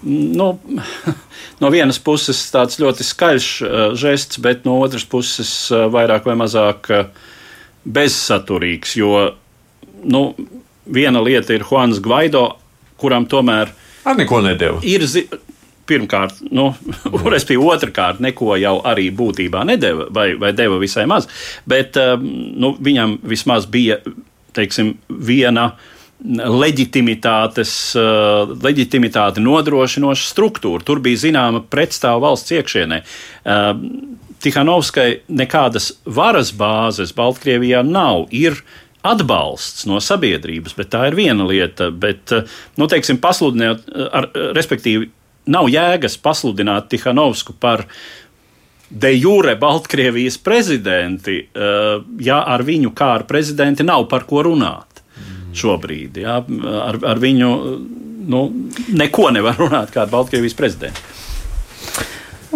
Nu, 0.07 0.51
no 1.61 1.71
vienas 1.73 1.97
puses 2.01 2.41
tāds 2.53 2.78
ļoti 2.82 3.05
skaļš 3.05 3.47
žests, 3.97 4.41
bet 4.41 4.65
no 4.65 4.78
otras 4.82 5.05
puses 5.09 5.53
vairāk 5.73 6.30
vai 6.30 6.38
mazāk 6.38 6.91
uh, 6.93 7.25
bezsaturīgs. 7.88 8.95
Jo 8.99 9.11
nu, 10.03 10.23
viena 10.93 11.21
lieta 11.23 11.55
ir 11.55 11.65
Juans 11.67 12.01
Gvaido, 12.03 12.49
kuram 12.99 13.27
tomēr 13.29 13.73
ar 14.07 14.17
neko 14.17 14.41
nedēļu. 14.45 14.81
Ir, 14.88 15.05
pirmkārt, 15.88 16.41
nu, 16.51 16.69
respektīvi, 17.33 17.63
otrkārt, 17.63 18.21
neko 18.23 18.55
jau 18.59 18.77
arī 18.88 19.09
būtībā 19.15 19.63
nedēva, 19.67 20.09
vai, 20.13 20.29
vai 20.39 20.53
deva 20.55 20.79
visai 20.81 21.07
maz. 21.09 21.29
Bet 21.69 21.99
um, 22.01 22.25
nu, 22.59 22.73
viņam 22.83 23.19
vismaz 23.27 23.69
bija 23.71 24.01
teiksim, 24.57 24.95
viena 25.07 25.71
leģitimitātes, 26.17 27.71
uh, 27.99 28.55
leģitimitāti 28.63 29.43
nodrošinoša 29.43 30.31
struktūra. 30.31 30.81
Tur 30.85 31.01
bija 31.05 31.27
zināma 31.27 31.61
pretstāva 31.61 32.23
valsts 32.25 32.55
iekšienē. 32.57 33.03
Tihanovskai 34.43 35.23
nekādas 35.33 35.91
varas 36.05 36.51
bāzes 36.53 37.13
Baltkrievijā 37.17 37.81
nav. 37.85 38.27
Ir 38.35 38.59
atbalsts 39.07 39.85
no 39.89 40.01
sabiedrības, 40.03 40.75
bet 40.77 40.91
tā 40.93 41.07
ir 41.09 41.17
viena 41.17 41.47
lieta. 41.47 41.89
Bet, 41.91 42.33
nu, 42.77 42.88
teiksim, 42.91 43.21
pasludināt, 43.23 43.85
ar, 44.11 44.29
respektīvi, 44.57 45.09
nav 45.53 45.69
jēgas 45.71 46.17
pasludināt 46.21 46.89
Tihanovsku 46.91 47.55
par 47.59 47.85
de 48.89 49.11
jure 49.17 49.55
Baltkrievijas 49.59 50.38
prezidenti, 50.43 51.39
eh, 51.43 52.03
ja 52.23 52.41
ar 52.47 52.63
viņu 52.63 52.93
kā 52.95 53.13
ar 53.19 53.27
prezidenti 53.27 53.83
nav 53.83 54.07
par 54.11 54.27
ko 54.29 54.43
runāt 54.47 55.01
šobrīd. 55.57 56.21
Ja? 56.21 56.39
Ar, 56.83 56.99
ar 57.03 57.21
viņu 57.21 57.51
nu, 58.27 58.41
neko 58.93 59.31
nevar 59.35 59.57
runāt 59.59 59.93
kā 59.93 60.05
ar 60.05 60.11
Baltkrievijas 60.11 60.57
prezidentu. 60.57 61.16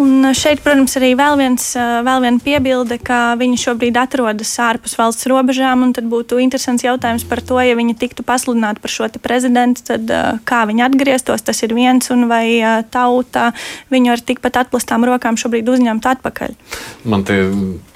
Un 0.00 0.24
šeit, 0.32 0.62
protams, 0.64 0.94
arī 0.96 1.10
vēl, 1.18 1.36
viens, 1.36 1.66
vēl 1.76 2.24
viena 2.24 2.40
piebilde, 2.40 2.96
ka 3.02 3.34
viņi 3.36 3.58
šobrīd 3.60 3.98
atrodas 4.00 4.52
ārpus 4.64 4.96
valsts 4.96 5.28
robežām. 5.28 5.84
Tad 5.92 6.08
būtu 6.08 6.40
interesants 6.40 6.86
jautājums 6.86 7.26
par 7.28 7.42
to, 7.44 7.58
ja 7.60 7.76
viņi 7.76 7.98
tiktu 8.00 8.24
pasludināti 8.24 8.80
par 8.80 8.94
šo 8.94 9.10
prezidentu, 9.20 9.84
tad 9.92 10.08
kā 10.48 10.62
viņi 10.70 10.86
atgrieztos. 10.88 11.44
Tas 11.44 11.60
ir 11.66 11.76
viens, 11.76 12.08
un 12.14 12.24
vai 12.32 12.62
tauta 12.88 13.50
viņu 13.92 14.16
ar 14.16 14.24
tikpat 14.24 14.62
atplastām 14.64 15.04
rokām 15.04 15.36
šobrīd 15.36 15.68
uzņemtu 15.68 16.12
atpakaļ. 16.16 16.56
Man 17.04 17.28
te 17.28 17.42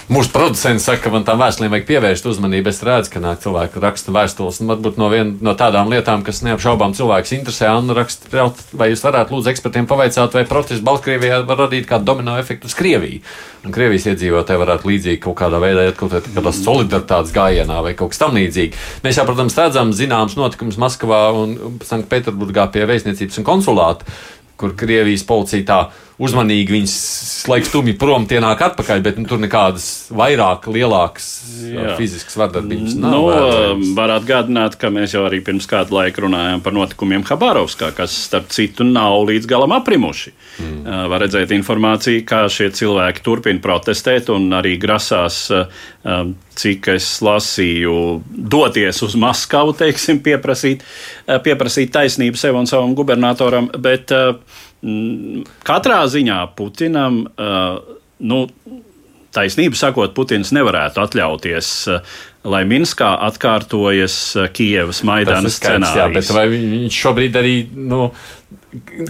Mūsu 0.06 0.30
producents 0.30 0.84
saka, 0.86 1.00
ka 1.02 1.10
man 1.10 1.24
tām 1.26 1.40
vēstulēm 1.42 1.72
vajag 1.72 1.86
pievērst 1.88 2.28
uzmanību. 2.30 2.70
Es 2.70 2.78
redzu, 2.86 3.10
ka 3.10 3.18
nāk 3.24 3.40
cilvēki 3.42 3.80
raksta 3.82 4.12
vēstules. 4.14 4.60
Varbūt 4.68 5.00
no, 5.02 5.08
vien, 5.10 5.32
no 5.42 5.56
tādām 5.58 5.90
lietām, 5.90 6.22
kas 6.22 6.44
neapšaubām 6.46 6.94
cilvēks 6.94 7.34
interesē, 7.34 7.72
un 7.74 7.90
raksta, 7.96 8.30
vai 8.78 8.92
jūs 8.92 9.02
varētu 9.02 9.34
lūdzu 9.34 9.50
ekspertiem 9.50 9.88
pavaicāt, 9.90 10.36
vai 10.38 10.44
protests 10.46 10.84
Baltkrievijā 10.86 11.40
var 11.48 11.64
radīt 11.64 11.88
kādu 11.90 12.06
domino 12.12 12.36
efektu 12.38 12.70
uz 12.70 12.78
Krieviju. 12.78 13.18
Un 13.66 13.74
Krievijas 13.74 14.06
iedzīvotāji 14.12 14.62
varētu 14.62 14.92
līdzīgi 14.92 15.22
kaut 15.26 15.40
kādā 15.42 15.58
veidā 15.64 15.88
iet 15.88 15.98
kaut 15.98 16.14
kādā 16.14 16.54
solidaritātes 16.54 17.34
gājienā 17.34 17.82
vai 17.82 17.96
kaut 17.98 18.14
kas 18.14 18.22
tam 18.22 18.38
līdzīgs. 18.38 18.86
Mēs 19.02 19.18
jau, 19.18 19.26
protams, 19.26 19.58
redzam 19.58 19.90
zināms 19.90 20.38
notikums 20.38 20.78
Maskavā 20.78 21.24
un 21.34 21.58
Sanktpēterburgā 21.82 22.70
pie 22.70 22.86
vēstniecības 22.86 23.42
un 23.42 23.50
konsulāta 23.50 24.14
kur 24.56 24.72
Krievijas 24.78 25.26
policija 25.26 25.66
tā 25.68 25.80
uzmanīgi 26.22 26.72
viņas 26.72 26.94
slēdz 27.42 27.68
stumji 27.68 27.94
prom, 28.00 28.24
tie 28.28 28.38
nāk 28.40 28.62
atpakaļ, 28.64 29.02
bet 29.04 29.18
nu, 29.20 29.26
tur 29.28 29.40
nekādas 29.42 30.08
vairāk, 30.16 30.64
lielākas 30.72 31.26
Jā. 31.68 31.96
fiziskas 31.98 32.38
vardarbības 32.40 32.96
nav. 33.02 33.16
Nu, 33.16 33.82
var 33.98 34.14
atgādināt, 34.16 34.78
ka 34.80 34.88
mēs 34.94 35.16
jau 35.16 35.26
arī 35.28 35.42
pirms 35.44 35.68
kāda 35.68 35.92
laika 35.98 36.24
runājām 36.24 36.64
par 36.64 36.76
notikumiem 36.76 37.26
Habarovskā, 37.28 37.92
kas, 37.96 38.16
starp 38.30 38.48
citu, 38.54 38.86
nav 38.88 39.26
līdz 39.28 39.50
galam 39.50 39.76
aprimuši. 39.76 40.32
Mm. 40.64 40.80
Var 41.12 41.24
redzēt 41.26 41.52
informāciju, 41.56 42.24
kā 42.28 42.46
šie 42.52 42.70
cilvēki 42.76 43.24
turpina 43.26 43.60
protestēt 43.62 44.32
un 44.32 44.48
arī 44.56 44.76
grasās, 44.80 45.44
cik 46.56 46.92
es 46.94 47.10
lasīju, 47.24 47.96
doties 48.56 49.02
uz 49.04 49.16
Maskavu, 49.20 49.76
teiksim, 49.76 50.22
pieprasīt, 50.24 50.86
pieprasīt 51.44 51.92
taisnību 51.92 52.40
sev 52.40 52.56
un 52.56 52.70
savam 52.70 52.96
gubernatoram. 52.96 53.68
Bet, 53.84 54.14
Katrā 55.66 56.02
ziņā 56.12 56.40
Putinam, 56.58 57.22
nu, 58.18 58.38
taisnību 59.36 59.76
sakot, 59.78 60.14
Putins 60.16 60.52
nevarētu 60.56 61.02
atļauties, 61.02 61.70
lai 62.46 62.62
Minskā 62.68 63.10
atkārtojas 63.26 64.18
Kijavas 64.56 65.02
Maidānas 65.06 65.58
scenārijs. 65.58 65.98
Jā, 65.98 66.06
bet 66.14 66.30
vai 66.36 66.46
viņš 66.52 67.00
šobrīd 67.06 67.40
arī, 67.40 67.56
nu, 67.74 68.10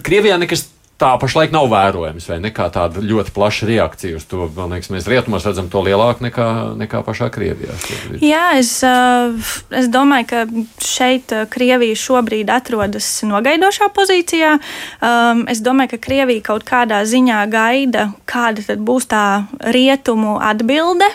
Krievijā 0.06 0.38
nekas 0.40 0.68
tā 1.00 1.10
pašlaik 1.20 1.52
nav 1.52 1.68
vērojams, 1.70 2.26
vai 2.30 2.38
ne 2.40 2.50
tāda 2.56 3.02
ļoti 3.04 3.32
plaša 3.36 3.68
reakcija 3.68 4.16
uz 4.16 4.24
to. 4.28 4.46
Man 4.56 4.72
liekas, 4.72 4.88
mēs 4.92 5.08
rietumos 5.10 5.44
redzam 5.46 5.68
to 5.72 5.82
lielāku 5.84 6.24
nekā, 6.24 6.46
nekā 6.80 7.02
pašā 7.04 7.28
Krievijā. 7.34 7.76
Jā, 8.24 8.56
es, 8.56 8.72
eh, 8.86 9.52
es 9.76 9.90
domāju, 9.92 10.28
ka 10.30 10.44
šeit 10.80 11.32
eh, 11.36 11.44
Krievija 11.52 11.98
šobrīd 12.00 12.52
atrodas 12.52 13.08
nogaidošā 13.28 13.90
pozīcijā. 13.96 14.56
Um, 15.04 15.44
es 15.52 15.60
domāju, 15.64 15.94
ka 15.94 16.02
Krievija 16.08 16.46
kaut 16.48 16.64
kādā 16.68 17.02
ziņā 17.04 17.44
gaida, 17.52 18.08
kāda 18.28 18.64
būs 18.80 19.10
tā 19.12 19.26
rietumu 19.60 20.38
atbilde, 20.40 21.08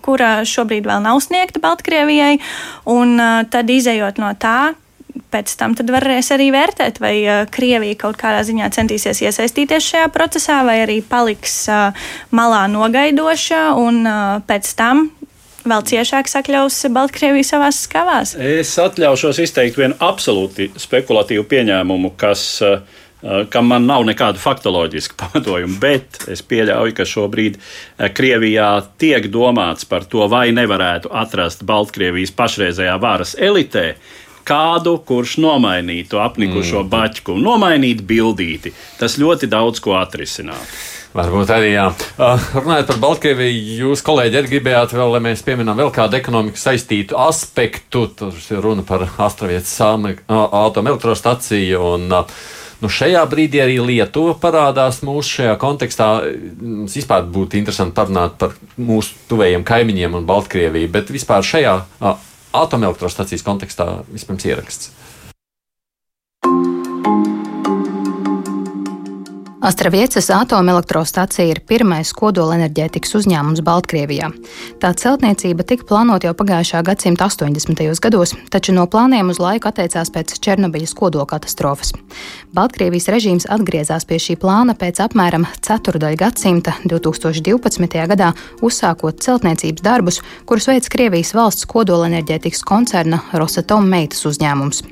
kura 0.00 0.40
šobrīd 0.48 0.88
vēl 0.88 1.04
nav 1.04 1.20
sniegta 1.20 1.60
Baltkrievijai, 1.60 2.40
un 2.88 3.20
tad 3.52 3.70
izējot 3.70 4.18
no 4.22 4.32
tā, 4.40 4.72
pēc 5.32 5.54
tam 5.60 5.74
varēs 5.76 6.32
arī 6.34 6.50
vērtēt, 6.54 7.00
vai 7.02 7.14
uh, 7.24 7.44
Krievija 7.52 7.98
kaut 8.00 8.18
kādā 8.20 8.42
ziņā 8.46 8.70
centīsies 8.76 9.22
iesaistīties 9.26 9.90
šajā 9.92 10.10
procesā, 10.14 10.62
vai 10.66 10.80
arī 10.84 11.00
paliks 11.04 11.64
uh, 11.70 12.08
malā 12.34 12.66
nogaidoša 12.72 13.62
un 13.80 14.02
uh, 14.06 14.42
pēc 14.46 14.74
tam 14.78 15.08
vēl 15.66 15.82
ciešāk 15.86 16.30
sakļaus 16.30 16.84
Baltkrieviju 16.94 17.46
savās 17.46 17.82
skavās. 17.86 18.36
Es 18.38 18.76
atļaušos 18.80 19.42
izteikt 19.42 19.80
vienu 19.80 19.98
absolūti 20.02 20.70
spekulatīvu 20.78 21.48
pieņēmumu, 21.50 22.14
kas. 22.20 22.46
Uh, 22.64 23.02
kam 23.50 23.64
man 23.72 23.86
nav 23.88 24.04
nekādu 24.06 24.38
faktoloģisku 24.38 25.16
pamatojumu, 25.22 25.78
bet 25.82 26.26
es 26.30 26.44
pieļauju, 26.46 26.92
ka 26.94 27.06
šobrīd 27.08 27.56
Krievijā 28.14 28.68
tiek 29.00 29.26
domāts 29.32 29.88
par 29.88 30.04
to, 30.06 30.28
vai 30.30 30.50
nevarētu 30.54 31.10
atrast 31.10 31.64
Baltkrievijas 31.66 32.34
pašreizējā 32.36 32.98
varas 33.02 33.34
elitē 33.40 33.88
kādu, 34.46 34.96
kurš 35.06 35.36
nomainītu 35.42 36.20
apnikušo 36.22 36.84
mm. 36.84 36.90
baķu, 36.92 37.38
nomainīt 37.42 38.04
bildīti. 38.06 38.74
Tas 39.00 39.18
ļoti 39.20 39.50
daudz 39.52 39.82
ko 39.84 39.92
atrisinātu. 39.98 40.70
Varbūt 41.16 41.48
arī 41.54 41.70
jā. 41.72 41.86
Uh, 42.20 42.36
runājot 42.58 42.90
par 42.90 42.98
Baltkrieviju, 43.00 43.78
jūs, 43.80 44.02
kolēģi, 44.04 44.36
arī 44.36 44.50
gribējāt 44.50 44.92
vēl, 44.98 45.14
lai 45.14 45.22
mēs 45.30 45.40
pieminām 45.46 45.78
vēl 45.80 45.88
kādu 45.94 46.18
ekonomiku 46.18 46.60
saistītu 46.60 47.16
aspektu. 47.16 48.04
Tur 48.18 48.36
ir 48.36 48.60
runa 48.60 48.84
par 48.84 49.06
Astravietas 49.24 49.72
atomelektrostaciju. 49.80 51.80
Un, 51.96 52.12
uh, 52.12 52.28
Nu, 52.76 52.90
šajā 52.92 53.22
brīdī 53.30 53.62
arī 53.64 53.78
Lietuva 53.80 54.34
parādās 54.36 54.98
mūsu 55.06 55.38
šajā 55.38 55.54
kontekstā. 55.60 56.08
Mums 56.60 56.96
vispār 56.98 57.24
būtu 57.32 57.56
interesanti 57.56 57.96
parunāt 57.96 58.36
par 58.40 58.52
mūsu 58.76 59.16
tuvējiem 59.30 59.64
kaimiņiem 59.64 60.18
un 60.18 60.26
Baltkrieviju, 60.28 60.90
bet 60.92 61.12
vispār 61.14 61.46
šajā 61.46 61.72
uh, 61.80 62.18
atomelektrostacijas 62.62 63.44
kontekstā 63.46 63.88
vispirms 64.12 64.46
ieraksts. 64.48 64.92
Astraviecas 69.66 70.28
atomelektrostacija 70.30 71.48
ir 71.50 71.58
pirmais 71.66 72.12
kodolenerģētikas 72.14 73.16
uzņēmums 73.18 73.64
Baltkrievijā. 73.66 74.28
Tā 74.78 74.92
celtniecība 74.94 75.64
tika 75.66 75.82
plānota 75.88 76.28
jau 76.28 76.36
pagājušā 76.38 76.84
gadsimta 76.86 77.26
80. 77.26 77.82
gados, 78.04 78.36
taču 78.54 78.76
no 78.76 78.84
plāniem 78.86 79.32
uz 79.32 79.40
laiku 79.42 79.66
atteicās 79.66 80.12
pēc 80.14 80.36
Černobiļas 80.46 80.94
kodolkatastrofas. 81.00 81.90
Baltkrievijas 82.54 83.10
režīms 83.10 83.48
atgriezās 83.50 84.06
pie 84.06 84.20
šī 84.22 84.38
plāna 84.38 84.76
pēc 84.78 85.02
apmēram 85.02 85.48
ceturdaļa 85.66 86.20
gadsimta 86.22 86.76
2012. 86.86 88.06
gadā, 88.14 88.30
uzsākot 88.62 89.18
celtniecības 89.26 89.82
darbus, 89.82 90.22
kurus 90.46 90.70
veids 90.70 90.94
Krievijas 90.94 91.34
valsts 91.34 91.66
kodolenerģētikas 91.74 92.62
koncerna 92.62 93.24
Rosatom 93.34 93.90
meitas 93.90 94.22
uzņēmums. 94.30 94.86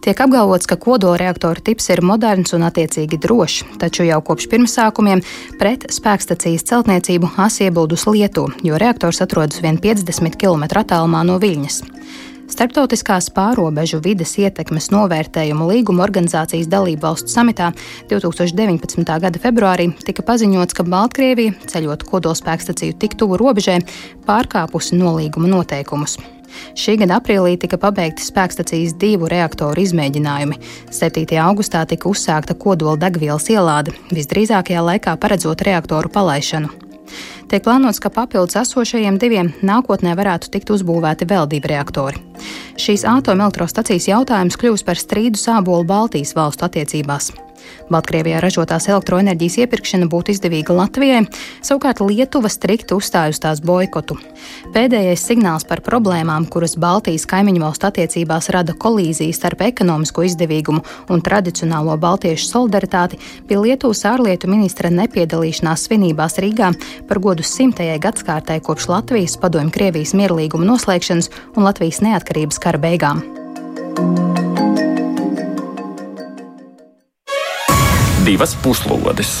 Tiek 0.00 0.20
apgalvots, 0.20 0.64
ka 0.64 0.78
kodolreaktora 0.80 1.60
tips 1.60 1.90
ir 1.92 2.00
moderns 2.00 2.54
un 2.56 2.62
attiecīgi 2.64 3.18
drošs, 3.20 3.66
taču 3.82 4.06
jau 4.08 4.22
kopš 4.24 4.46
pirmsākumiem 4.48 5.20
pret 5.60 5.84
spēkstacijas 5.92 6.64
celtniecību 6.70 7.34
asi 7.44 7.66
iebuldus 7.66 8.06
Lietuva, 8.08 8.56
jo 8.64 8.80
reaktors 8.80 9.20
atrodas 9.20 9.60
vien 9.60 9.76
50 9.76 10.40
km 10.40 10.64
attālumā 10.80 11.20
no 11.28 11.36
Viļņas. 11.42 11.82
Starptautiskās 12.50 13.28
pārobežu 13.36 14.00
vides 14.02 14.32
ietekmes 14.40 14.88
novērtējumu 14.90 15.68
līguma 15.68 16.02
organizācijas 16.08 16.72
dalību 16.72 17.04
valstu 17.04 17.30
samitā 17.36 17.70
2019. 18.08 19.04
gada 19.04 19.44
februārī 19.44 19.90
tika 20.00 20.24
paziņots, 20.26 20.80
ka 20.80 20.88
Baltkrievija, 20.88 21.60
ceļot 21.68 22.08
kodolspēkstaciju 22.08 22.96
tik 22.98 23.20
tuvu 23.20 23.38
robežai, 23.38 23.82
pārkāpusi 24.26 24.96
nolīguma 24.96 25.52
noteikumus. 25.58 26.16
Šī 26.78 26.96
gada 27.00 27.20
aprīlī 27.20 27.56
tika 27.60 27.78
pabeigti 27.80 28.24
spēkstacijas 28.24 28.96
divu 29.00 29.30
reaktoru 29.30 29.82
izmēģinājumi. 29.84 30.60
7. 30.94 31.26
augustā 31.44 31.82
tika 31.88 32.10
uzsākta 32.10 32.56
kodola 32.58 32.96
degvielas 33.00 33.48
ielāde, 33.52 33.96
visdrīzākajā 34.14 34.84
laikā 34.92 35.16
paredzot 35.20 35.66
reaktoru 35.66 36.12
palaišanu. 36.12 36.70
Tiek 37.50 37.64
plānots, 37.66 37.98
ka 37.98 38.12
papildus 38.14 38.54
esošajiem 38.60 39.18
diviem 39.18 39.50
nākotnē 39.66 40.14
varētu 40.14 40.52
tikt 40.54 40.70
uzbūvēti 40.70 41.26
vēl 41.30 41.50
divi 41.50 41.72
reaktori. 41.72 42.22
Šīs 42.78 43.02
atomelektrostacijas 43.10 44.06
jautājums 44.12 44.58
kļūs 44.60 44.86
par 44.86 45.00
strīdu 45.00 45.40
sābolu 45.40 45.88
Baltijas 45.88 46.36
valstu 46.38 46.68
attiecībās. 46.68 47.32
Baltkrievijā 47.90 48.40
ražotās 48.42 48.86
elektroenerģijas 48.90 49.58
iepirkšana 49.64 50.06
būtu 50.10 50.34
izdevīga 50.34 50.76
Latvijai, 50.76 51.24
savukārt 51.66 52.02
Lietuva 52.04 52.50
strikti 52.52 52.94
uzstāj 52.94 53.34
uz 53.34 53.40
tās 53.42 53.62
boikotu. 53.64 54.16
Pēdējais 54.74 55.24
signāls 55.26 55.66
par 55.66 55.82
problēmām, 55.86 56.46
kuras 56.50 56.76
Baltijas 56.80 57.26
kaimiņu 57.30 57.64
valstu 57.64 57.88
attiecībās 57.90 58.50
rada 58.54 58.76
kolīzija 58.78 59.34
starp 59.34 59.64
ekonomisko 59.66 60.24
izdevīgumu 60.28 60.84
un 61.10 61.24
tradicionālo 61.26 61.96
baltiešu 62.00 62.46
solidaritāti, 62.46 63.18
bija 63.48 63.64
Lietuvas 63.64 64.04
ārlietu 64.08 64.50
ministra 64.50 64.92
nepiedalīšanās 64.94 65.88
svinībās 65.88 66.38
Rīgā 66.42 66.72
par 67.08 67.22
godu 67.22 67.46
simtajai 67.46 67.98
gadskārtai 68.02 68.60
kopš 68.64 68.90
Latvijas 68.92 69.36
padomju 69.40 69.74
Krievijas 69.74 70.14
mierlīguma 70.14 70.68
noslēgšanas 70.72 71.30
un 71.56 71.66
Latvijas 71.66 72.02
neatkarības 72.06 72.62
kara 72.62 72.80
beigām. 72.80 73.24
Divas 78.30 78.52
puslodes. 78.62 79.40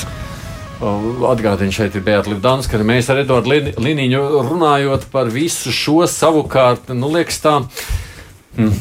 Atgādini, 0.80 1.74
šeit 1.74 1.94
ir 1.94 2.02
Beata 2.02 2.30
Livdāns, 2.32 2.66
ka 2.70 2.80
mēs 2.86 3.10
ar 3.12 3.20
Eduardu 3.20 3.52
Liniņu 3.84 4.22
runājot 4.48 5.04
par 5.12 5.28
visu 5.30 5.70
šo 5.74 6.06
savukārt, 6.10 6.90
nu, 6.96 7.10
liekas 7.12 7.38
tā. 7.44 7.58
Hmm. 8.56 8.72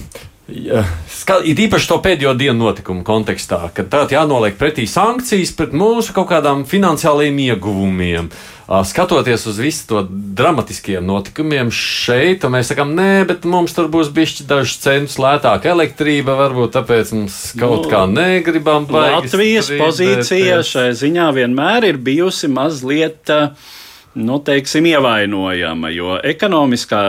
Ir 0.49 1.59
īpaši 1.65 1.89
to 1.89 1.97
pēdējo 2.01 2.33
dienu 2.37 2.65
notikumu 2.65 3.03
kontekstā, 3.05 3.67
kad 3.75 3.89
tā 3.91 4.05
jānoliek 4.09 4.55
pretī 4.57 4.87
sankcijas 4.89 5.51
pret 5.57 5.75
mūsu 5.77 6.15
kaut 6.15 6.29
kādām 6.31 6.63
finansiālajiem 6.69 7.37
ieguvumiem. 7.49 8.31
Skatoties 8.85 9.47
uz 9.49 9.57
visu 9.61 9.85
to 9.89 10.01
dramatiskiem 10.09 11.05
notikumiem 11.05 11.71
šeit, 11.73 12.45
mēs 12.53 12.69
sakām, 12.69 12.91
nē, 12.97 13.25
bet 13.29 13.45
mums 13.49 13.73
tur 13.73 13.87
būs 13.89 14.11
bišķi 14.13 14.45
dažs 14.49 14.77
centus 14.83 15.17
lētāka 15.21 15.71
elektrība, 15.73 16.37
varbūt 16.37 16.75
tāpēc 16.77 17.13
mums 17.17 17.39
kaut 17.57 17.87
nu, 17.87 17.93
kā 17.93 18.03
negribam 18.09 18.85
baigties. 18.89 19.33
Latvijas 19.33 19.71
pozīcija 19.73 20.59
šai 20.65 20.91
ziņā 21.01 21.31
vienmēr 21.39 21.89
ir 21.89 21.97
bijusi 21.97 22.49
mazliet, 22.53 23.33
nu, 24.13 24.37
teiksim, 24.45 24.85
ievainojama, 24.93 25.89
jo 25.95 26.19
ekonomiskā 26.21 27.03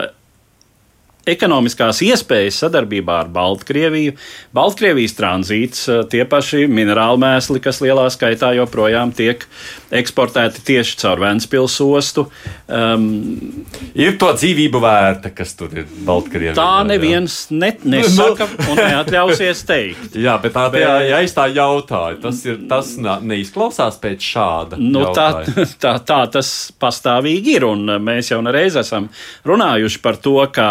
ekonomiskās 1.33 2.03
iespējas 2.07 2.63
sadarbībā 2.65 3.21
ar 3.25 3.31
Baltkrieviju. 3.33 4.17
Baltkrievijas 4.57 5.17
tranzīts, 5.19 5.87
eh, 5.89 6.03
tie 6.11 6.25
paši 6.25 6.67
minerāli 6.71 7.23
mēsli, 7.23 7.63
kas 7.63 7.81
lielā 7.85 8.09
skaitā 8.13 8.53
joprojām 8.59 9.15
tiek 9.15 9.47
eksportēti 9.91 10.63
tieši 10.65 10.97
caur 11.03 11.21
Vēncpils 11.23 11.77
ostu. 11.83 12.27
Um, 12.69 13.65
ir 13.95 14.17
to 14.21 14.31
dzīvību 14.37 14.81
vērta, 14.83 15.33
kas 15.35 15.55
tur 15.59 15.75
ir 15.75 15.89
Baltkrievijā. 16.07 16.55
Tā 16.59 16.85
neviens 16.87 17.49
ne, 17.51 17.73
nesaka 17.83 18.47
un 18.69 18.79
neatļausies 18.79 19.65
teikt. 19.67 20.17
jā, 20.27 20.37
bet 20.43 20.55
tā, 20.55 20.67
bet, 20.73 20.87
ja 21.11 21.21
es 21.25 21.35
tā 21.37 21.49
jautāju, 21.51 22.21
tas, 22.23 22.45
ir, 22.47 22.63
tas 22.71 22.95
neizklausās 23.01 23.99
pēc 24.03 24.31
šāda. 24.33 24.81
Nu, 24.81 25.09
tā, 25.17 25.29
tā, 25.83 25.97
tā 26.07 26.23
tas 26.39 26.53
pastāvīgi 26.81 27.59
ir, 27.59 27.69
un 27.69 27.99
mēs 28.03 28.33
jau 28.33 28.41
reiz 28.51 28.79
esam 28.81 29.11
runājuši 29.47 30.03
par 30.05 30.21
to, 30.23 30.39
ka 30.55 30.71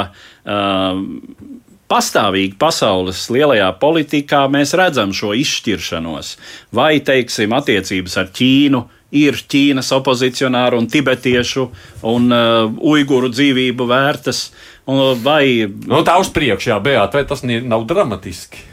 pastāvīgi 1.90 2.58
pasaules 2.62 3.26
lielajā 3.34 3.70
politikā 3.82 4.44
mēs 4.52 4.76
redzam 4.78 5.14
šo 5.16 5.34
izšķiršanos. 5.38 6.36
Vai, 6.76 7.00
teiksim, 7.06 7.54
attiecības 7.58 8.18
ar 8.22 8.32
Ķīnu 8.36 8.84
ir 9.20 9.40
Ķīnas 9.50 9.90
opozicionāru 9.98 10.80
un 10.82 10.90
tibetiešu 10.90 11.66
un 12.10 12.30
uh, 12.30 12.68
uiguru 12.92 13.32
dzīvību 13.34 13.88
vērtas, 13.90 14.50
vai 15.24 15.66
nu, 15.66 16.02
tā 16.06 16.18
uz 16.22 16.30
priekšu, 16.34 16.72
jā, 16.74 16.80
Beat, 16.82 17.18
vai 17.18 17.26
tas 17.30 17.46
nav 17.46 17.86
dramatiski? 17.90 18.66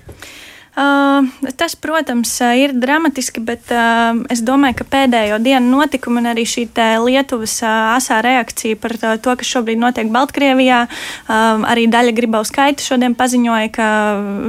Uh, 0.77 1.25
tas, 1.57 1.73
protams, 1.73 2.35
ir 2.53 2.75
dramatiski, 2.77 3.41
bet 3.41 3.71
uh, 3.73 4.19
es 4.29 4.43
domāju, 4.45 4.77
ka 4.83 4.85
pēdējo 4.93 5.39
dienu 5.41 5.71
notikumi 5.73 6.21
un 6.21 6.29
arī 6.35 6.43
šī 6.45 6.67
Lietuvas 7.01 7.55
uh, 7.65 7.95
asā 7.95 8.19
reakcija 8.21 8.77
par 8.77 8.93
to, 9.01 9.33
kas 9.41 9.49
šobrīd 9.49 9.81
notiek 9.81 10.11
Baltkrievijā, 10.13 10.83
uh, 10.85 11.65
arī 11.65 11.87
daļa 11.89 12.13
Gribauskaita 12.19 12.85
šodien 12.85 13.15
paziņoja, 13.17 13.71
ka 13.73 13.87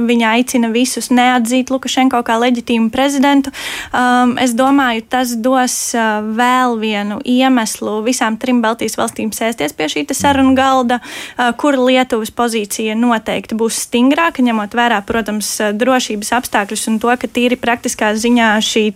viņa 0.04 0.34
aicina 0.36 0.68
visus 0.68 1.08
neatzīt 1.08 1.72
Lukašenko 1.72 2.20
kā 2.20 2.36
leģitīmu 2.42 2.92
prezidentu. 2.92 3.54
Um, 3.88 4.36
es 4.36 4.52
domāju, 4.52 5.06
tas 5.08 5.32
dos 5.32 5.78
uh, 5.96 6.20
vēl 6.20 6.76
vienu 6.82 7.22
iemeslu 7.24 8.02
visām 8.04 8.36
trim 8.36 8.60
Baltijas 8.60 8.98
valstīm 9.00 9.32
sēsties 9.32 9.72
pie 9.72 9.88
šī 9.94 10.04
sarunu 10.12 10.52
galda, 10.58 11.00
uh, 11.00 11.54
kur 11.56 11.80
Lietuvas 11.80 12.36
pozīcija 12.36 13.00
noteikti 13.00 13.56
būs 13.56 13.80
stingrāka, 13.88 14.44
ņemot 14.44 14.76
vērā, 14.76 15.00
protams, 15.08 15.56
drošību 15.72 16.17
drošības 16.18 16.34
apstākļus 16.38 16.88
un 16.90 16.98
to, 17.00 17.14
ka 17.14 17.28
tīri 17.28 17.56
praktiskā 17.56 18.14
ziņā 18.16 18.58
šī 18.62 18.92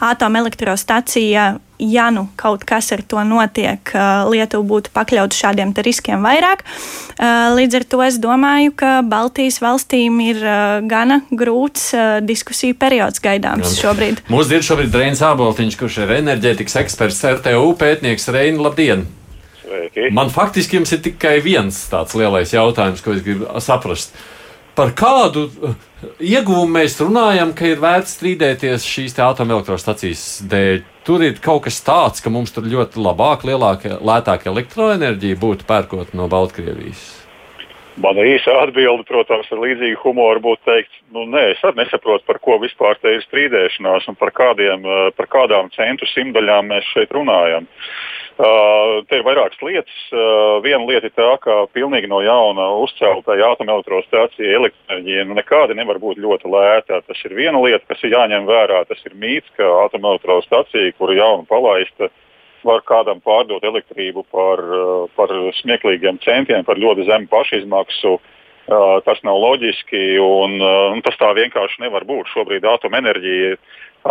atomelektrostacija 0.00 1.58
ja 1.78 2.08
nu 2.10 2.28
kaut 2.40 2.64
kas 2.64 2.88
ar 2.92 3.02
to 3.04 3.20
notiek, 3.20 3.80
Lietuva 4.30 4.64
būtu 4.64 4.90
pakļauta 4.94 5.36
šādiem 5.36 5.74
riskiem 5.76 6.22
vairāk. 6.24 6.64
Līdz 7.52 7.76
ar 7.76 7.84
to 7.84 8.00
es 8.02 8.16
domāju, 8.16 8.72
ka 8.72 9.02
Baltijas 9.04 9.60
valstīm 9.60 10.16
ir 10.24 10.40
gana 10.88 11.20
grūts 11.30 11.92
diskusiju 12.24 12.78
periods 12.80 13.20
gaidāms 13.20 13.76
šobrīd. 13.76 14.24
Mums 14.32 14.50
ir 14.50 14.64
šobrīd 14.64 14.96
Reinis 14.96 15.20
Āboltiņš, 15.20 15.76
kurš 15.76 15.98
ir 16.06 16.14
enerģētikas 16.22 16.80
eksperts, 16.80 17.20
RTU 17.36 17.74
pētnieks 17.76 18.32
Reini. 18.32 18.56
Labdien! 18.56 19.04
Sveiki. 19.60 20.08
Man 20.16 20.32
faktiski 20.32 20.78
jums 20.78 20.96
ir 20.96 21.04
tikai 21.04 21.42
viens 21.44 21.76
tāds 21.92 22.16
lielais 22.16 22.56
jautājums, 22.56 23.04
ko 23.04 23.12
es 23.12 23.20
gribu 23.26 23.52
saprast. 23.60 24.16
Par 24.76 24.90
kādu 24.92 25.46
ieguvumu 26.20 26.68
mēs 26.74 26.98
runājam, 27.00 27.54
ka 27.56 27.64
ir 27.70 27.78
vērts 27.80 28.18
strīdēties 28.18 28.84
šīs 28.84 29.14
atomelektrostacijas 29.24 30.24
dēļ. 30.52 30.82
Tur 31.06 31.22
ir 31.24 31.38
kaut 31.40 31.64
kas 31.64 31.78
tāds, 31.86 32.20
ka 32.20 32.32
mums 32.34 32.52
tur 32.52 32.66
ļoti 32.68 33.00
labāk, 33.00 33.46
lielāka, 33.48 33.96
lētāka 34.04 34.50
elektroenerģija 34.52 35.38
būtu 35.40 35.64
pērkot 35.70 36.12
no 36.18 36.26
Baltkrievijas. 36.28 37.06
Mana 38.04 38.26
īsa 38.28 38.52
atbilde, 38.66 39.06
protams, 39.08 39.48
ar 39.48 39.62
līdzīgu 39.62 40.02
humoru 40.02 40.42
būtu 40.50 40.68
teikt, 40.68 41.00
nu, 41.16 41.24
nē, 41.32 41.46
es 41.54 41.64
nesaprotu, 41.78 42.26
par 42.28 42.42
ko 42.44 42.58
vispār 42.60 43.00
te 43.00 43.14
ir 43.16 43.24
strīdēšanās 43.24 44.10
un 44.12 44.20
par, 44.20 44.34
kādiem, 44.36 44.84
par 45.16 45.30
kādām 45.32 45.72
centu 45.72 46.04
simtaļām 46.12 46.68
mēs 46.74 46.92
šeit 46.92 47.16
runājam. 47.16 47.64
Uh, 47.64 48.15
te 48.36 49.16
ir 49.16 49.24
vairākas 49.24 49.62
lietas. 49.64 49.96
Uh, 50.12 50.58
viena 50.64 50.84
lieta 50.84 51.08
ir 51.08 51.14
tā, 51.16 51.28
ka 51.40 51.54
pilnīgi 51.72 52.10
no 52.10 52.18
jauna 52.24 52.66
uzceltai 52.82 53.38
atomelektrostācija 53.46 54.58
elektroenerģija 54.58 55.24
nu, 55.24 55.38
nekādi 55.38 55.76
nevar 55.78 56.00
būt 56.02 56.20
ļoti 56.20 56.52
lēta. 56.52 57.00
Tas 57.06 57.24
ir 57.24 57.36
viena 57.38 57.62
lieta, 57.64 57.84
kas 57.88 58.04
ir 58.04 58.12
jāņem 58.12 58.44
vērā. 58.48 58.82
Tas 58.90 59.00
ir 59.08 59.16
mīts, 59.16 59.48
ka 59.56 59.70
atomelektrostācija, 59.86 60.92
kuru 61.00 61.16
jaunu 61.16 61.48
palaista, 61.48 62.10
var 62.66 62.84
kādam 62.84 63.22
pārdot 63.24 63.64
elektrību 63.64 64.26
par, 64.28 64.60
uh, 64.60 65.08
par 65.16 65.32
smieklīgiem 65.62 66.20
centiem, 66.24 66.64
par 66.66 66.80
ļoti 66.82 67.08
zemu 67.08 67.32
pašizmaksu. 67.32 68.18
Uh, 68.66 68.98
tas 69.06 69.20
nav 69.22 69.38
loģiski 69.38 70.16
un, 70.18 70.56
uh, 70.58 70.90
un 70.90 71.00
tas 71.06 71.14
tā 71.20 71.28
vienkārši 71.38 71.84
nevar 71.86 72.04
būt. 72.04 72.32
Šobrīd 72.34 72.66
atomenerģija 72.66 73.54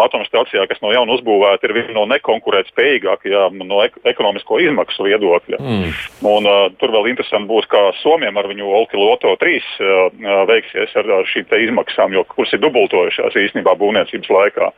atomstācijā, 0.04 0.66
kas 0.70 0.82
no 0.84 0.92
jauna 0.94 1.16
uzbūvēta, 1.16 1.68
ir 1.68 1.76
viena 1.78 1.96
no 1.98 2.06
nekonkurētspējīgākajām 2.14 3.62
no 3.64 3.82
ek 3.86 3.98
ekonomisko 4.12 4.60
izmaksu 4.64 5.08
viedokļa. 5.08 5.60
Mm. 5.62 5.94
Un, 6.32 6.50
uh, 6.50 6.66
tur 6.82 6.94
vēl 6.96 7.12
interesanti 7.12 7.50
būs, 7.50 7.70
kā 7.72 7.82
Somijam 8.02 8.40
ar 8.42 8.50
viņu 8.52 8.72
Olkiloto 8.82 9.36
3 9.42 9.56
uh, 9.62 10.20
veiksies 10.50 10.96
ar, 11.00 11.10
ar 11.22 11.30
šīm 11.32 11.48
izmaksām, 11.68 12.16
jo 12.16 12.26
kuras 12.32 12.54
ir 12.56 12.64
dubultojušās 12.64 13.38
īstenībā 13.46 13.76
būvniecības 13.80 14.34
laikā. 14.38 14.72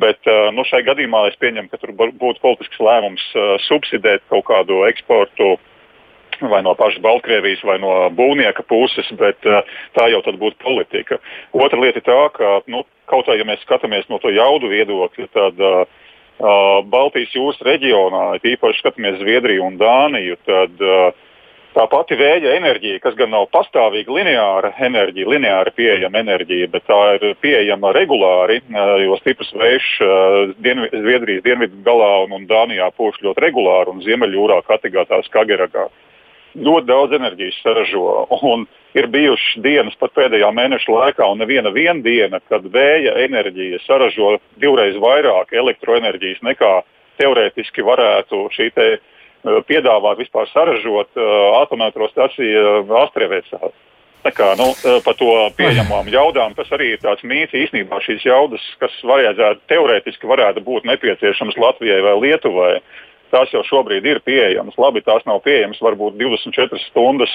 Bet 0.00 0.30
uh, 0.30 0.48
nu, 0.54 0.66
šai 0.68 0.84
gadījumā 0.86 1.28
es 1.30 1.38
pieņemu, 1.42 1.70
ka 1.72 1.82
tur 1.82 1.94
būtu 1.96 2.42
politisks 2.42 2.80
lēmums 2.80 3.24
uh, 3.34 3.54
subsidēt 3.68 4.26
kaut 4.32 4.46
kādu 4.50 4.84
eksportu 4.88 5.56
vai 6.42 6.62
no 6.62 6.74
pašas 6.74 7.02
Baltkrievijas, 7.02 7.62
vai 7.64 7.78
no 7.82 7.92
būvnieka 8.14 8.64
puses, 8.68 9.08
bet 9.18 9.46
uh, 9.46 9.62
tā 9.96 10.08
jau 10.10 10.22
būtu 10.24 10.58
politika. 10.62 11.20
Otra 11.52 11.80
lieta 11.80 12.00
ir 12.00 12.06
tā, 12.06 12.20
ka 12.34 12.58
nu, 12.66 12.84
kaut 13.10 13.28
kā 13.28 13.36
ja 13.38 13.46
mēs 13.48 13.62
skatāmies 13.64 14.08
no 14.10 14.20
to 14.22 14.32
jaudu 14.32 14.70
viedokļa, 14.72 15.28
tad 15.34 15.60
uh, 15.60 15.84
uh, 16.38 16.80
Baltijas 16.90 17.34
jūras 17.36 17.60
reģionā, 17.66 18.24
īpaši 18.40 18.82
skatāmies 18.82 19.20
Zviedriju 19.20 19.68
un 19.68 19.78
Dāniju, 19.80 20.38
tad 20.46 20.84
uh, 20.84 21.10
tā 21.74 21.86
pati 21.90 22.18
vēja 22.18 22.54
enerģija, 22.58 23.02
kas 23.02 23.16
gan 23.18 23.32
nav 23.34 23.48
pastāvīga 23.54 24.14
lineāra 24.14 24.72
enerģija, 24.88 25.30
lineāri 25.34 25.74
pieejama 25.74 26.22
enerģija, 26.22 26.70
bet 26.72 26.86
tā 26.90 27.00
ir 27.18 27.36
pieejama 27.42 27.92
regulāri, 27.96 28.60
uh, 28.70 28.96
jo 29.04 29.18
stiprs 29.20 29.52
vējš 29.58 29.90
uh, 30.04 30.38
dienvi, 30.64 30.90
Zviedrijas 30.94 31.44
dienvidu 31.46 31.82
galā 31.86 32.14
un, 32.24 32.38
un 32.38 32.48
Dānijā 32.50 32.90
pūš 32.96 33.20
ļoti 33.26 33.46
regulāri 33.48 33.94
un 33.94 34.02
Ziemeļjūrā, 34.06 34.62
Katigātā, 34.70 35.22
Skageragā 35.28 35.90
ļoti 36.54 36.86
daudz 36.86 37.14
enerģijas 37.18 37.60
saražo. 37.62 38.26
Un 38.42 38.66
ir 38.94 39.08
bijušas 39.10 39.62
dienas 39.64 39.96
pat 40.00 40.14
pēdējā 40.16 40.50
mēneša 40.54 40.92
laikā, 40.92 41.28
un 41.30 41.42
neviena 41.42 41.72
diena, 42.02 42.40
kad 42.48 42.66
vēja 42.72 43.16
enerģija 43.24 43.82
saražo 43.86 44.36
divreiz 44.62 44.96
vairāk 45.02 45.52
elektroenerģijas 45.52 46.44
nekā 46.46 46.74
teorētiski 47.20 47.84
varētu 47.86 48.48
šī 48.54 48.70
te, 48.74 48.86
uh, 48.98 49.58
piedāvāt 49.68 50.20
vispār 50.22 50.48
saražot 50.52 51.10
uh, 51.18 51.62
atomelektrostaciju 51.62 52.84
Astrēvēcā. 53.04 53.72
Tā 54.24 54.32
kā, 54.32 54.54
nu, 54.56 54.70
uh, 54.72 55.00
par 55.04 55.18
to 55.18 55.30
pieejamām 55.58 56.08
jaudām, 56.08 56.54
tas 56.56 56.70
arī 56.72 56.94
ir 56.94 57.02
tāds 57.02 57.24
mīts. 57.28 57.54
Īsnībā 57.54 58.00
šīs 58.02 58.24
jaudas, 58.24 58.64
kas 58.80 58.94
vajadzētu, 59.04 59.66
teorētiski 59.70 60.30
varētu 60.30 60.64
būt 60.64 60.88
nepieciešamas 60.88 61.58
Latvijai 61.60 62.00
vai 62.06 62.14
Lietuvai, 62.22 62.72
tās 63.34 63.52
jau 63.54 63.62
šobrīd 63.66 64.06
ir 64.06 64.20
pieejamas. 64.24 64.76
Labi, 64.80 65.02
tās 65.04 65.24
nav 65.28 65.42
pieejamas 65.44 65.80
varbūt 65.82 66.18
24 66.20 66.82
stundas, 66.88 67.32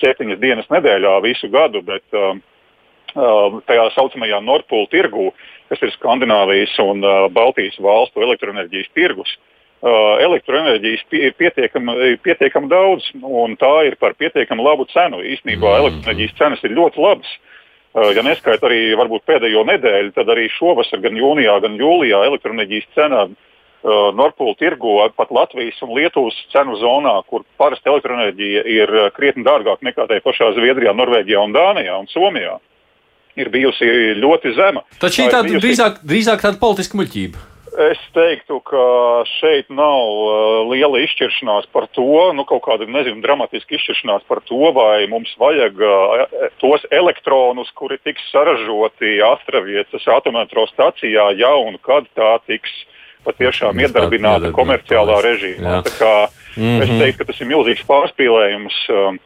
7 0.00 0.32
eh, 0.32 0.38
dienas 0.40 0.70
nedēļā 0.72 1.16
visu 1.24 1.50
gadu, 1.52 1.82
bet 1.86 2.04
uh, 2.16 2.34
tajā 3.66 3.86
saucamajā 3.96 4.40
Nordpūlu 4.46 4.88
tirgū, 4.92 5.30
kas 5.70 5.82
ir 5.84 5.94
Skandināvijas 5.96 6.76
un 6.82 7.04
uh, 7.04 7.28
Baltijas 7.34 7.78
valstu 7.82 8.22
elektroenerģijas 8.26 8.90
tirgus, 8.96 9.34
uh, 9.82 10.16
elektroenerģijas 10.26 11.06
ir 11.18 11.36
pietiekami 11.38 12.16
pietiekam 12.24 12.70
daudz, 12.70 13.06
un 13.20 13.58
tā 13.60 13.74
ir 13.90 13.98
par 14.00 14.16
pietiekami 14.18 14.66
labu 14.66 14.88
cenu. 14.94 15.22
Īsnībā 15.22 15.68
mm. 15.68 15.84
elektroenerģijas 15.84 16.36
cenas 16.40 16.66
ir 16.66 16.76
ļoti 16.78 17.06
labas. 17.06 17.38
Ja 17.90 18.22
neskaita 18.22 18.68
arī 18.68 18.92
pēdējo 19.26 19.64
nedēļu, 19.66 20.12
tad 20.14 20.28
arī 20.30 20.44
šovasar, 20.54 21.00
gan 21.02 21.16
jūnijā, 21.18 21.56
gan 21.64 21.74
jūlijā 21.74 22.20
elektroenerģijas 22.28 22.84
cena 22.94 23.24
uh, 23.24 23.32
uh, 23.82 24.10
Nordpūlu 24.16 24.56
tirgu, 24.60 24.96
pat 25.16 25.32
Latvijas 25.34 25.78
un 25.84 25.94
Lietuvas 25.96 26.36
cenu 26.54 26.78
zonā, 26.80 27.16
kur 27.30 27.44
parasti 27.60 27.90
elektroenerģija 27.92 28.64
ir 28.78 28.96
uh, 28.96 29.10
krietni 29.16 29.46
dārgāka 29.46 29.86
nekā 29.86 30.08
tajā 30.10 30.24
pašā 30.24 30.52
Zviedrijā, 30.58 30.94
Norvēģijā, 30.96 31.44
un 31.44 31.54
Dānijā 31.56 32.00
un 32.00 32.10
Somijā. 32.12 32.58
Ir 33.38 33.48
bijusi 33.52 33.86
ļoti 34.18 34.56
zema. 34.56 34.82
Tad 35.00 35.14
šī 35.14 35.30
tāda 35.30 35.46
bijusi... 35.46 35.62
drīzāk, 35.64 36.02
drīzāk 36.04 36.42
tāda 36.42 36.60
politiska 36.60 36.98
muļķība. 36.98 37.46
Es 37.80 38.00
teiktu, 38.10 38.58
ka 38.66 38.84
šeit 39.38 39.68
nav 39.70 40.02
uh, 40.02 40.32
liela 40.72 40.98
izšķiršanās 41.04 41.68
par 41.70 41.86
to, 41.94 42.04
nu, 42.34 42.42
kaut 42.48 42.64
kāda 42.66 42.88
nezinu, 42.90 43.22
dramatiska 43.22 43.76
izšķiršanās 43.76 44.26
par 44.28 44.42
to, 44.48 44.58
vai 44.74 45.06
mums 45.10 45.30
vajag 45.38 45.78
uh, 45.78 46.24
tos 46.58 46.82
elektronus, 46.90 47.70
kuri 47.78 48.00
tiks 48.02 48.26
saražoti 48.32 49.20
Astravietas 49.22 50.08
atomelektrostacijā, 50.18 51.30
ja 51.38 51.52
un 51.62 51.78
kad 51.86 52.10
tā 52.18 52.34
tiks 52.50 52.74
patiešām 53.24 53.80
iedarbināta 53.84 54.52
komerciālā 54.56 55.18
režīmā. 55.26 55.80
Mm 55.80 56.62
-hmm. 56.64 56.82
Es 56.82 56.88
teiktu, 56.88 57.18
ka 57.18 57.24
tas 57.32 57.40
ir 57.40 57.46
milzīgs 57.46 57.84
pārspīlējums. 57.86 58.78
Um, 58.90 59.20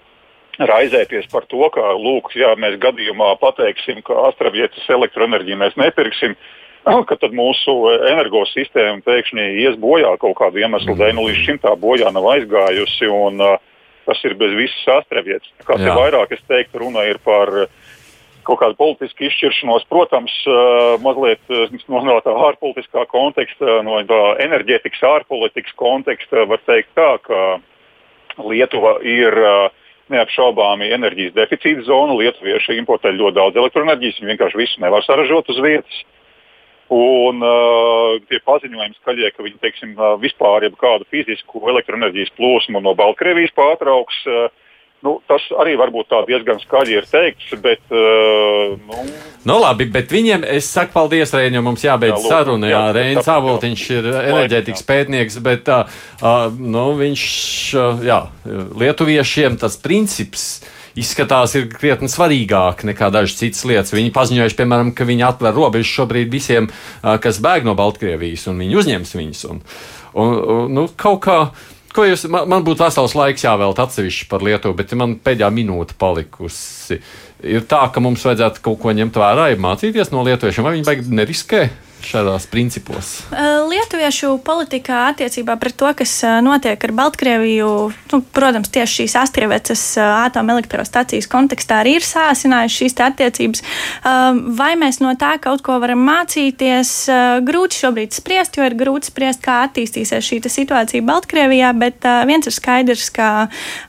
raizēties 0.59 1.26
par 1.32 1.47
to, 1.51 1.68
ka, 1.74 1.95
lūk, 1.99 2.30
jā, 2.38 2.53
mēs 2.61 2.78
gadījumā 2.82 3.34
pateiksim, 3.40 4.03
ka 4.07 4.28
astravietas 4.28 4.86
elektroenerģiju 4.88 5.57
mēs 5.59 5.74
nepirksim, 5.80 6.36
ka 6.84 7.16
tad 7.16 7.32
mūsu 7.34 7.74
energosistēma 8.11 9.03
pēkšņi 9.07 9.47
ies 9.64 9.78
bojā 9.80 10.16
kaut 10.20 10.36
kādu 10.38 10.62
iemeslu 10.62 10.95
dēļ. 10.95 11.14
Nu, 11.16 11.26
līdz 11.28 11.47
šim 11.47 11.59
tā 11.62 11.72
bojā 11.80 12.12
nav 12.12 12.28
aizgājusi, 12.36 13.09
un 13.09 13.40
uh, 13.40 13.57
tas 14.07 14.20
ir 14.24 14.36
bez 14.38 14.53
visas 14.59 15.01
astravietas. 15.01 15.51
Kā 15.64 15.78
te 15.80 15.90
vairāk 15.90 16.36
es 16.36 16.45
teiktu, 16.49 16.84
runa 16.84 17.07
ir 17.09 17.18
par 17.24 17.51
kaut 18.47 18.61
kādu 18.62 18.76
politisku 18.78 19.26
izšķiršanos, 19.28 19.86
protams, 19.90 20.34
uh, 20.49 20.97
mazliet 21.05 21.42
no, 21.88 22.03
no 22.07 22.18
tā 22.24 22.34
ārpolitiskā 22.49 23.07
konteksta, 23.12 23.80
no 23.86 24.01
tā 24.09 24.20
enerģētikas 24.45 25.05
ārpolitikas 25.11 25.76
konteksta, 25.80 26.47
var 26.51 26.62
teikt 26.68 26.92
tā, 26.99 27.14
ka 27.24 27.45
Lietuva 28.34 28.97
ir 29.07 29.36
neapšaubāmi 30.11 30.90
enerģijas 30.95 31.36
deficīta 31.36 31.84
zona. 31.86 32.16
Lietuvieši 32.18 32.74
importē 32.80 33.12
ļoti 33.14 33.38
daudz 33.38 33.61
elektroenerģijas, 33.61 34.18
viņi 34.20 34.32
vienkārši 34.32 34.61
visu 34.61 34.82
nevar 34.82 35.07
saražot 35.07 35.49
uz 35.55 35.61
vietas. 35.62 36.01
Un 36.92 37.40
uh, 37.40 38.18
tie 38.28 38.42
paziņojumi 38.45 38.99
skaļie, 38.99 39.30
ka 39.32 39.47
viņi 39.47 39.62
teiksim, 39.62 39.95
vispār 40.20 40.66
kādu 40.76 41.07
fizisku 41.09 41.62
elektroenerģijas 41.72 42.34
plūsmu 42.36 42.82
no 42.84 42.92
Baltkrievijas 42.99 43.55
pārtrauks, 43.57 44.18
uh, 44.28 44.51
Nu, 45.05 45.18
tas 45.28 45.44
arī 45.61 45.74
varbūt 45.76 46.09
tā 46.09 46.22
diezgan 46.24 46.61
skaļi 46.62 46.94
ir 46.96 47.07
teikts, 47.09 47.50
bet. 47.61 47.82
Uh, 47.92 48.72
nu, 48.88 49.02
nu, 49.50 49.57
labi, 49.61 49.84
bet 49.92 50.12
viņiem 50.12 50.46
es 50.48 50.70
saku 50.72 50.94
paldies, 50.94 51.34
Reņģi, 51.36 51.61
mums 51.64 51.84
jābeidz 51.84 52.22
jā, 52.22 52.30
saruna. 52.30 52.70
Jā, 52.70 52.78
jā 52.78 52.94
Reņģis 52.96 53.28
Avotiņš 53.34 53.82
ir 53.98 54.09
enerģētikas 54.14 54.86
pētnieks, 54.88 55.36
bet 55.44 55.68
uh, 55.68 55.98
uh, 56.22 56.46
nu, 56.57 56.86
viņš, 56.96 57.26
uh, 57.76 58.00
jā, 58.07 58.18
lietuviešiem 58.80 59.61
tas 59.61 59.76
princips 59.82 60.46
izskatās, 60.96 61.52
ir 61.59 61.68
krietni 61.68 62.09
svarīgāk 62.09 62.86
nekā 62.88 63.11
dažas 63.12 63.36
citas 63.42 63.61
lietas. 63.68 63.92
Viņi 63.92 64.14
paziņojuši, 64.14 64.59
piemēram, 64.62 64.94
ka 64.96 65.05
viņi 65.05 65.26
atver 65.26 65.52
robežas 65.52 65.90
šobrīd 65.98 66.32
visiem, 66.32 66.70
kas 67.02 67.42
bēg 67.44 67.66
no 67.66 67.74
Baltkrievijas, 67.76 68.46
un 68.52 68.62
viņi 68.62 68.78
uzņems 68.80 69.14
viņus. 69.18 69.44
Un, 69.50 69.62
un, 70.14 70.36
un, 70.38 70.68
nu, 70.78 70.86
kaut 70.96 71.24
kā 71.26 71.38
Ko 71.95 72.03
jūs, 72.03 72.24
man, 72.26 72.49
man 72.51 72.64
būtu 72.66 72.82
vesels 72.82 73.14
laiks 73.14 73.45
jāvēlta 73.45 73.86
atsevišķi 73.86 74.26
par 74.30 74.42
Lietuvu, 74.42 74.74
bet 74.80 74.95
man 74.99 75.14
pēdējā 75.22 75.51
minūte 75.55 75.95
palikusi. 75.99 76.99
Ir 77.47 77.66
tā, 77.70 77.84
ka 77.95 78.03
mums 78.03 78.24
vajadzētu 78.26 78.64
kaut 78.64 78.80
ko 78.82 78.95
ņemt 78.99 79.18
vērā, 79.20 79.53
mācīties 79.62 80.11
no 80.11 80.24
lietuviešiem, 80.26 80.66
vai 80.66 80.74
viņi 80.74 80.88
baigi 80.88 81.18
neriskē? 81.20 81.61
Šādos 82.09 82.46
principos? 82.50 83.12
Lietuviešu 83.32 84.36
politikā 84.44 85.09
attiecībā 85.12 85.57
pret 85.61 85.76
to, 85.80 85.90
kas 85.96 86.12
notiek 86.44 86.84
ar 86.84 86.92
Baltkrieviju, 86.96 87.70
nu, 88.12 88.20
protams, 88.34 88.70
tieši 88.74 89.02
šīs 89.02 89.16
Astrievecas 89.20 89.82
atomelektrostacijas 90.02 91.28
kontekstā 91.30 91.80
arī 91.82 91.96
ir 91.98 92.07
sāsinājušas 92.07 92.78
šīs 92.82 92.96
attiecības. 93.07 93.64
Vai 94.59 94.72
mēs 94.80 95.00
no 95.02 95.14
tā 95.20 95.34
kaut 95.42 95.64
ko 95.66 95.78
varam 95.82 96.05
mācīties? 96.07 96.92
Grūti 97.46 97.80
šobrīd 97.82 98.14
spriest, 98.16 98.59
jo 98.59 98.66
ir 98.68 98.76
grūti 98.78 99.11
spriest, 99.11 99.42
kā 99.44 99.62
attīstīsies 99.68 100.24
šī 100.24 100.40
situācija 100.44 101.05
Baltkrievijā, 101.07 101.72
bet 101.78 102.05
viens 102.28 102.46
ir 102.46 102.55
skaidrs, 102.55 103.09
ka 103.14 103.30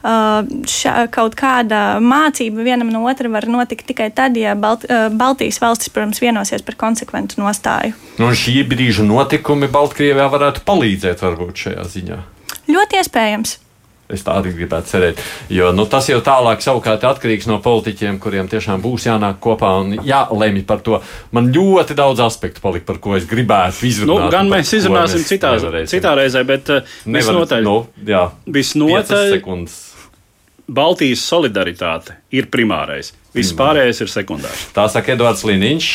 šā, 0.04 0.96
kaut 1.14 1.36
kāda 1.40 2.00
mācība 2.04 2.66
vienam 2.66 2.92
no 2.94 3.04
otra 3.10 3.30
var 3.34 3.50
notikt 3.50 3.88
tikai 3.92 4.10
tad, 4.16 4.38
ja 4.40 4.56
Balt, 4.56 4.88
Baltijas 5.18 5.60
valstis, 5.64 5.92
protams, 5.94 6.22
vienosies 6.24 6.66
par 6.66 6.80
konsekventu 6.80 7.42
nostāju. 7.44 7.96
Nu, 8.22 8.32
šī 8.32 8.62
brīža 8.70 9.04
notikumi 9.04 9.68
Baltkrievijā 9.72 10.30
varētu 10.32 10.64
palīdzēt 10.68 11.24
varbūt 11.26 11.68
šajā 11.68 11.86
ziņā. 11.96 12.24
Ļoti 12.72 13.02
iespējams. 13.02 13.60
Es 14.06 14.22
tā 14.22 14.36
arī 14.38 14.52
gribētu 14.54 14.92
cerēt. 14.92 15.22
Jo 15.50 15.72
nu, 15.74 15.88
tas 15.90 16.06
jau 16.12 16.20
tālāk 16.22 16.62
savukārt 16.62 17.02
atkarīgs 17.10 17.48
no 17.50 17.58
politiķiem, 17.64 18.20
kuriem 18.22 18.50
tiešām 18.52 18.84
būs 18.84 19.08
jānāk 19.08 19.40
kopā 19.42 19.72
un 19.82 19.96
jālemj 20.06 20.62
par 20.70 20.84
to. 20.86 21.00
Man 21.34 21.50
ļoti 21.56 21.98
daudz 21.98 22.22
aspektu 22.28 22.62
palika, 22.62 22.86
par 22.92 23.02
ko 23.02 23.16
es 23.18 23.26
gribētu 23.30 23.90
izrunāt. 23.90 24.28
Nu, 24.28 24.36
gan 24.36 24.52
mēs 24.54 24.76
izrunāsim 24.78 25.26
citā, 25.26 25.56
citā 25.90 26.14
reizē, 26.20 26.46
bet 26.46 26.70
uh, 26.76 26.96
visnotaļ, 27.10 27.66
nu, 27.66 27.80
jā, 28.06 28.28
visnotaļ 28.46 29.40
Baltijas 30.66 31.22
solidaritāte 31.22 32.16
ir 32.34 32.48
primārais. 32.50 33.12
Viss 33.36 33.54
pārējais 33.54 34.00
ir 34.02 34.10
sekundārs. 34.10 34.64
Tā 34.74 34.86
saka 34.90 35.12
Edvards 35.14 35.44
Liniņš, 35.46 35.88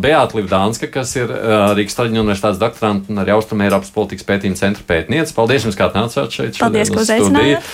Beata 0.00 0.38
Livdānska, 0.38 0.88
kas 0.94 1.12
ir 1.18 1.32
Rīgas 1.76 1.98
Traģiņu 1.98 2.22
universitātes 2.22 2.60
doktorants 2.62 3.10
un 3.10 3.20
arī 3.20 3.34
Austrum 3.34 3.64
Eiropas 3.66 3.90
politikas 3.94 4.24
pētījuma 4.28 4.56
centra 4.60 4.86
pētniece. 4.88 5.34
Paldies 5.36 5.66
jums, 5.66 5.76
kā 5.76 5.90
atnācāt 5.90 6.36
šeit. 6.38 6.60
Paldies, 6.62 6.92
ka 6.94 7.02
uzaicinājāt. 7.02 7.72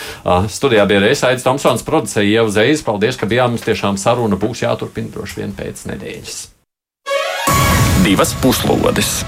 Studijā 0.50 0.86
bija 0.90 1.04
Reisa 1.04 1.30
Aits 1.30 1.46
Tomsons, 1.46 1.84
producēja 1.86 2.40
Ieva 2.40 2.54
Zeiz. 2.54 2.82
Paldies, 2.86 3.20
ka 3.20 3.28
bijām 3.30 3.54
mums 3.54 3.66
tiešām 3.66 4.00
saruna 4.00 4.40
būs 4.40 4.64
jāturpina 4.64 5.12
droši 5.14 5.42
vien 5.42 5.52
pēc 5.54 5.84
nedēļas. 5.92 6.40
Divas 8.06 8.34
puslodes! 8.40 9.20